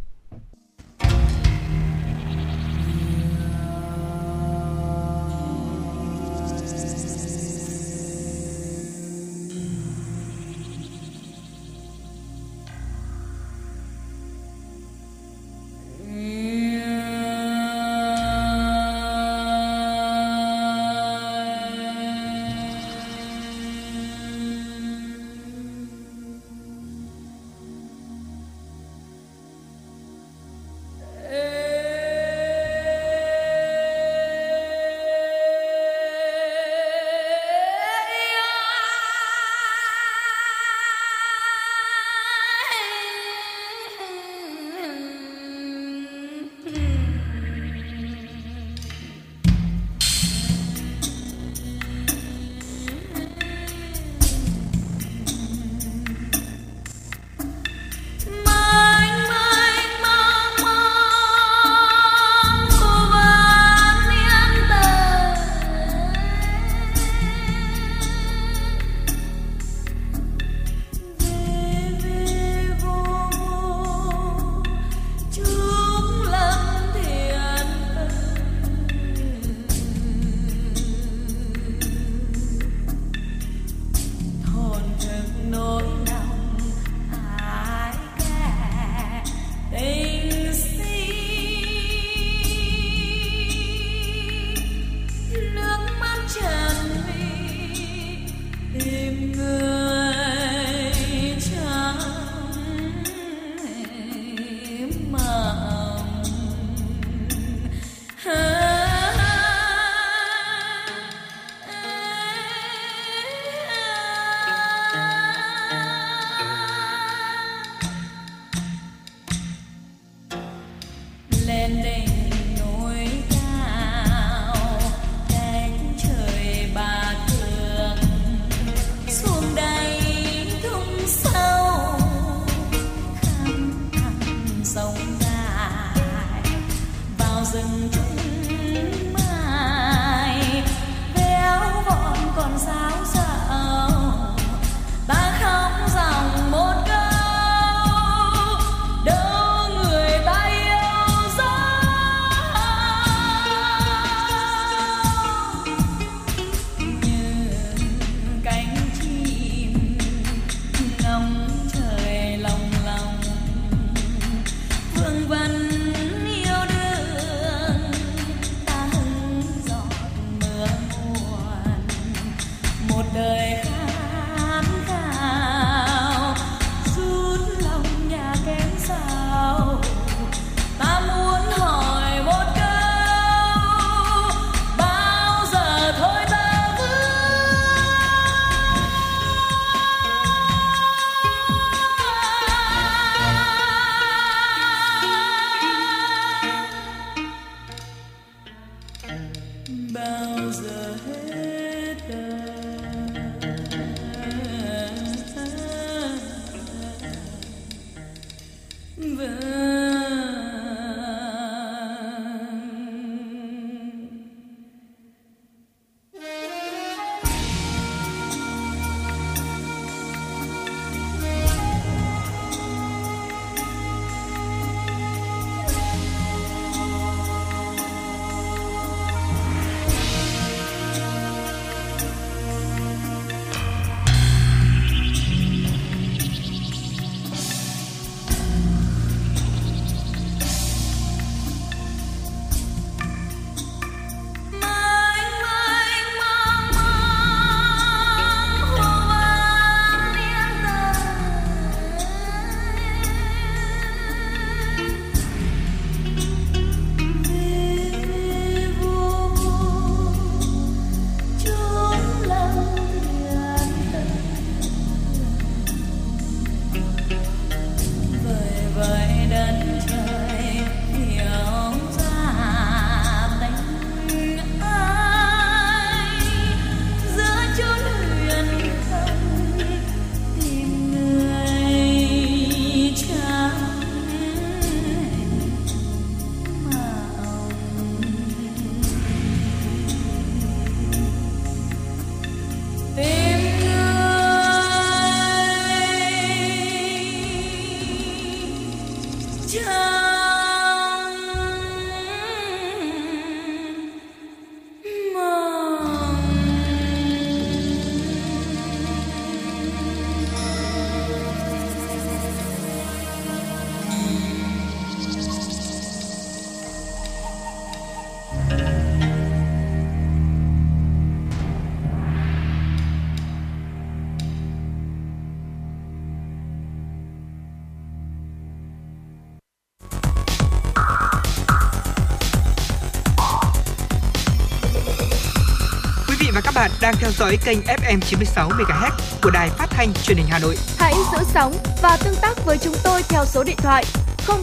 [336.55, 338.91] Bạn đang theo dõi kênh FM 96 MHz
[339.23, 340.57] của đài phát thanh truyền hình Hà Nội.
[340.79, 341.53] Hãy giữ sóng
[341.83, 343.85] và tương tác với chúng tôi theo số điện thoại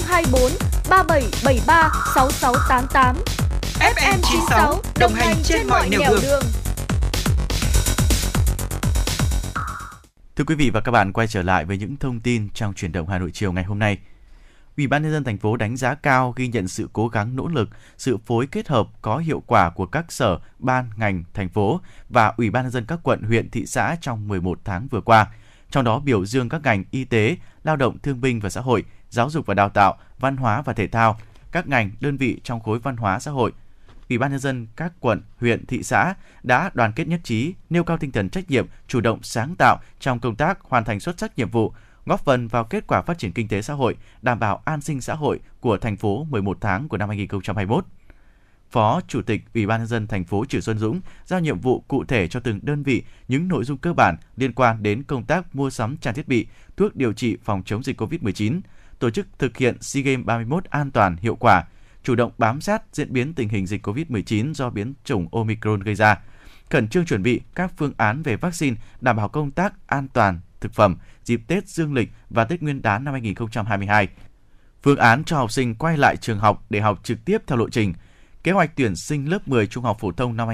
[0.08, 0.52] 024
[0.90, 3.16] 3773 6688.
[3.80, 6.22] FM 96 đồng hành trên mọi nẻo đường.
[6.22, 6.44] đường.
[10.36, 12.92] Thưa quý vị và các bạn, quay trở lại với những thông tin trong chuyển
[12.92, 13.98] động Hà Nội chiều ngày hôm nay.
[14.78, 17.48] Ủy ban nhân dân thành phố đánh giá cao ghi nhận sự cố gắng nỗ
[17.48, 21.82] lực, sự phối kết hợp có hiệu quả của các sở, ban, ngành, thành phố
[22.10, 25.28] và Ủy ban nhân dân các quận, huyện, thị xã trong 11 tháng vừa qua.
[25.70, 28.84] Trong đó biểu dương các ngành y tế, lao động thương binh và xã hội,
[29.10, 31.20] giáo dục và đào tạo, văn hóa và thể thao,
[31.52, 33.52] các ngành, đơn vị trong khối văn hóa xã hội,
[34.12, 37.84] Ủy ban nhân dân các quận, huyện, thị xã đã đoàn kết nhất trí, nêu
[37.84, 41.20] cao tinh thần trách nhiệm, chủ động sáng tạo trong công tác hoàn thành xuất
[41.20, 41.74] sắc nhiệm vụ,
[42.06, 45.02] góp phần vào kết quả phát triển kinh tế xã hội, đảm bảo an sinh
[45.02, 47.86] xã hội của thành phố 11 tháng của năm 2021.
[48.72, 51.84] Phó Chủ tịch Ủy ban nhân dân thành phố Trử Xuân Dũng giao nhiệm vụ
[51.88, 55.24] cụ thể cho từng đơn vị những nội dung cơ bản liên quan đến công
[55.24, 56.48] tác mua sắm trang thiết bị,
[56.78, 58.62] thuốc điều trị phòng chống dịch COVID-19,
[59.00, 61.64] tổ chức thực hiện SEA Games 31 an toàn, hiệu quả,
[62.04, 65.96] chủ động bám sát diễn biến tình hình dịch COVID-19 do biến chủng Omicron gây
[65.96, 66.20] ra,
[66.70, 70.40] khẩn trương chuẩn bị các phương án về vaccine đảm bảo công tác an toàn
[70.62, 74.08] thực phẩm dịp Tết Dương lịch và Tết Nguyên đán năm 2022.
[74.84, 77.70] Phương án cho học sinh quay lại trường học để học trực tiếp theo lộ
[77.70, 77.94] trình.
[78.44, 80.48] Kế hoạch tuyển sinh lớp 10 trung học phổ thông năm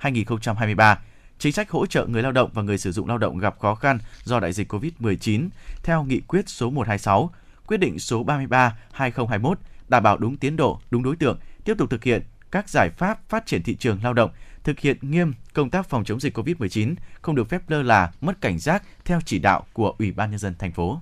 [0.00, 0.96] 2022-2023
[1.38, 3.74] chính sách hỗ trợ người lao động và người sử dụng lao động gặp khó
[3.74, 5.48] khăn do đại dịch COVID-19
[5.82, 7.30] theo nghị quyết số 126,
[7.66, 9.54] quyết định số 33/2021
[9.88, 13.28] đảm bảo đúng tiến độ, đúng đối tượng, tiếp tục thực hiện các giải pháp
[13.28, 14.30] phát triển thị trường lao động,
[14.64, 18.40] thực hiện nghiêm công tác phòng chống dịch COVID-19, không được phép lơ là, mất
[18.40, 21.00] cảnh giác theo chỉ đạo của Ủy ban nhân dân thành phố.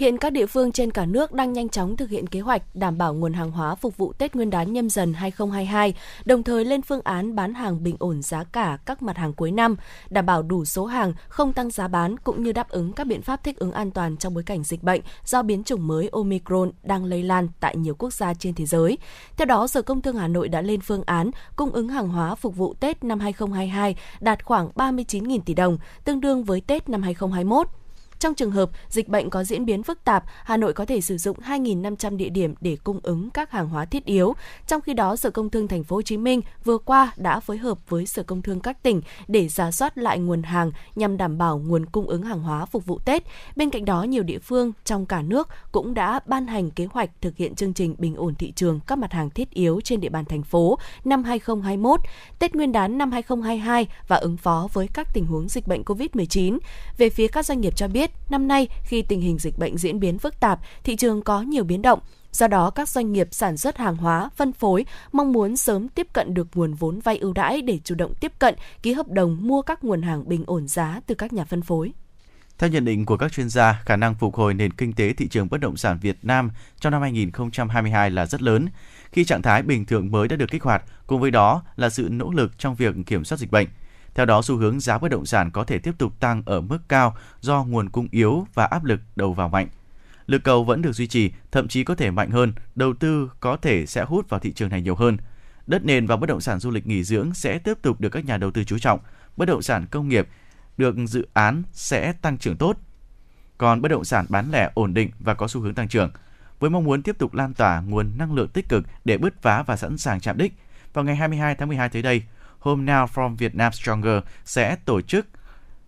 [0.00, 2.98] Hiện các địa phương trên cả nước đang nhanh chóng thực hiện kế hoạch đảm
[2.98, 5.94] bảo nguồn hàng hóa phục vụ Tết Nguyên đán nhâm dần 2022,
[6.24, 9.50] đồng thời lên phương án bán hàng bình ổn giá cả các mặt hàng cuối
[9.50, 9.76] năm,
[10.10, 13.22] đảm bảo đủ số hàng, không tăng giá bán cũng như đáp ứng các biện
[13.22, 16.70] pháp thích ứng an toàn trong bối cảnh dịch bệnh do biến chủng mới Omicron
[16.82, 18.98] đang lây lan tại nhiều quốc gia trên thế giới.
[19.36, 22.34] Theo đó, Sở Công Thương Hà Nội đã lên phương án cung ứng hàng hóa
[22.34, 27.02] phục vụ Tết năm 2022 đạt khoảng 39.000 tỷ đồng, tương đương với Tết năm
[27.02, 27.68] 2021.
[28.20, 31.18] Trong trường hợp dịch bệnh có diễn biến phức tạp, Hà Nội có thể sử
[31.18, 34.34] dụng 2.500 địa điểm để cung ứng các hàng hóa thiết yếu.
[34.66, 37.58] Trong khi đó, Sở Công Thương Thành phố Hồ Chí Minh vừa qua đã phối
[37.58, 41.38] hợp với Sở Công Thương các tỉnh để giả soát lại nguồn hàng nhằm đảm
[41.38, 43.22] bảo nguồn cung ứng hàng hóa phục vụ Tết.
[43.56, 47.10] Bên cạnh đó, nhiều địa phương trong cả nước cũng đã ban hành kế hoạch
[47.20, 50.08] thực hiện chương trình bình ổn thị trường các mặt hàng thiết yếu trên địa
[50.08, 52.00] bàn thành phố năm 2021,
[52.38, 56.58] Tết Nguyên đán năm 2022 và ứng phó với các tình huống dịch bệnh COVID-19.
[56.98, 59.78] Về phía các doanh nghiệp cho biết, biết, năm nay khi tình hình dịch bệnh
[59.78, 61.98] diễn biến phức tạp, thị trường có nhiều biến động.
[62.32, 66.06] Do đó, các doanh nghiệp sản xuất hàng hóa, phân phối mong muốn sớm tiếp
[66.12, 69.38] cận được nguồn vốn vay ưu đãi để chủ động tiếp cận, ký hợp đồng
[69.40, 71.92] mua các nguồn hàng bình ổn giá từ các nhà phân phối.
[72.58, 75.28] Theo nhận định của các chuyên gia, khả năng phục hồi nền kinh tế thị
[75.28, 76.50] trường bất động sản Việt Nam
[76.80, 78.68] trong năm 2022 là rất lớn,
[79.12, 82.08] khi trạng thái bình thường mới đã được kích hoạt, cùng với đó là sự
[82.10, 83.68] nỗ lực trong việc kiểm soát dịch bệnh.
[84.14, 86.78] Theo đó, xu hướng giá bất động sản có thể tiếp tục tăng ở mức
[86.88, 89.68] cao do nguồn cung yếu và áp lực đầu vào mạnh.
[90.26, 93.56] Lực cầu vẫn được duy trì, thậm chí có thể mạnh hơn, đầu tư có
[93.56, 95.16] thể sẽ hút vào thị trường này nhiều hơn.
[95.66, 98.24] Đất nền và bất động sản du lịch nghỉ dưỡng sẽ tiếp tục được các
[98.24, 99.00] nhà đầu tư chú trọng.
[99.36, 100.28] Bất động sản công nghiệp
[100.76, 102.76] được dự án sẽ tăng trưởng tốt.
[103.58, 106.10] Còn bất động sản bán lẻ ổn định và có xu hướng tăng trưởng.
[106.60, 109.62] Với mong muốn tiếp tục lan tỏa nguồn năng lượng tích cực để bứt phá
[109.62, 110.52] và sẵn sàng chạm đích,
[110.92, 112.22] vào ngày 22 tháng 12 tới đây,
[112.60, 115.26] Home Now from Vietnam Stronger sẽ tổ chức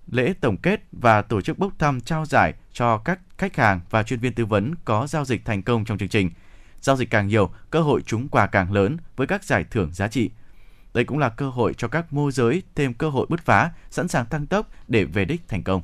[0.06, 4.02] lễ tổng kết và tổ chức bốc thăm trao giải cho các khách hàng và
[4.02, 6.30] chuyên viên tư vấn có giao dịch thành công trong chương trình.
[6.80, 10.08] Giao dịch càng nhiều, cơ hội trúng quà càng lớn với các giải thưởng giá
[10.08, 10.30] trị.
[10.94, 14.08] Đây cũng là cơ hội cho các môi giới thêm cơ hội bứt phá, sẵn
[14.08, 15.82] sàng tăng tốc để về đích thành công.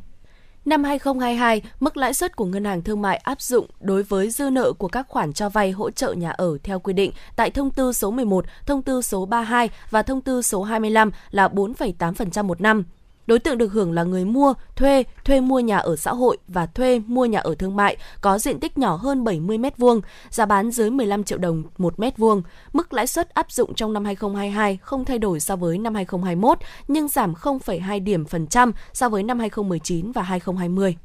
[0.68, 4.50] Năm 2022, mức lãi suất của ngân hàng thương mại áp dụng đối với dư
[4.50, 7.70] nợ của các khoản cho vay hỗ trợ nhà ở theo quy định tại thông
[7.70, 12.60] tư số 11, thông tư số 32 và thông tư số 25 là 4,8% một
[12.60, 12.84] năm.
[13.28, 16.66] Đối tượng được hưởng là người mua, thuê, thuê mua nhà ở xã hội và
[16.66, 20.00] thuê mua nhà ở thương mại có diện tích nhỏ hơn 70 m2,
[20.30, 22.42] giá bán dưới 15 triệu đồng một m2.
[22.72, 26.58] Mức lãi suất áp dụng trong năm 2022 không thay đổi so với năm 2021
[26.88, 30.96] nhưng giảm 0,2 điểm phần trăm so với năm 2019 và 2020.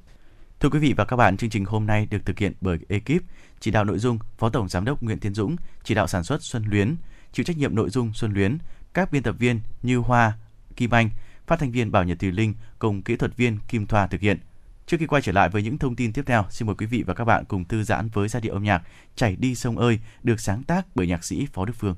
[0.60, 3.24] Thưa quý vị và các bạn, chương trình hôm nay được thực hiện bởi ekip
[3.60, 6.44] chỉ đạo nội dung Phó Tổng Giám đốc Nguyễn Tiến Dũng, chỉ đạo sản xuất
[6.44, 6.96] Xuân Luyến,
[7.34, 8.58] chịu trách nhiệm nội dung Xuân Luyến,
[8.94, 10.34] các biên tập viên Như Hoa,
[10.76, 11.10] Kim Anh,
[11.48, 14.40] phát thanh viên Bảo Nhật Thùy Linh cùng kỹ thuật viên Kim Thoa thực hiện.
[14.86, 17.04] Trước khi quay trở lại với những thông tin tiếp theo, xin mời quý vị
[17.08, 18.82] và các bạn cùng thư giãn với giai điệu âm nhạc
[19.16, 21.96] Chảy đi sông ơi được sáng tác bởi nhạc sĩ Phó Đức Phương.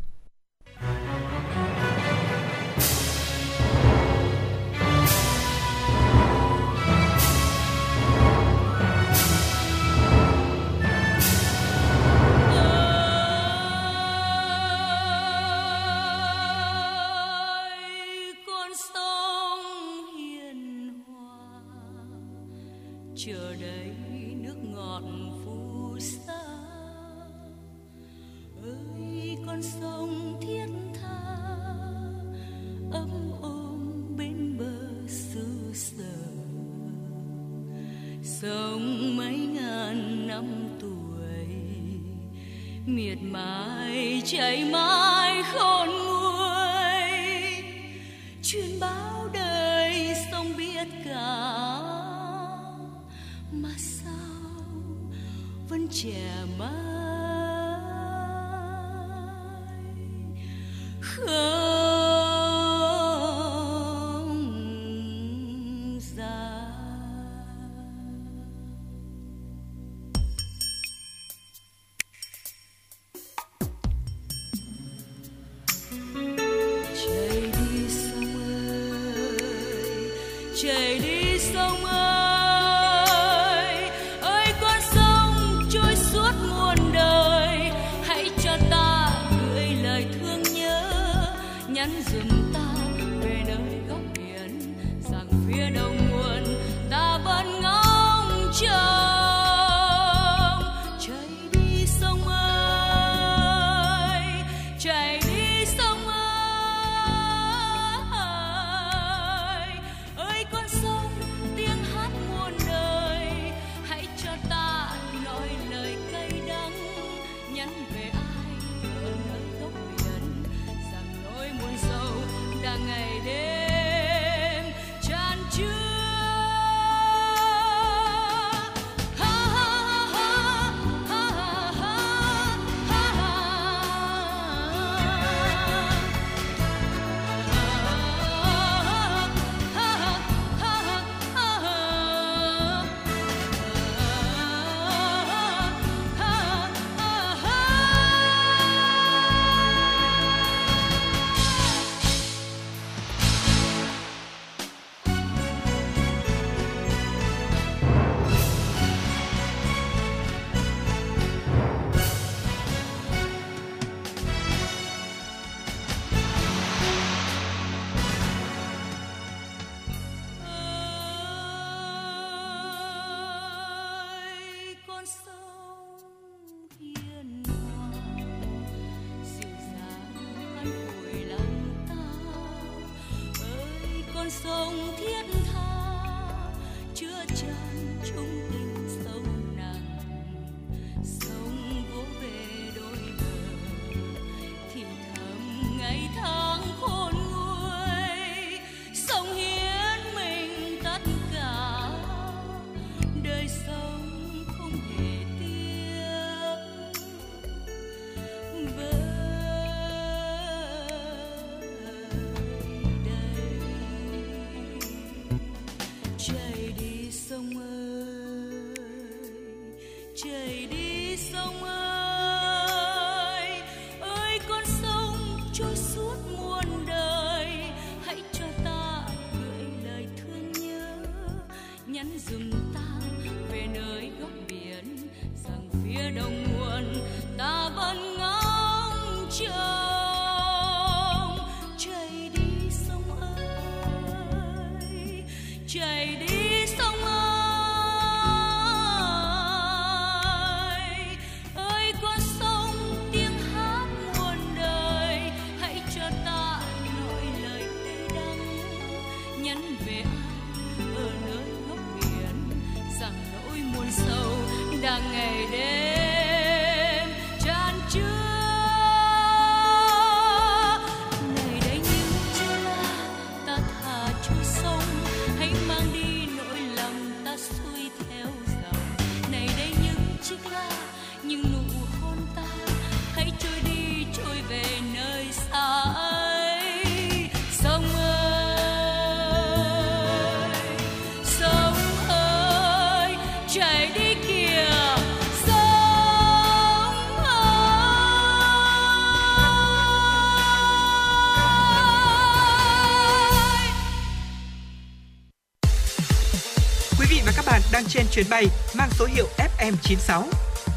[308.16, 308.46] chuyến bay
[308.78, 310.24] mang số hiệu FM96.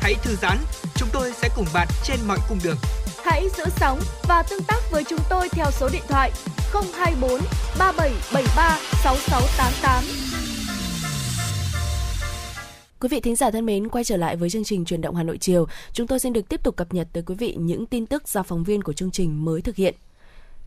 [0.01, 0.59] Hãy thư giãn,
[0.95, 2.77] chúng tôi sẽ cùng bạn trên mọi cung đường.
[3.25, 6.33] Hãy giữ sóng và tương tác với chúng tôi theo số điện thoại
[6.73, 7.31] 024
[7.79, 10.05] 3773 6688.
[13.01, 15.23] Quý vị thính giả thân mến, quay trở lại với chương trình Truyền động Hà
[15.23, 18.07] Nội chiều, chúng tôi xin được tiếp tục cập nhật tới quý vị những tin
[18.07, 19.95] tức do phóng viên của chương trình mới thực hiện.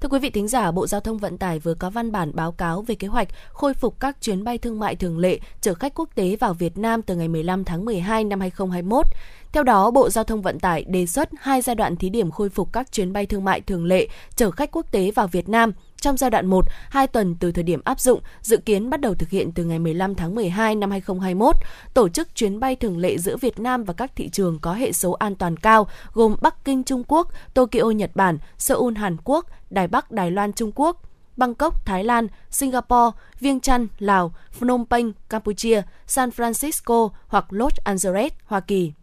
[0.02, 2.52] Thưa quý vị thính giả, Bộ Giao thông Vận tải vừa có văn bản báo
[2.52, 5.94] cáo về kế hoạch khôi phục các chuyến bay thương mại thường lệ chở khách
[5.96, 9.06] quốc tế vào Việt Nam từ ngày 15 tháng 12 năm 2021.
[9.52, 12.50] Theo đó, Bộ Giao thông Vận tải đề xuất hai giai đoạn thí điểm khôi
[12.50, 15.74] phục các chuyến bay thương mại thường lệ chở khách quốc tế vào Việt Nam
[16.02, 19.16] trong giai đoạn 1, 2 tuần từ thời điểm áp dụng, dự kiến bắt đầu
[19.16, 21.56] thực hiện từ ngày 15 tháng 12 năm 2021,
[21.94, 24.92] tổ chức chuyến bay thường lệ giữa Việt Nam và các thị trường có hệ
[24.92, 29.46] số an toàn cao gồm Bắc Kinh Trung Quốc, Tokyo Nhật Bản, Seoul Hàn Quốc,
[29.70, 31.02] Đài Bắc Đài Loan Trung Quốc,
[31.38, 38.32] Bangkok, Thái Lan, Singapore, Viêng Chăn, Lào, Phnom Penh, Campuchia, San Francisco hoặc Los Angeles,
[38.46, 38.94] Hoa Kỳ.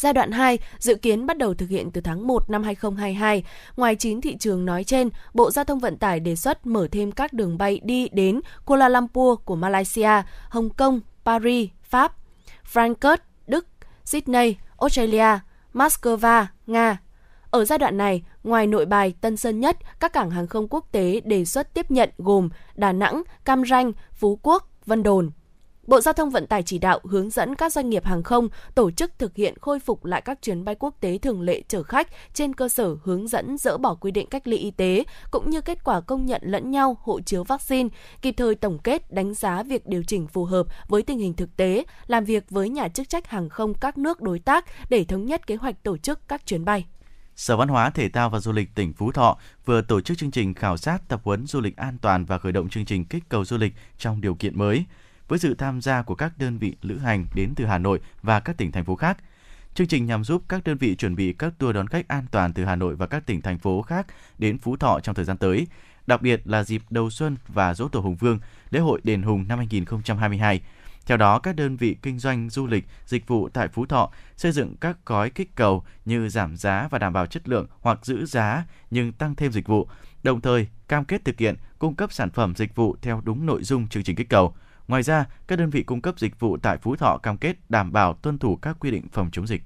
[0.00, 3.44] Giai đoạn 2 dự kiến bắt đầu thực hiện từ tháng 1 năm 2022.
[3.76, 7.12] Ngoài 9 thị trường nói trên, Bộ Giao thông Vận tải đề xuất mở thêm
[7.12, 10.10] các đường bay đi đến Kuala Lumpur của Malaysia,
[10.48, 12.16] Hồng Kông, Paris, Pháp,
[12.72, 13.16] Frankfurt,
[13.46, 13.66] Đức,
[14.04, 15.38] Sydney, Australia,
[15.74, 16.98] Moscow, Nga.
[17.50, 20.86] Ở giai đoạn này, ngoài nội bài Tân Sơn Nhất, các cảng hàng không quốc
[20.92, 25.30] tế đề xuất tiếp nhận gồm Đà Nẵng, Cam Ranh, Phú Quốc, Vân Đồn.
[25.90, 28.90] Bộ Giao thông Vận tải chỉ đạo hướng dẫn các doanh nghiệp hàng không tổ
[28.90, 32.08] chức thực hiện khôi phục lại các chuyến bay quốc tế thường lệ chở khách
[32.34, 35.60] trên cơ sở hướng dẫn dỡ bỏ quy định cách ly y tế cũng như
[35.60, 37.88] kết quả công nhận lẫn nhau hộ chiếu vaccine,
[38.22, 41.56] kịp thời tổng kết đánh giá việc điều chỉnh phù hợp với tình hình thực
[41.56, 45.26] tế, làm việc với nhà chức trách hàng không các nước đối tác để thống
[45.26, 46.86] nhất kế hoạch tổ chức các chuyến bay.
[47.36, 50.30] Sở Văn hóa, Thể thao và Du lịch tỉnh Phú Thọ vừa tổ chức chương
[50.30, 53.24] trình khảo sát tập huấn du lịch an toàn và khởi động chương trình kích
[53.28, 54.84] cầu du lịch trong điều kiện mới
[55.30, 58.40] với sự tham gia của các đơn vị lữ hành đến từ Hà Nội và
[58.40, 59.18] các tỉnh thành phố khác.
[59.74, 62.52] Chương trình nhằm giúp các đơn vị chuẩn bị các tour đón khách an toàn
[62.52, 64.06] từ Hà Nội và các tỉnh thành phố khác
[64.38, 65.66] đến Phú Thọ trong thời gian tới,
[66.06, 68.38] đặc biệt là dịp đầu xuân và dỗ tổ Hùng Vương,
[68.70, 70.60] lễ hội đền Hùng năm 2022.
[71.06, 74.52] Theo đó, các đơn vị kinh doanh du lịch, dịch vụ tại Phú Thọ xây
[74.52, 78.26] dựng các gói kích cầu như giảm giá và đảm bảo chất lượng hoặc giữ
[78.26, 79.88] giá nhưng tăng thêm dịch vụ,
[80.22, 83.62] đồng thời cam kết thực hiện cung cấp sản phẩm dịch vụ theo đúng nội
[83.62, 84.54] dung chương trình kích cầu.
[84.90, 87.92] Ngoài ra, các đơn vị cung cấp dịch vụ tại Phú Thọ cam kết đảm
[87.92, 89.62] bảo tuân thủ các quy định phòng chống dịch.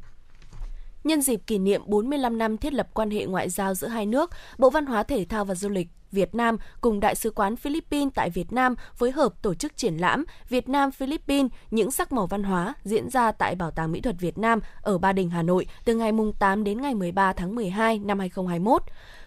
[1.05, 4.31] Nhân dịp kỷ niệm 45 năm thiết lập quan hệ ngoại giao giữa hai nước,
[4.59, 8.13] Bộ Văn hóa Thể thao và Du lịch Việt Nam cùng Đại sứ quán Philippines
[8.15, 12.27] tại Việt Nam phối hợp tổ chức triển lãm Việt Nam Philippines những sắc màu
[12.27, 15.43] văn hóa diễn ra tại Bảo tàng Mỹ thuật Việt Nam ở Ba Đình, Hà
[15.43, 18.83] Nội từ ngày 8 đến ngày 13 tháng 12 năm 2021.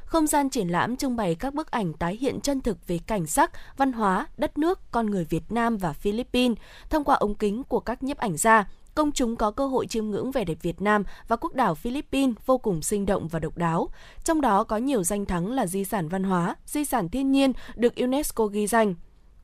[0.07, 3.25] Không gian triển lãm trưng bày các bức ảnh tái hiện chân thực về cảnh
[3.25, 6.57] sắc, văn hóa, đất nước, con người Việt Nam và Philippines
[6.89, 8.69] thông qua ống kính của các nhiếp ảnh gia.
[8.95, 12.35] Công chúng có cơ hội chiêm ngưỡng vẻ đẹp Việt Nam và quốc đảo Philippines
[12.45, 13.89] vô cùng sinh động và độc đáo.
[14.23, 17.53] Trong đó có nhiều danh thắng là di sản văn hóa, di sản thiên nhiên
[17.75, 18.95] được UNESCO ghi danh.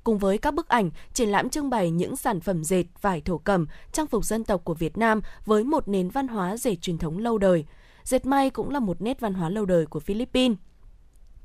[0.04, 3.38] Cùng với các bức ảnh, triển lãm trưng bày những sản phẩm dệt, vải thổ
[3.38, 6.98] cẩm, trang phục dân tộc của Việt Nam với một nền văn hóa dệt truyền
[6.98, 7.66] thống lâu đời.
[8.04, 10.58] Dệt may cũng là một nét văn hóa lâu đời của Philippines.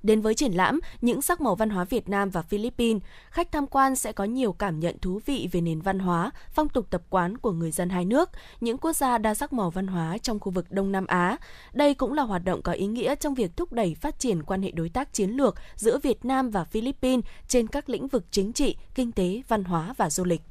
[0.02, 3.66] Đến với triển lãm Những sắc màu văn hóa Việt Nam và Philippines, khách tham
[3.66, 7.02] quan sẽ có nhiều cảm nhận thú vị về nền văn hóa, phong tục tập
[7.10, 8.30] quán của người dân hai nước,
[8.60, 11.36] những quốc gia đa sắc màu văn hóa trong khu vực Đông Nam Á.
[11.72, 14.62] Đây cũng là hoạt động có ý nghĩa trong việc thúc đẩy phát triển quan
[14.62, 18.52] hệ đối tác chiến lược giữa Việt Nam và Philippines trên các lĩnh vực chính
[18.52, 20.42] trị, kinh tế, văn hóa và du lịch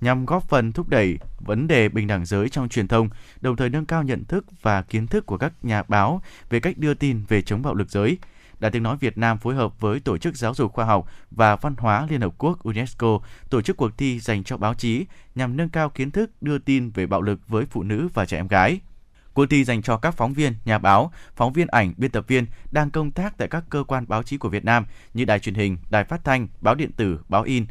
[0.00, 3.08] nhằm góp phần thúc đẩy vấn đề bình đẳng giới trong truyền thông,
[3.40, 6.78] đồng thời nâng cao nhận thức và kiến thức của các nhà báo về cách
[6.78, 8.18] đưa tin về chống bạo lực giới.
[8.58, 11.56] Đài tiếng nói Việt Nam phối hợp với Tổ chức Giáo dục Khoa học và
[11.56, 13.20] Văn hóa Liên Hợp Quốc UNESCO
[13.50, 16.90] tổ chức cuộc thi dành cho báo chí nhằm nâng cao kiến thức đưa tin
[16.90, 18.80] về bạo lực với phụ nữ và trẻ em gái.
[19.34, 22.46] Cuộc thi dành cho các phóng viên, nhà báo, phóng viên ảnh, biên tập viên
[22.70, 25.54] đang công tác tại các cơ quan báo chí của Việt Nam như đài truyền
[25.54, 27.66] hình, đài phát thanh, báo điện tử, báo in,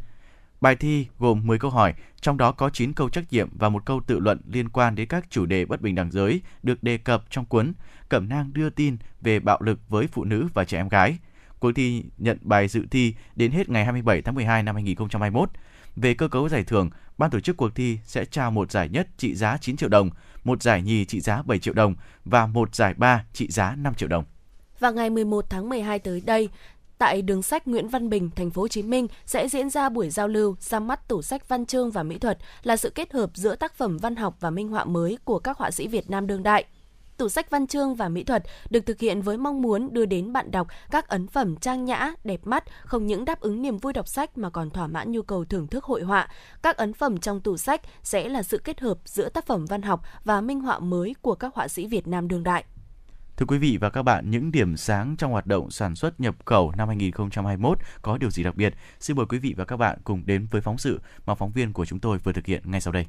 [0.60, 3.86] Bài thi gồm 10 câu hỏi, trong đó có 9 câu trắc nghiệm và một
[3.86, 6.98] câu tự luận liên quan đến các chủ đề bất bình đẳng giới được đề
[6.98, 7.72] cập trong cuốn
[8.08, 11.18] Cẩm nang đưa tin về bạo lực với phụ nữ và trẻ em gái.
[11.58, 15.50] Cuộc thi nhận bài dự thi đến hết ngày 27 tháng 12 năm 2021.
[15.96, 19.08] Về cơ cấu giải thưởng, ban tổ chức cuộc thi sẽ trao một giải nhất
[19.16, 20.10] trị giá 9 triệu đồng,
[20.44, 23.94] một giải nhì trị giá 7 triệu đồng và một giải ba trị giá 5
[23.94, 24.24] triệu đồng.
[24.78, 26.48] Và ngày 11 tháng 12 tới đây,
[26.98, 30.10] tại đường sách Nguyễn Văn Bình, thành phố Hồ Chí Minh sẽ diễn ra buổi
[30.10, 33.30] giao lưu ra mắt tủ sách văn chương và mỹ thuật là sự kết hợp
[33.34, 36.26] giữa tác phẩm văn học và minh họa mới của các họa sĩ Việt Nam
[36.26, 36.64] đương đại.
[37.16, 40.32] Tủ sách văn chương và mỹ thuật được thực hiện với mong muốn đưa đến
[40.32, 43.92] bạn đọc các ấn phẩm trang nhã, đẹp mắt, không những đáp ứng niềm vui
[43.92, 46.28] đọc sách mà còn thỏa mãn nhu cầu thưởng thức hội họa.
[46.62, 49.82] Các ấn phẩm trong tủ sách sẽ là sự kết hợp giữa tác phẩm văn
[49.82, 52.64] học và minh họa mới của các họa sĩ Việt Nam đương đại.
[53.36, 56.34] Thưa quý vị và các bạn, những điểm sáng trong hoạt động sản xuất nhập
[56.44, 58.74] khẩu năm 2021 có điều gì đặc biệt?
[59.00, 61.72] Xin mời quý vị và các bạn cùng đến với phóng sự mà phóng viên
[61.72, 63.06] của chúng tôi vừa thực hiện ngay sau đây.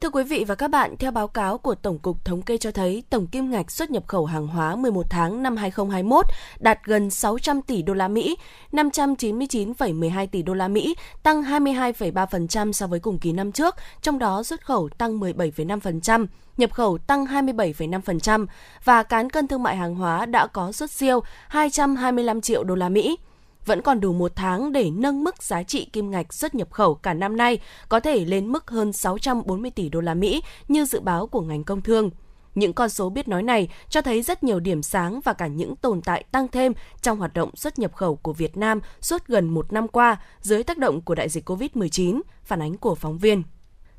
[0.00, 2.70] Thưa quý vị và các bạn, theo báo cáo của Tổng cục Thống kê cho
[2.70, 6.26] thấy, tổng kim ngạch xuất nhập khẩu hàng hóa 11 tháng năm 2021
[6.58, 8.36] đạt gần 600 tỷ đô la Mỹ,
[8.72, 14.42] 599,12 tỷ đô la Mỹ, tăng 22,3% so với cùng kỳ năm trước, trong đó
[14.42, 18.46] xuất khẩu tăng 17,5%, nhập khẩu tăng 27,5%
[18.84, 22.88] và cán cân thương mại hàng hóa đã có xuất siêu 225 triệu đô la
[22.88, 23.16] Mỹ
[23.66, 26.94] vẫn còn đủ một tháng để nâng mức giá trị kim ngạch xuất nhập khẩu
[26.94, 27.58] cả năm nay
[27.88, 31.64] có thể lên mức hơn 640 tỷ đô la Mỹ như dự báo của ngành
[31.64, 32.10] công thương.
[32.54, 35.76] Những con số biết nói này cho thấy rất nhiều điểm sáng và cả những
[35.76, 36.72] tồn tại tăng thêm
[37.02, 40.62] trong hoạt động xuất nhập khẩu của Việt Nam suốt gần một năm qua dưới
[40.62, 43.42] tác động của đại dịch COVID-19, phản ánh của phóng viên.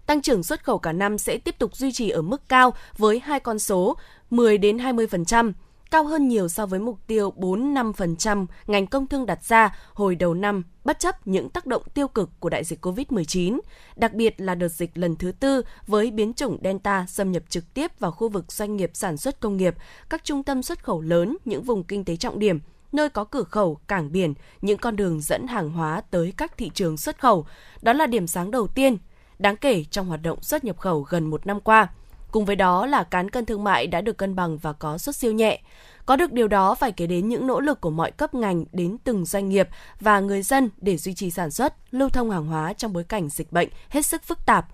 [0.05, 3.19] Tăng trưởng xuất khẩu cả năm sẽ tiếp tục duy trì ở mức cao với
[3.19, 3.97] hai con số
[4.29, 5.51] 10 đến 20%
[5.91, 10.33] cao hơn nhiều so với mục tiêu 4-5% ngành công thương đặt ra hồi đầu
[10.33, 13.59] năm, bất chấp những tác động tiêu cực của đại dịch COVID-19,
[13.95, 17.73] đặc biệt là đợt dịch lần thứ tư với biến chủng Delta xâm nhập trực
[17.73, 19.75] tiếp vào khu vực doanh nghiệp sản xuất công nghiệp,
[20.09, 22.59] các trung tâm xuất khẩu lớn, những vùng kinh tế trọng điểm,
[22.91, 26.71] nơi có cửa khẩu, cảng biển, những con đường dẫn hàng hóa tới các thị
[26.73, 27.45] trường xuất khẩu.
[27.81, 28.97] Đó là điểm sáng đầu tiên,
[29.39, 31.87] đáng kể trong hoạt động xuất nhập khẩu gần một năm qua–
[32.31, 35.15] Cùng với đó là cán cân thương mại đã được cân bằng và có xuất
[35.15, 35.61] siêu nhẹ.
[36.05, 38.97] Có được điều đó phải kể đến những nỗ lực của mọi cấp ngành đến
[39.03, 39.67] từng doanh nghiệp
[39.99, 43.29] và người dân để duy trì sản xuất, lưu thông hàng hóa trong bối cảnh
[43.29, 44.67] dịch bệnh hết sức phức tạp.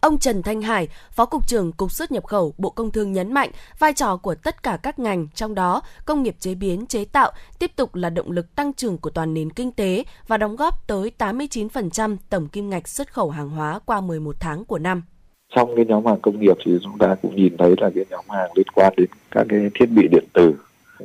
[0.00, 3.32] Ông Trần Thanh Hải, Phó Cục trưởng Cục xuất nhập khẩu Bộ Công Thương nhấn
[3.32, 7.04] mạnh vai trò của tất cả các ngành, trong đó công nghiệp chế biến, chế
[7.04, 10.56] tạo tiếp tục là động lực tăng trưởng của toàn nền kinh tế và đóng
[10.56, 15.02] góp tới 89% tổng kim ngạch xuất khẩu hàng hóa qua 11 tháng của năm
[15.50, 18.24] trong cái nhóm hàng công nghiệp thì chúng ta cũng nhìn thấy là cái nhóm
[18.28, 20.54] hàng liên quan đến các cái thiết bị điện tử.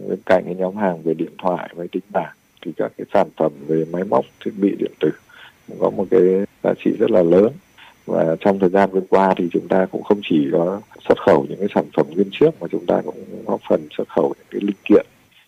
[0.09, 2.33] Bên cạnh cái nhóm hàng về điện thoại, máy tính bảng,
[2.65, 5.09] thì các cái sản phẩm về máy móc, thiết bị điện tử
[5.67, 6.21] cũng có một cái
[6.63, 7.51] giá trị rất là lớn.
[8.05, 11.45] Và trong thời gian vừa qua thì chúng ta cũng không chỉ có xuất khẩu
[11.49, 13.15] những cái sản phẩm nguyên trước mà chúng ta cũng
[13.45, 15.05] góp phần xuất khẩu những cái linh kiện.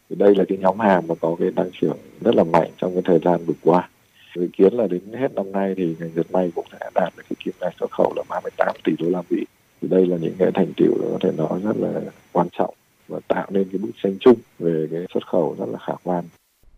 [0.10, 2.94] Thì đây là cái nhóm hàng mà có cái tăng trưởng rất là mạnh trong
[2.94, 3.90] cái thời gian vừa qua
[4.36, 7.24] dự kiến là đến hết năm nay thì ngành dệt may cũng sẽ đạt được
[7.30, 9.44] cái kim ngạch xuất khẩu là 38 tỷ đô la Mỹ
[9.82, 12.02] thì đây là những cái thành tiệu có thể nói rất là
[12.32, 12.74] quan trọng
[13.08, 16.24] và tạo nên cái bức tranh chung về cái xuất khẩu rất là khả quan.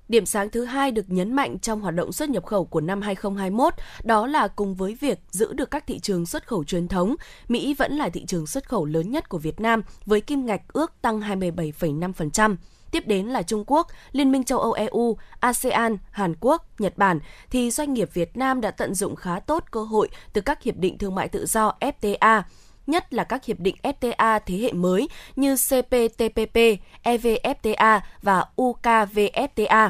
[0.10, 3.02] Điểm sáng thứ hai được nhấn mạnh trong hoạt động xuất nhập khẩu của năm
[3.02, 3.74] 2021
[4.04, 7.16] đó là cùng với việc giữ được các thị trường xuất khẩu truyền thống,
[7.48, 10.62] Mỹ vẫn là thị trường xuất khẩu lớn nhất của Việt Nam với kim ngạch
[10.74, 12.56] ước tăng 27,5%
[12.92, 17.20] tiếp đến là Trung Quốc, Liên minh châu Âu EU, ASEAN, Hàn Quốc, Nhật Bản,
[17.50, 20.78] thì doanh nghiệp Việt Nam đã tận dụng khá tốt cơ hội từ các hiệp
[20.78, 22.42] định thương mại tự do FTA,
[22.88, 26.58] nhất là các hiệp định FTA thế hệ mới như CPTPP,
[27.04, 29.90] EVFTA và UKVFTA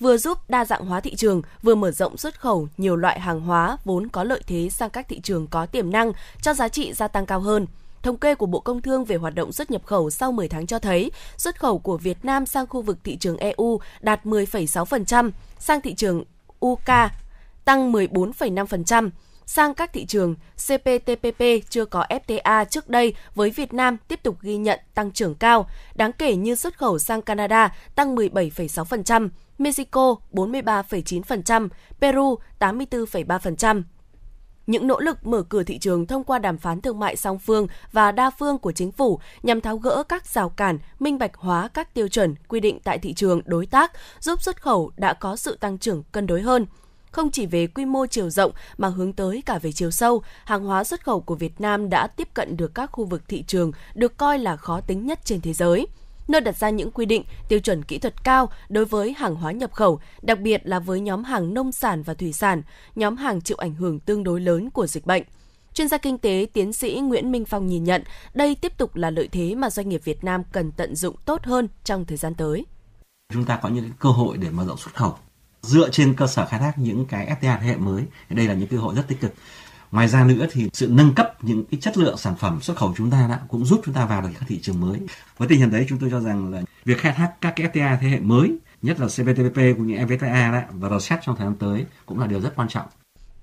[0.00, 3.40] vừa giúp đa dạng hóa thị trường, vừa mở rộng xuất khẩu nhiều loại hàng
[3.40, 6.12] hóa vốn có lợi thế sang các thị trường có tiềm năng
[6.42, 7.66] cho giá trị gia tăng cao hơn.
[8.02, 10.66] Thống kê của Bộ Công Thương về hoạt động xuất nhập khẩu sau 10 tháng
[10.66, 15.30] cho thấy, xuất khẩu của Việt Nam sang khu vực thị trường EU đạt 10,6%,
[15.58, 16.24] sang thị trường
[16.66, 17.10] UK
[17.64, 19.10] tăng 14,5%,
[19.46, 20.34] sang các thị trường
[20.66, 25.34] CPTPP chưa có FTA trước đây với Việt Nam tiếp tục ghi nhận tăng trưởng
[25.34, 31.68] cao, đáng kể như xuất khẩu sang Canada tăng 17,6%, Mexico 43,9%,
[32.00, 33.82] Peru 84,3%.
[34.68, 37.66] Những nỗ lực mở cửa thị trường thông qua đàm phán thương mại song phương
[37.92, 41.68] và đa phương của chính phủ nhằm tháo gỡ các rào cản, minh bạch hóa
[41.68, 45.36] các tiêu chuẩn quy định tại thị trường đối tác, giúp xuất khẩu đã có
[45.36, 46.66] sự tăng trưởng cân đối hơn.
[47.10, 50.64] Không chỉ về quy mô chiều rộng mà hướng tới cả về chiều sâu, hàng
[50.64, 53.72] hóa xuất khẩu của Việt Nam đã tiếp cận được các khu vực thị trường
[53.94, 55.86] được coi là khó tính nhất trên thế giới
[56.28, 59.52] nơi đặt ra những quy định, tiêu chuẩn kỹ thuật cao đối với hàng hóa
[59.52, 62.62] nhập khẩu, đặc biệt là với nhóm hàng nông sản và thủy sản,
[62.94, 65.22] nhóm hàng chịu ảnh hưởng tương đối lớn của dịch bệnh.
[65.74, 68.02] Chuyên gia kinh tế tiến sĩ Nguyễn Minh Phong nhìn nhận
[68.34, 71.44] đây tiếp tục là lợi thế mà doanh nghiệp Việt Nam cần tận dụng tốt
[71.44, 72.66] hơn trong thời gian tới.
[73.32, 75.14] Chúng ta có những cơ hội để mở rộng xuất khẩu
[75.62, 78.02] dựa trên cơ sở khai thác những cái FTA thế hệ mới.
[78.28, 79.34] Đây là những cơ hội rất tích cực.
[79.90, 82.94] Ngoài ra nữa thì sự nâng cấp những cái chất lượng sản phẩm xuất khẩu
[82.96, 85.00] chúng ta đã cũng giúp chúng ta vào được các thị trường mới.
[85.38, 87.96] Với tình hình đấy chúng tôi cho rằng là việc khai thác các cái FTA
[88.00, 91.56] thế hệ mới, nhất là CPTPP cũng như EVFTA đó, và RCEP trong thời gian
[91.56, 92.86] tới cũng là điều rất quan trọng.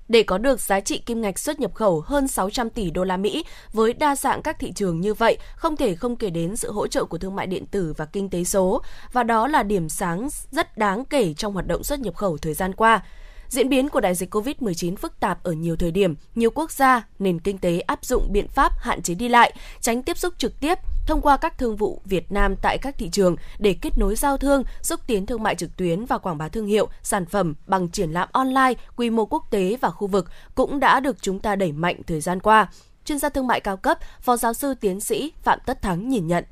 [0.07, 3.17] Để có được giá trị kim ngạch xuất nhập khẩu hơn 600 tỷ đô la
[3.17, 6.71] Mỹ với đa dạng các thị trường như vậy, không thể không kể đến sự
[6.71, 8.81] hỗ trợ của thương mại điện tử và kinh tế số,
[9.11, 12.53] và đó là điểm sáng rất đáng kể trong hoạt động xuất nhập khẩu thời
[12.53, 13.03] gian qua.
[13.47, 17.07] Diễn biến của đại dịch COVID-19 phức tạp ở nhiều thời điểm, nhiều quốc gia,
[17.19, 20.59] nền kinh tế áp dụng biện pháp hạn chế đi lại, tránh tiếp xúc trực
[20.59, 20.77] tiếp
[21.07, 24.37] thông qua các thương vụ Việt Nam tại các thị trường để kết nối giao
[24.37, 27.89] thương, xúc tiến thương mại trực tuyến và quảng bá thương hiệu, sản phẩm bằng
[27.89, 31.55] triển lãm online quy mô quốc tế và khu vực cũng đã được chúng ta
[31.55, 32.67] đẩy mạnh thời gian qua.
[33.05, 36.27] chuyên gia thương mại cao cấp, Phó giáo sư tiến sĩ Phạm Tất Thắng nhìn
[36.27, 36.43] nhận.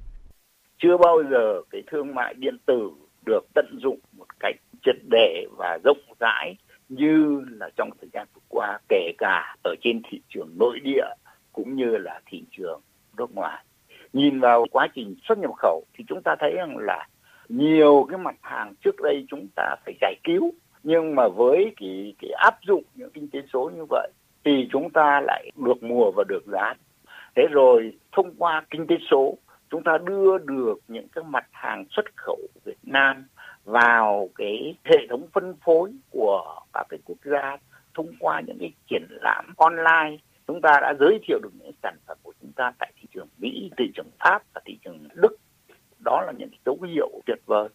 [0.84, 2.90] Chưa bao giờ cái thương mại điện tử
[3.26, 4.56] được tận dụng một cách
[4.86, 6.56] triệt để và rộng rãi
[6.96, 11.06] như là trong thời gian vừa qua kể cả ở trên thị trường nội địa
[11.54, 12.82] cũng như là thị trường
[13.18, 13.64] nước ngoài.
[14.14, 17.08] Nhìn vào quá trình xuất nhập khẩu thì chúng ta thấy rằng là
[17.50, 20.52] nhiều cái mặt hàng trước đây chúng ta phải giải cứu
[20.84, 24.12] nhưng mà với cái, cái áp dụng những kinh tế số như vậy
[24.46, 26.74] thì chúng ta lại được mùa và được giá
[27.36, 29.38] thế rồi thông qua kinh tế số
[29.70, 33.26] chúng ta đưa được những cái mặt hàng xuất khẩu Việt Nam
[33.64, 37.58] vào cái hệ thống phân phối của các cái quốc gia
[37.94, 40.18] thông qua những cái triển lãm online
[40.48, 43.28] chúng ta đã giới thiệu được những sản phẩm của chúng ta tại thị trường
[43.38, 45.38] Mỹ, thị trường Pháp và thị trường Đức.
[46.06, 47.70] Đó là những dấu hiệu tuyệt vời.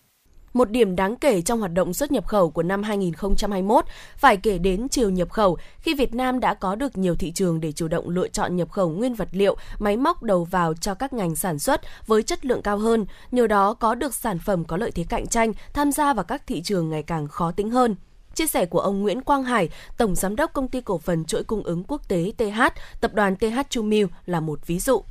[0.52, 3.84] Một điểm đáng kể trong hoạt động xuất nhập khẩu của năm 2021
[4.16, 7.60] phải kể đến chiều nhập khẩu khi Việt Nam đã có được nhiều thị trường
[7.60, 10.94] để chủ động lựa chọn nhập khẩu nguyên vật liệu, máy móc đầu vào cho
[10.94, 14.64] các ngành sản xuất với chất lượng cao hơn, nhờ đó có được sản phẩm
[14.64, 17.70] có lợi thế cạnh tranh tham gia vào các thị trường ngày càng khó tính
[17.70, 17.96] hơn.
[18.34, 21.44] Chia sẻ của ông Nguyễn Quang Hải, Tổng Giám đốc Công ty Cổ phần Chuỗi
[21.44, 22.60] Cung ứng Quốc tế TH,
[23.00, 25.02] Tập đoàn TH Chumil là một ví dụ.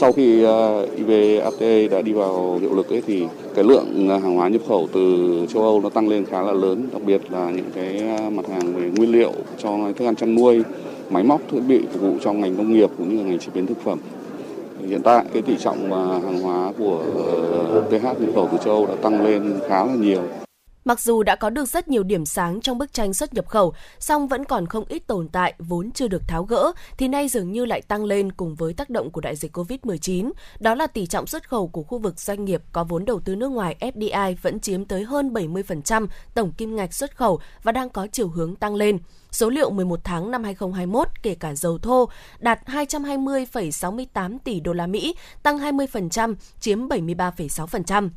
[0.00, 4.36] Sau khi ờ, EVFTA đã đi vào hiệu lực ấy thì cái lượng ờ, hàng
[4.36, 7.50] hóa nhập khẩu từ châu Âu nó tăng lên khá là lớn, đặc biệt là
[7.50, 10.62] những cái ờ, mặt hàng về nguyên liệu cho thức ăn chăn nuôi,
[11.10, 13.66] máy móc thiết bị phục vụ cho ngành nông nghiệp cũng như ngành chế biến
[13.66, 13.98] thực phẩm.
[14.88, 15.92] Hiện tại cái tỷ trọng
[16.22, 17.02] hàng hóa của
[17.90, 20.22] TH nhập khẩu từ châu Âu đã tăng lên khá là nhiều.
[20.84, 23.74] Mặc dù đã có được rất nhiều điểm sáng trong bức tranh xuất nhập khẩu,
[23.98, 27.52] song vẫn còn không ít tồn tại vốn chưa được tháo gỡ, thì nay dường
[27.52, 30.30] như lại tăng lên cùng với tác động của đại dịch COVID-19.
[30.60, 33.36] Đó là tỷ trọng xuất khẩu của khu vực doanh nghiệp có vốn đầu tư
[33.36, 37.90] nước ngoài FDI vẫn chiếm tới hơn 70% tổng kim ngạch xuất khẩu và đang
[37.90, 38.98] có chiều hướng tăng lên.
[39.30, 42.08] Số liệu 11 tháng năm 2021 kể cả dầu thô
[42.38, 48.08] đạt 220,68 tỷ đô la Mỹ, tăng 20%, chiếm 73,6%.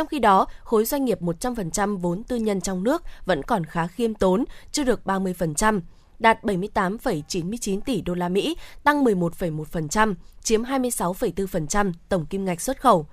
[0.00, 3.86] Trong khi đó, khối doanh nghiệp 100% vốn tư nhân trong nước vẫn còn khá
[3.86, 5.80] khiêm tốn, chưa được 30%,
[6.18, 13.06] đạt 78,99 tỷ đô la Mỹ, tăng 11,1%, chiếm 26,4% tổng kim ngạch xuất khẩu.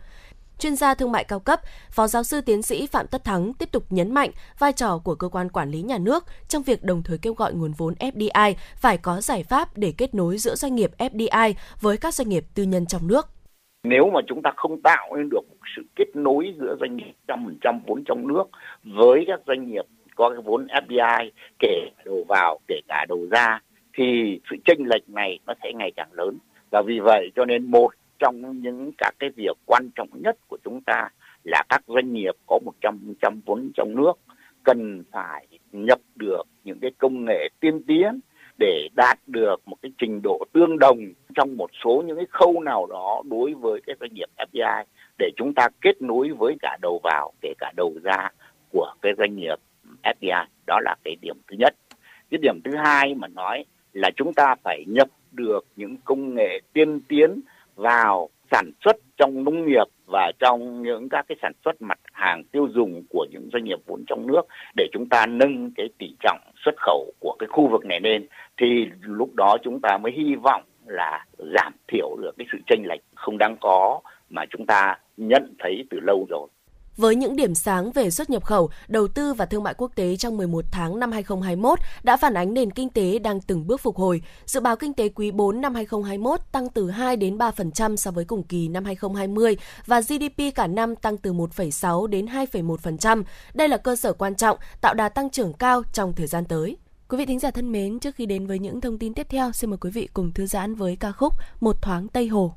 [0.60, 1.62] Chuyên gia thương mại cao cấp,
[1.92, 5.16] Phó giáo sư tiến sĩ Phạm Tất Thắng tiếp tục nhấn mạnh vai trò của
[5.16, 8.54] cơ quan quản lý nhà nước trong việc đồng thời kêu gọi nguồn vốn FDI
[8.76, 12.46] phải có giải pháp để kết nối giữa doanh nghiệp FDI với các doanh nghiệp
[12.54, 13.37] tư nhân trong nước.
[13.88, 15.42] Nếu mà chúng ta không tạo nên được
[15.76, 18.44] sự kết nối giữa doanh nghiệp trăm phần trăm vốn trong nước
[18.84, 19.86] với các doanh nghiệp
[20.16, 23.60] có cái vốn FDI kể đầu vào, kể cả đầu ra,
[23.94, 26.38] thì sự chênh lệch này nó sẽ ngày càng lớn.
[26.72, 30.58] Và vì vậy cho nên một trong những các cái việc quan trọng nhất của
[30.64, 31.10] chúng ta
[31.44, 34.14] là các doanh nghiệp có 100% vốn trong nước
[34.64, 38.20] cần phải nhập được những cái công nghệ tiên tiến
[38.60, 40.98] để đạt được một cái trình độ tương đồng
[41.36, 44.84] trong một số những cái khâu nào đó đối với cái doanh nghiệp FDI
[45.20, 48.30] để chúng ta kết nối với cả đầu vào, kể cả đầu ra
[48.72, 49.60] của cái doanh nghiệp
[50.04, 51.76] FDI đó là cái điểm thứ nhất.
[52.32, 56.60] Cái điểm thứ hai mà nói là chúng ta phải nhập được những công nghệ
[56.74, 57.40] tiên tiến
[57.76, 62.44] vào sản xuất trong nông nghiệp và trong những các cái sản xuất mặt hàng
[62.52, 64.41] tiêu dùng của những doanh nghiệp vốn trong nước
[64.76, 68.27] để chúng ta nâng cái tỷ trọng xuất khẩu của cái khu vực này lên,
[68.57, 71.26] thì lúc đó chúng ta mới hy vọng là
[71.56, 73.99] giảm thiểu được cái sự chênh lệch không đáng có
[74.30, 76.48] mà chúng ta nhận thấy từ lâu rồi.
[76.98, 80.15] Với những điểm sáng về xuất nhập khẩu, đầu tư và thương mại quốc tế
[80.15, 83.98] trong 11 tháng năm 2021 đã phản ánh nền kinh tế đang từng bước phục
[83.98, 84.22] hồi.
[84.45, 88.26] Dự báo kinh tế quý 4 năm 2021 tăng từ 2 đến 3% so với
[88.26, 93.24] cùng kỳ năm 2020 và GDP cả năm tăng từ 1,6 đến 2,1%.
[93.53, 96.78] Đây là cơ sở quan trọng tạo đà tăng trưởng cao trong thời gian tới.
[97.10, 99.52] Quý vị thính giả thân mến, trước khi đến với những thông tin tiếp theo,
[99.52, 102.53] xin mời quý vị cùng thư giãn với ca khúc Một thoáng Tây Hồ.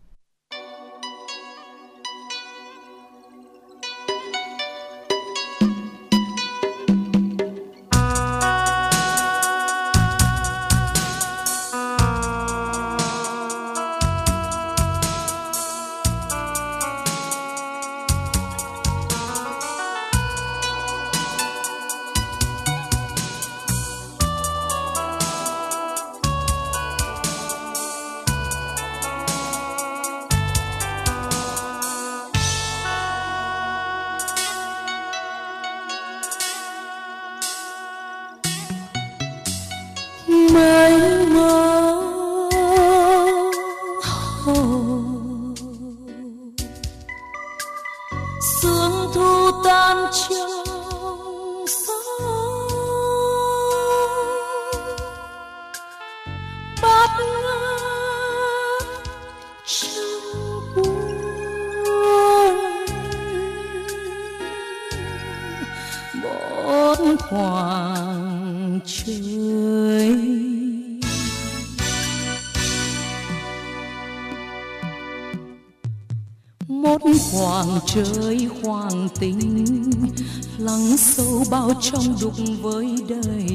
[80.60, 83.46] Lắng sâu bao trong đục với đời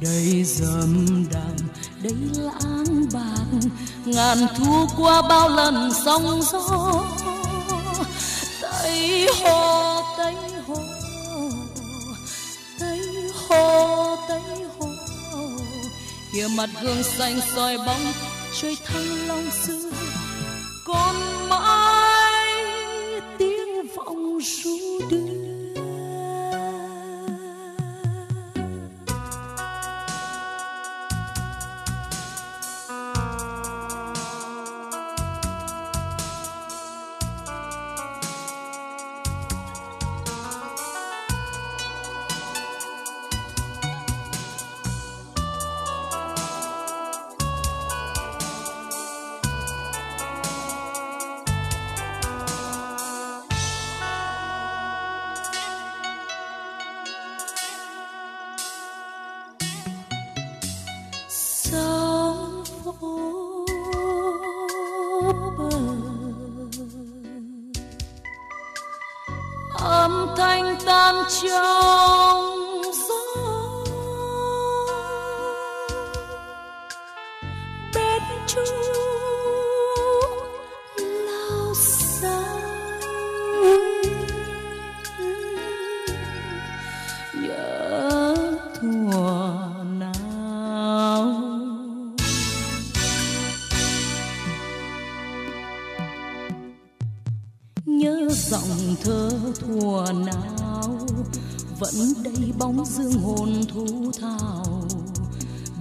[0.00, 1.56] đầy dầm đàm
[2.02, 3.68] đầy lãng bạc.
[4.04, 7.04] Ngàn thu qua bao lần sóng gió
[8.62, 10.34] tây hồ tây
[10.66, 10.76] hồ
[12.78, 13.00] tây
[13.48, 14.40] hồ tây
[14.78, 14.88] hồ
[16.32, 18.12] kia mặt gương xanh soi bóng,
[18.60, 19.90] trời thăng long xưa.
[20.86, 21.16] Còn
[21.48, 22.64] mãi
[23.38, 25.49] tiếng vọng ru đưa.
[103.74, 104.88] Thu thảo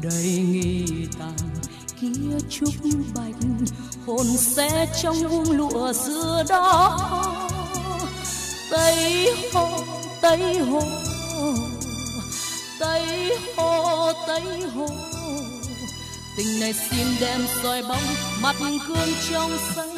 [0.02, 0.86] đầy nghi
[1.20, 1.49] tàng
[2.02, 2.74] kia trúc
[3.16, 3.36] bạch,
[4.07, 6.99] hồn sẽ trong vuông lụa xưa đó.
[8.72, 9.70] Tây hồ
[10.22, 10.82] tây hồ
[12.80, 14.44] tây hồ tây
[14.76, 14.88] hồ.
[16.38, 18.03] Tình này xin đem soi bóng,
[18.41, 18.56] mặt
[18.88, 19.89] gương trong xanh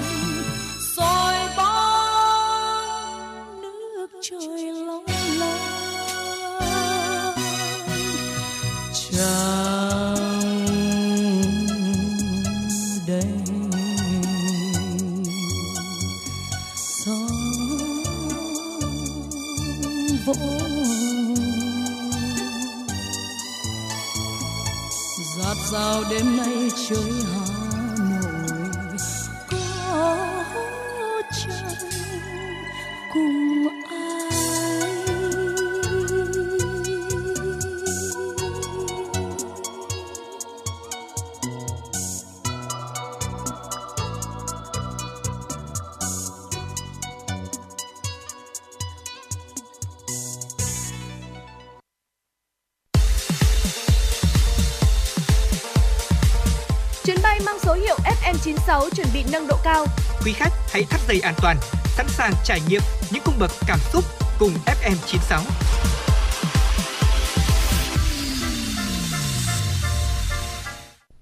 [61.11, 62.81] dây an toàn, sẵn sàng trải nghiệm
[63.11, 64.03] những cung bậc cảm xúc
[64.39, 65.41] cùng FM96.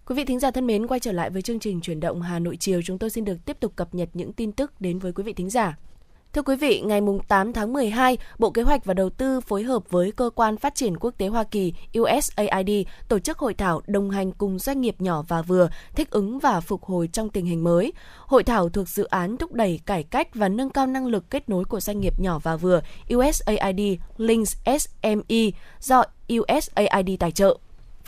[0.05, 2.39] Quý vị thính giả thân mến, quay trở lại với chương trình chuyển động Hà
[2.39, 5.13] Nội chiều, chúng tôi xin được tiếp tục cập nhật những tin tức đến với
[5.13, 5.77] quý vị thính giả.
[6.33, 9.89] Thưa quý vị, ngày 8 tháng 12, Bộ Kế hoạch và Đầu tư phối hợp
[9.89, 12.69] với Cơ quan Phát triển Quốc tế Hoa Kỳ USAID
[13.07, 16.61] tổ chức hội thảo đồng hành cùng doanh nghiệp nhỏ và vừa thích ứng và
[16.61, 17.93] phục hồi trong tình hình mới.
[18.17, 21.49] Hội thảo thuộc dự án thúc đẩy cải cách và nâng cao năng lực kết
[21.49, 22.81] nối của doanh nghiệp nhỏ và vừa
[23.15, 23.81] USAID
[24.17, 25.49] Links SME
[25.79, 26.03] do
[26.33, 27.57] USAID tài trợ.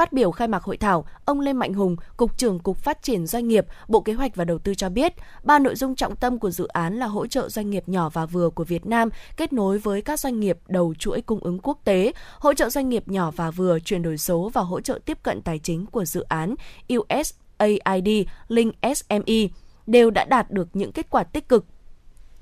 [0.01, 3.27] Phát biểu khai mạc hội thảo, ông Lê Mạnh Hùng, Cục trưởng Cục Phát triển
[3.27, 5.13] Doanh nghiệp, Bộ Kế hoạch và Đầu tư cho biết,
[5.43, 8.25] ba nội dung trọng tâm của dự án là hỗ trợ doanh nghiệp nhỏ và
[8.25, 11.79] vừa của Việt Nam kết nối với các doanh nghiệp đầu chuỗi cung ứng quốc
[11.83, 15.17] tế, hỗ trợ doanh nghiệp nhỏ và vừa chuyển đổi số và hỗ trợ tiếp
[15.23, 16.55] cận tài chính của dự án
[16.93, 19.47] USAID Link SME
[19.87, 21.65] đều đã đạt được những kết quả tích cực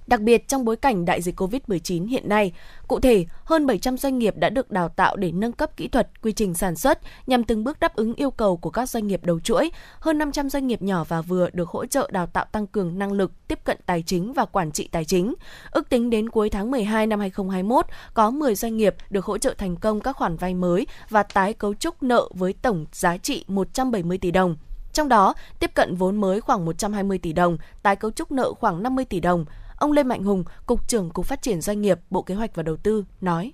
[0.10, 2.52] đặc biệt trong bối cảnh đại dịch COVID-19 hiện nay.
[2.88, 6.22] Cụ thể, hơn 700 doanh nghiệp đã được đào tạo để nâng cấp kỹ thuật,
[6.22, 9.24] quy trình sản xuất nhằm từng bước đáp ứng yêu cầu của các doanh nghiệp
[9.24, 9.72] đầu chuỗi.
[10.00, 13.12] Hơn 500 doanh nghiệp nhỏ và vừa được hỗ trợ đào tạo tăng cường năng
[13.12, 15.34] lực, tiếp cận tài chính và quản trị tài chính.
[15.72, 19.54] Ước tính đến cuối tháng 12 năm 2021, có 10 doanh nghiệp được hỗ trợ
[19.58, 23.46] thành công các khoản vay mới và tái cấu trúc nợ với tổng giá trị
[23.48, 24.56] 170 tỷ đồng.
[24.94, 28.84] Trong đó, tiếp cận vốn mới khoảng 120 tỷ đồng, tái cấu trúc nợ khoảng
[28.84, 29.46] 50 tỷ đồng.
[29.80, 32.64] Ông Lê Mạnh Hùng, Cục trưởng Cục Phát triển Doanh nghiệp, Bộ Kế hoạch và
[32.64, 33.52] Đầu tư nói.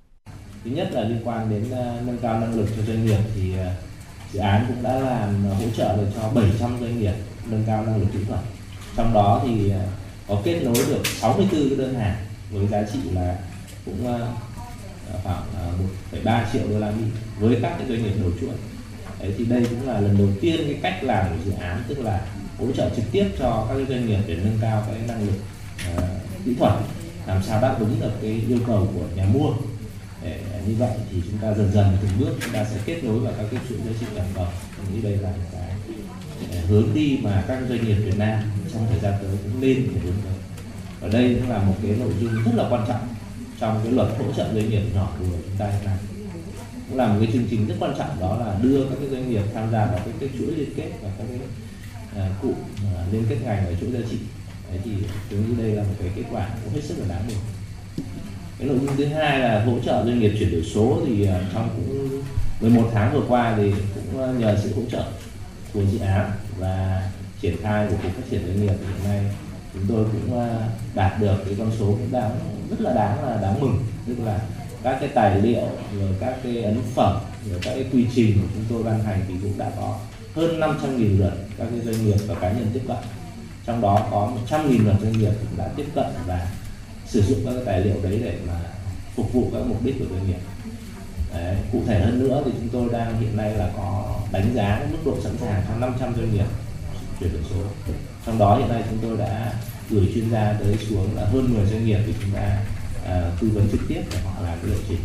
[0.64, 3.58] Thứ nhất là liên quan đến ờ, nâng cao năng lực cho doanh nghiệp thì
[3.58, 3.72] ờ,
[4.32, 7.14] dự án cũng đã làm ờ, hỗ trợ được cho 700 doanh nghiệp
[7.46, 8.40] nâng cao năng lực kỹ thuật.
[8.96, 9.72] Trong đó thì
[10.28, 12.16] có kết nối được 64 cái đơn hàng
[12.52, 13.38] với giá trị là
[13.86, 14.08] cũng
[15.24, 15.44] khoảng
[16.12, 17.04] 1,3 triệu đô la Mỹ
[17.40, 18.56] với các cái doanh nghiệp đầu chuỗi.
[19.20, 22.00] Đấy, thì đây cũng là lần đầu tiên cái cách làm của dự án tức
[22.00, 22.26] là
[22.60, 25.36] hỗ trợ trực tiếp cho các doanh nghiệp để nâng cao cái năng lực
[25.96, 26.04] Ờ,
[26.46, 26.74] kỹ thuật
[27.28, 29.54] làm sao đáp ứng được cái yêu cầu của nhà mua.
[30.24, 33.04] Để ờ, như vậy thì chúng ta dần dần từng bước chúng ta sẽ kết
[33.04, 34.48] nối vào các cái chuỗi giá trị toàn cầu.
[34.78, 35.70] Mình nghĩ đây là một cái
[36.52, 38.44] ờ, hướng đi mà các doanh nghiệp Việt Nam
[38.74, 40.34] trong thời gian tới cũng nên phải hướng tới.
[41.02, 43.08] Và đây cũng là một cái nội dung rất là quan trọng
[43.60, 45.98] trong cái luật hỗ trợ doanh nghiệp nhỏ vừa chúng ta hiện nay.
[46.90, 49.30] Cũng là một cái chương trình rất quan trọng đó là đưa các cái doanh
[49.30, 51.40] nghiệp tham gia vào cái, cái chuỗi liên kết và các cái
[52.28, 54.18] uh, cụ uh, liên kết ngành ở chuỗi giá trị.
[54.72, 54.92] Đấy thì
[55.30, 57.38] tôi nghĩ đây là một cái kết quả cũng hết sức là đáng mừng
[58.60, 61.42] cái nội dung thứ hai là hỗ trợ doanh nghiệp chuyển đổi số thì à,
[61.54, 62.22] trong cũng
[62.62, 65.04] 11 tháng vừa qua thì cũng à, nhờ sự hỗ trợ
[65.74, 67.04] của dự án và
[67.42, 69.32] triển khai của cục phát triển doanh nghiệp thì hiện nay
[69.74, 72.40] chúng tôi cũng à, đạt được cái con số cũng đáng,
[72.70, 73.84] rất là đáng là đáng mừng.
[74.08, 74.40] Tức là
[74.84, 75.68] các cái tài liệu
[76.00, 77.20] rồi các cái ấn phẩm
[77.50, 80.00] rồi các cái quy trình của chúng tôi ban hành thì cũng đã có
[80.36, 82.98] hơn 500.000 lượt các cái doanh nghiệp và cá nhân tiếp cận
[83.66, 86.48] trong đó có 100.000 lượt doanh nghiệp cũng đã tiếp cận và
[87.06, 88.60] sử dụng các tài liệu đấy để mà
[89.16, 90.40] phục vụ các mục đích của doanh nghiệp.
[91.34, 94.86] Đấy, cụ thể hơn nữa thì chúng tôi đang hiện nay là có đánh giá
[94.92, 96.46] mức độ sẵn sàng cho 500 doanh nghiệp
[97.20, 97.56] chuyển đổi số.
[98.26, 99.54] Trong đó hiện nay chúng tôi đã
[99.90, 102.60] gửi chuyên gia tới xuống là hơn 10 doanh nghiệp thì chúng ta
[103.04, 105.00] uh, tư vấn trực tiếp để họ làm cái lộ trình.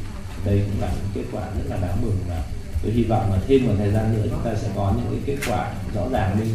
[0.45, 2.43] Đây cũng là những kết quả rất là đáng mừng và
[2.83, 5.37] tôi hy vọng là thêm một thời gian nữa chúng ta sẽ có những cái
[5.37, 6.49] kết quả rõ ràng hơn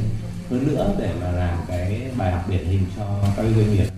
[0.50, 3.04] hơn nữa để mà làm cái bài học điển hình cho
[3.38, 3.95] các doanh nghiệp.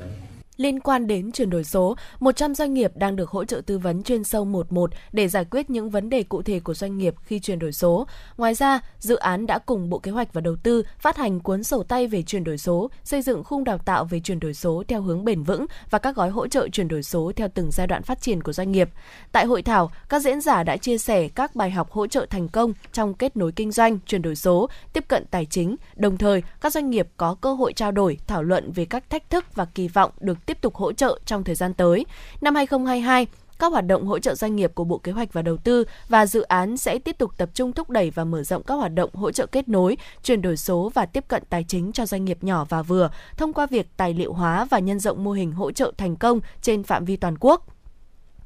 [0.57, 4.03] Liên quan đến chuyển đổi số, 100 doanh nghiệp đang được hỗ trợ tư vấn
[4.03, 7.39] chuyên sâu 11 để giải quyết những vấn đề cụ thể của doanh nghiệp khi
[7.39, 8.07] chuyển đổi số.
[8.37, 11.63] Ngoài ra, dự án đã cùng Bộ Kế hoạch và Đầu tư phát hành cuốn
[11.63, 14.83] sổ tay về chuyển đổi số, xây dựng khung đào tạo về chuyển đổi số
[14.87, 17.87] theo hướng bền vững và các gói hỗ trợ chuyển đổi số theo từng giai
[17.87, 18.89] đoạn phát triển của doanh nghiệp.
[19.31, 22.47] Tại hội thảo, các diễn giả đã chia sẻ các bài học hỗ trợ thành
[22.47, 25.75] công trong kết nối kinh doanh, chuyển đổi số, tiếp cận tài chính.
[25.95, 29.29] Đồng thời, các doanh nghiệp có cơ hội trao đổi, thảo luận về các thách
[29.29, 32.05] thức và kỳ vọng được tiếp tục hỗ trợ trong thời gian tới.
[32.41, 33.27] Năm 2022,
[33.59, 36.25] các hoạt động hỗ trợ doanh nghiệp của Bộ Kế hoạch và Đầu tư và
[36.25, 39.09] dự án sẽ tiếp tục tập trung thúc đẩy và mở rộng các hoạt động
[39.15, 42.43] hỗ trợ kết nối, chuyển đổi số và tiếp cận tài chính cho doanh nghiệp
[42.43, 45.71] nhỏ và vừa thông qua việc tài liệu hóa và nhân rộng mô hình hỗ
[45.71, 47.67] trợ thành công trên phạm vi toàn quốc.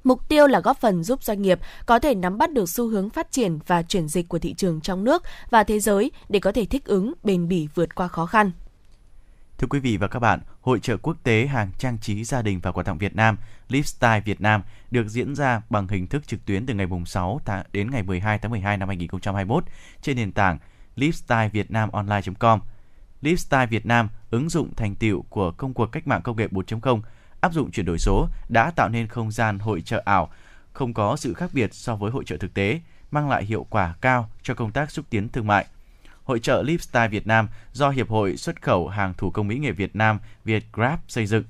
[0.03, 3.10] Mục tiêu là góp phần giúp doanh nghiệp có thể nắm bắt được xu hướng
[3.10, 6.52] phát triển và chuyển dịch của thị trường trong nước và thế giới để có
[6.52, 8.52] thể thích ứng, bền bỉ vượt qua khó khăn.
[9.61, 12.59] Thưa quý vị và các bạn, Hội trợ quốc tế hàng trang trí gia đình
[12.59, 13.38] và quà tặng Việt Nam
[13.69, 17.91] Lifestyle Việt Nam được diễn ra bằng hình thức trực tuyến từ ngày 6 đến
[17.91, 19.63] ngày 12 tháng 12 năm 2021
[20.01, 20.57] trên nền tảng
[20.95, 22.59] lifestylevietnamonline.com.
[23.21, 27.01] Lifestyle Việt Nam ứng dụng thành tiệu của công cuộc cách mạng công nghệ 4.0,
[27.41, 30.29] áp dụng chuyển đổi số đã tạo nên không gian hội trợ ảo
[30.73, 32.81] không có sự khác biệt so với hội trợ thực tế,
[33.11, 35.65] mang lại hiệu quả cao cho công tác xúc tiến thương mại–
[36.23, 39.72] Hội trợ Lifestyle Việt Nam do Hiệp hội Xuất khẩu hàng thủ công mỹ nghệ
[39.72, 41.43] Việt Nam Vietgrab xây dựng.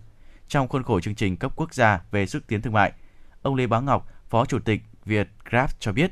[0.48, 2.92] Trong khuôn khổ chương trình cấp quốc gia về xúc tiến thương mại,
[3.42, 6.12] ông Lê Bá Ngọc, Phó Chủ tịch Vietgrab cho biết,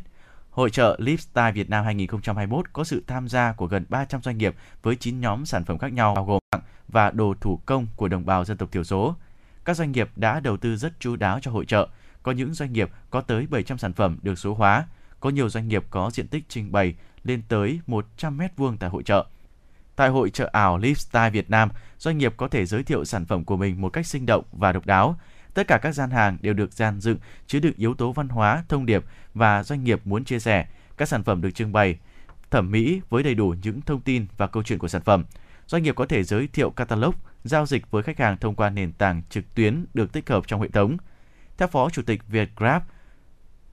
[0.49, 4.55] Hội trợ Lifestyle Việt Nam 2021 có sự tham gia của gần 300 doanh nghiệp
[4.83, 6.39] với 9 nhóm sản phẩm khác nhau bao gồm
[6.87, 9.15] và đồ thủ công của đồng bào dân tộc thiểu số.
[9.65, 11.87] Các doanh nghiệp đã đầu tư rất chú đáo cho hội trợ.
[12.23, 14.85] Có những doanh nghiệp có tới 700 sản phẩm được số hóa,
[15.19, 18.89] có nhiều doanh nghiệp có diện tích trình bày lên tới 100 mét vuông tại
[18.89, 19.25] hội trợ.
[19.95, 23.43] Tại hội trợ ảo Lifestyle Việt Nam, doanh nghiệp có thể giới thiệu sản phẩm
[23.45, 25.19] của mình một cách sinh động và độc đáo.
[25.53, 27.17] Tất cả các gian hàng đều được dàn dựng
[27.47, 30.67] chứa đựng yếu tố văn hóa, thông điệp và doanh nghiệp muốn chia sẻ.
[30.97, 31.97] Các sản phẩm được trưng bày
[32.51, 35.25] thẩm mỹ với đầy đủ những thông tin và câu chuyện của sản phẩm.
[35.67, 38.91] Doanh nghiệp có thể giới thiệu catalog, giao dịch với khách hàng thông qua nền
[38.91, 40.97] tảng trực tuyến được tích hợp trong hệ thống.
[41.57, 42.81] Theo Phó Chủ tịch Vietgrab,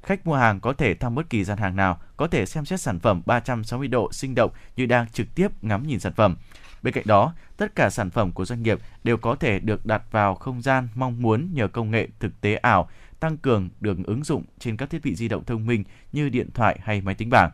[0.07, 2.81] Khách mua hàng có thể thăm bất kỳ gian hàng nào, có thể xem xét
[2.81, 6.37] sản phẩm 360 độ sinh động như đang trực tiếp ngắm nhìn sản phẩm.
[6.83, 10.03] Bên cạnh đó, tất cả sản phẩm của doanh nghiệp đều có thể được đặt
[10.11, 12.89] vào không gian mong muốn nhờ công nghệ thực tế ảo,
[13.21, 16.51] tăng cường được ứng dụng trên các thiết bị di động thông minh như điện
[16.55, 17.51] thoại hay máy tính bảng.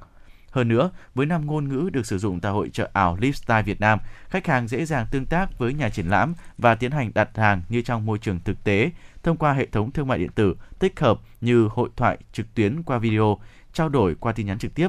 [0.50, 3.80] Hơn nữa, với năm ngôn ngữ được sử dụng tại hội trợ ảo Lifestyle Việt
[3.80, 3.98] Nam,
[4.28, 7.62] khách hàng dễ dàng tương tác với nhà triển lãm và tiến hành đặt hàng
[7.68, 8.90] như trong môi trường thực tế
[9.22, 12.82] thông qua hệ thống thương mại điện tử tích hợp như hội thoại trực tuyến
[12.82, 13.38] qua video,
[13.72, 14.88] trao đổi qua tin nhắn trực tiếp.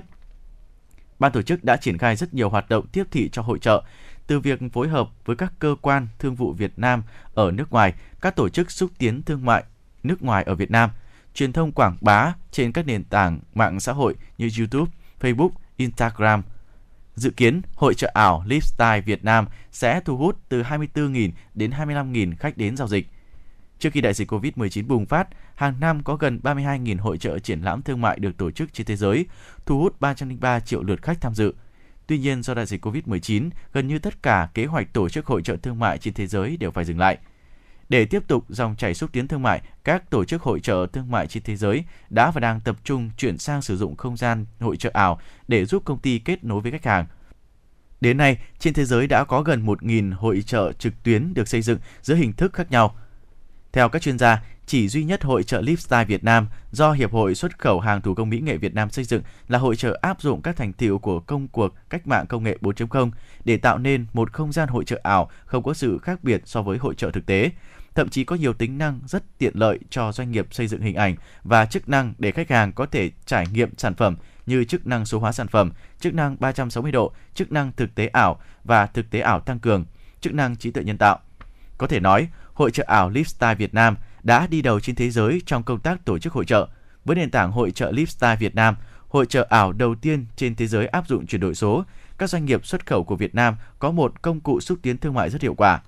[1.20, 3.84] Ban tổ chức đã triển khai rất nhiều hoạt động tiếp thị cho hội trợ,
[4.28, 7.04] từ việc phối hợp với các cơ quan thương vụ Việt Nam
[7.34, 9.64] ở nước ngoài, các tổ chức xúc tiến thương mại
[10.04, 10.90] nước ngoài ở Việt Nam,
[11.34, 16.42] truyền thông quảng bá trên các nền tảng mạng xã hội như YouTube, Facebook, Instagram.
[17.16, 22.34] Dự kiến, hội trợ ảo Lifestyle Việt Nam sẽ thu hút từ 24.000 đến 25.000
[22.40, 23.08] khách đến giao dịch.
[23.84, 27.62] Trước khi đại dịch COVID-19 bùng phát, hàng năm có gần 32.000 hội trợ triển
[27.62, 29.26] lãm thương mại được tổ chức trên thế giới,
[29.66, 31.54] thu hút 303 triệu lượt khách tham dự.
[32.08, 35.42] Tuy nhiên, do đại dịch COVID-19, gần như tất cả kế hoạch tổ chức hội
[35.42, 37.18] trợ thương mại trên thế giới đều phải dừng lại.
[37.90, 41.12] Để tiếp tục dòng chảy xúc tiến thương mại, các tổ chức hội trợ thương
[41.12, 44.46] mại trên thế giới đã và đang tập trung chuyển sang sử dụng không gian
[44.60, 47.06] hội trợ ảo để giúp công ty kết nối với khách hàng.
[48.02, 51.62] Đến nay, trên thế giới đã có gần 1.000 hội trợ trực tuyến được xây
[51.62, 52.96] dựng giữa hình thức khác nhau.
[53.74, 57.36] Theo các chuyên gia, chỉ duy nhất hội trợ Lifestyle Việt Nam do Hiệp hội
[57.36, 60.22] xuất khẩu hàng thủ công mỹ nghệ Việt Nam xây dựng là hội trợ áp
[60.22, 63.12] dụng các thành tiệu của công cuộc cách mạng công nghệ 4.0
[63.46, 66.62] để tạo nên một không gian hội trợ ảo không có sự khác biệt so
[66.62, 67.52] với hội trợ thực tế.
[67.96, 70.96] Thậm chí có nhiều tính năng rất tiện lợi cho doanh nghiệp xây dựng hình
[70.96, 74.88] ảnh và chức năng để khách hàng có thể trải nghiệm sản phẩm như chức
[74.88, 78.86] năng số hóa sản phẩm, chức năng 360 độ, chức năng thực tế ảo và
[78.86, 79.86] thực tế ảo tăng cường,
[80.22, 81.20] chức năng trí tuệ nhân tạo.
[81.78, 85.42] Có thể nói, hội trợ ảo Lifestyle Việt Nam đã đi đầu trên thế giới
[85.46, 86.68] trong công tác tổ chức hội trợ.
[87.06, 88.76] Với nền tảng hội trợ Lifestyle Việt Nam,
[89.10, 91.84] hội trợ ảo đầu tiên trên thế giới áp dụng chuyển đổi số,
[92.18, 95.14] các doanh nghiệp xuất khẩu của Việt Nam có một công cụ xúc tiến thương
[95.14, 95.82] mại rất hiệu quả.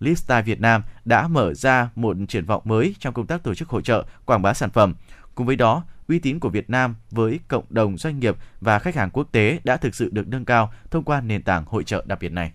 [0.00, 3.68] Lifestyle Việt Nam đã mở ra một triển vọng mới trong công tác tổ chức
[3.68, 4.94] hội trợ, quảng bá sản phẩm.
[5.34, 8.94] Cùng với đó, uy tín của Việt Nam với cộng đồng doanh nghiệp và khách
[8.94, 12.04] hàng quốc tế đã thực sự được nâng cao thông qua nền tảng hội trợ
[12.06, 12.52] đặc biệt này.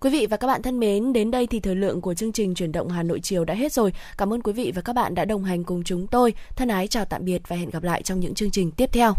[0.00, 2.54] Quý vị và các bạn thân mến, đến đây thì thời lượng của chương trình
[2.54, 3.92] chuyển động Hà Nội chiều đã hết rồi.
[4.18, 6.34] Cảm ơn quý vị và các bạn đã đồng hành cùng chúng tôi.
[6.56, 9.14] Thân ái chào tạm biệt và hẹn gặp lại trong những chương trình tiếp theo.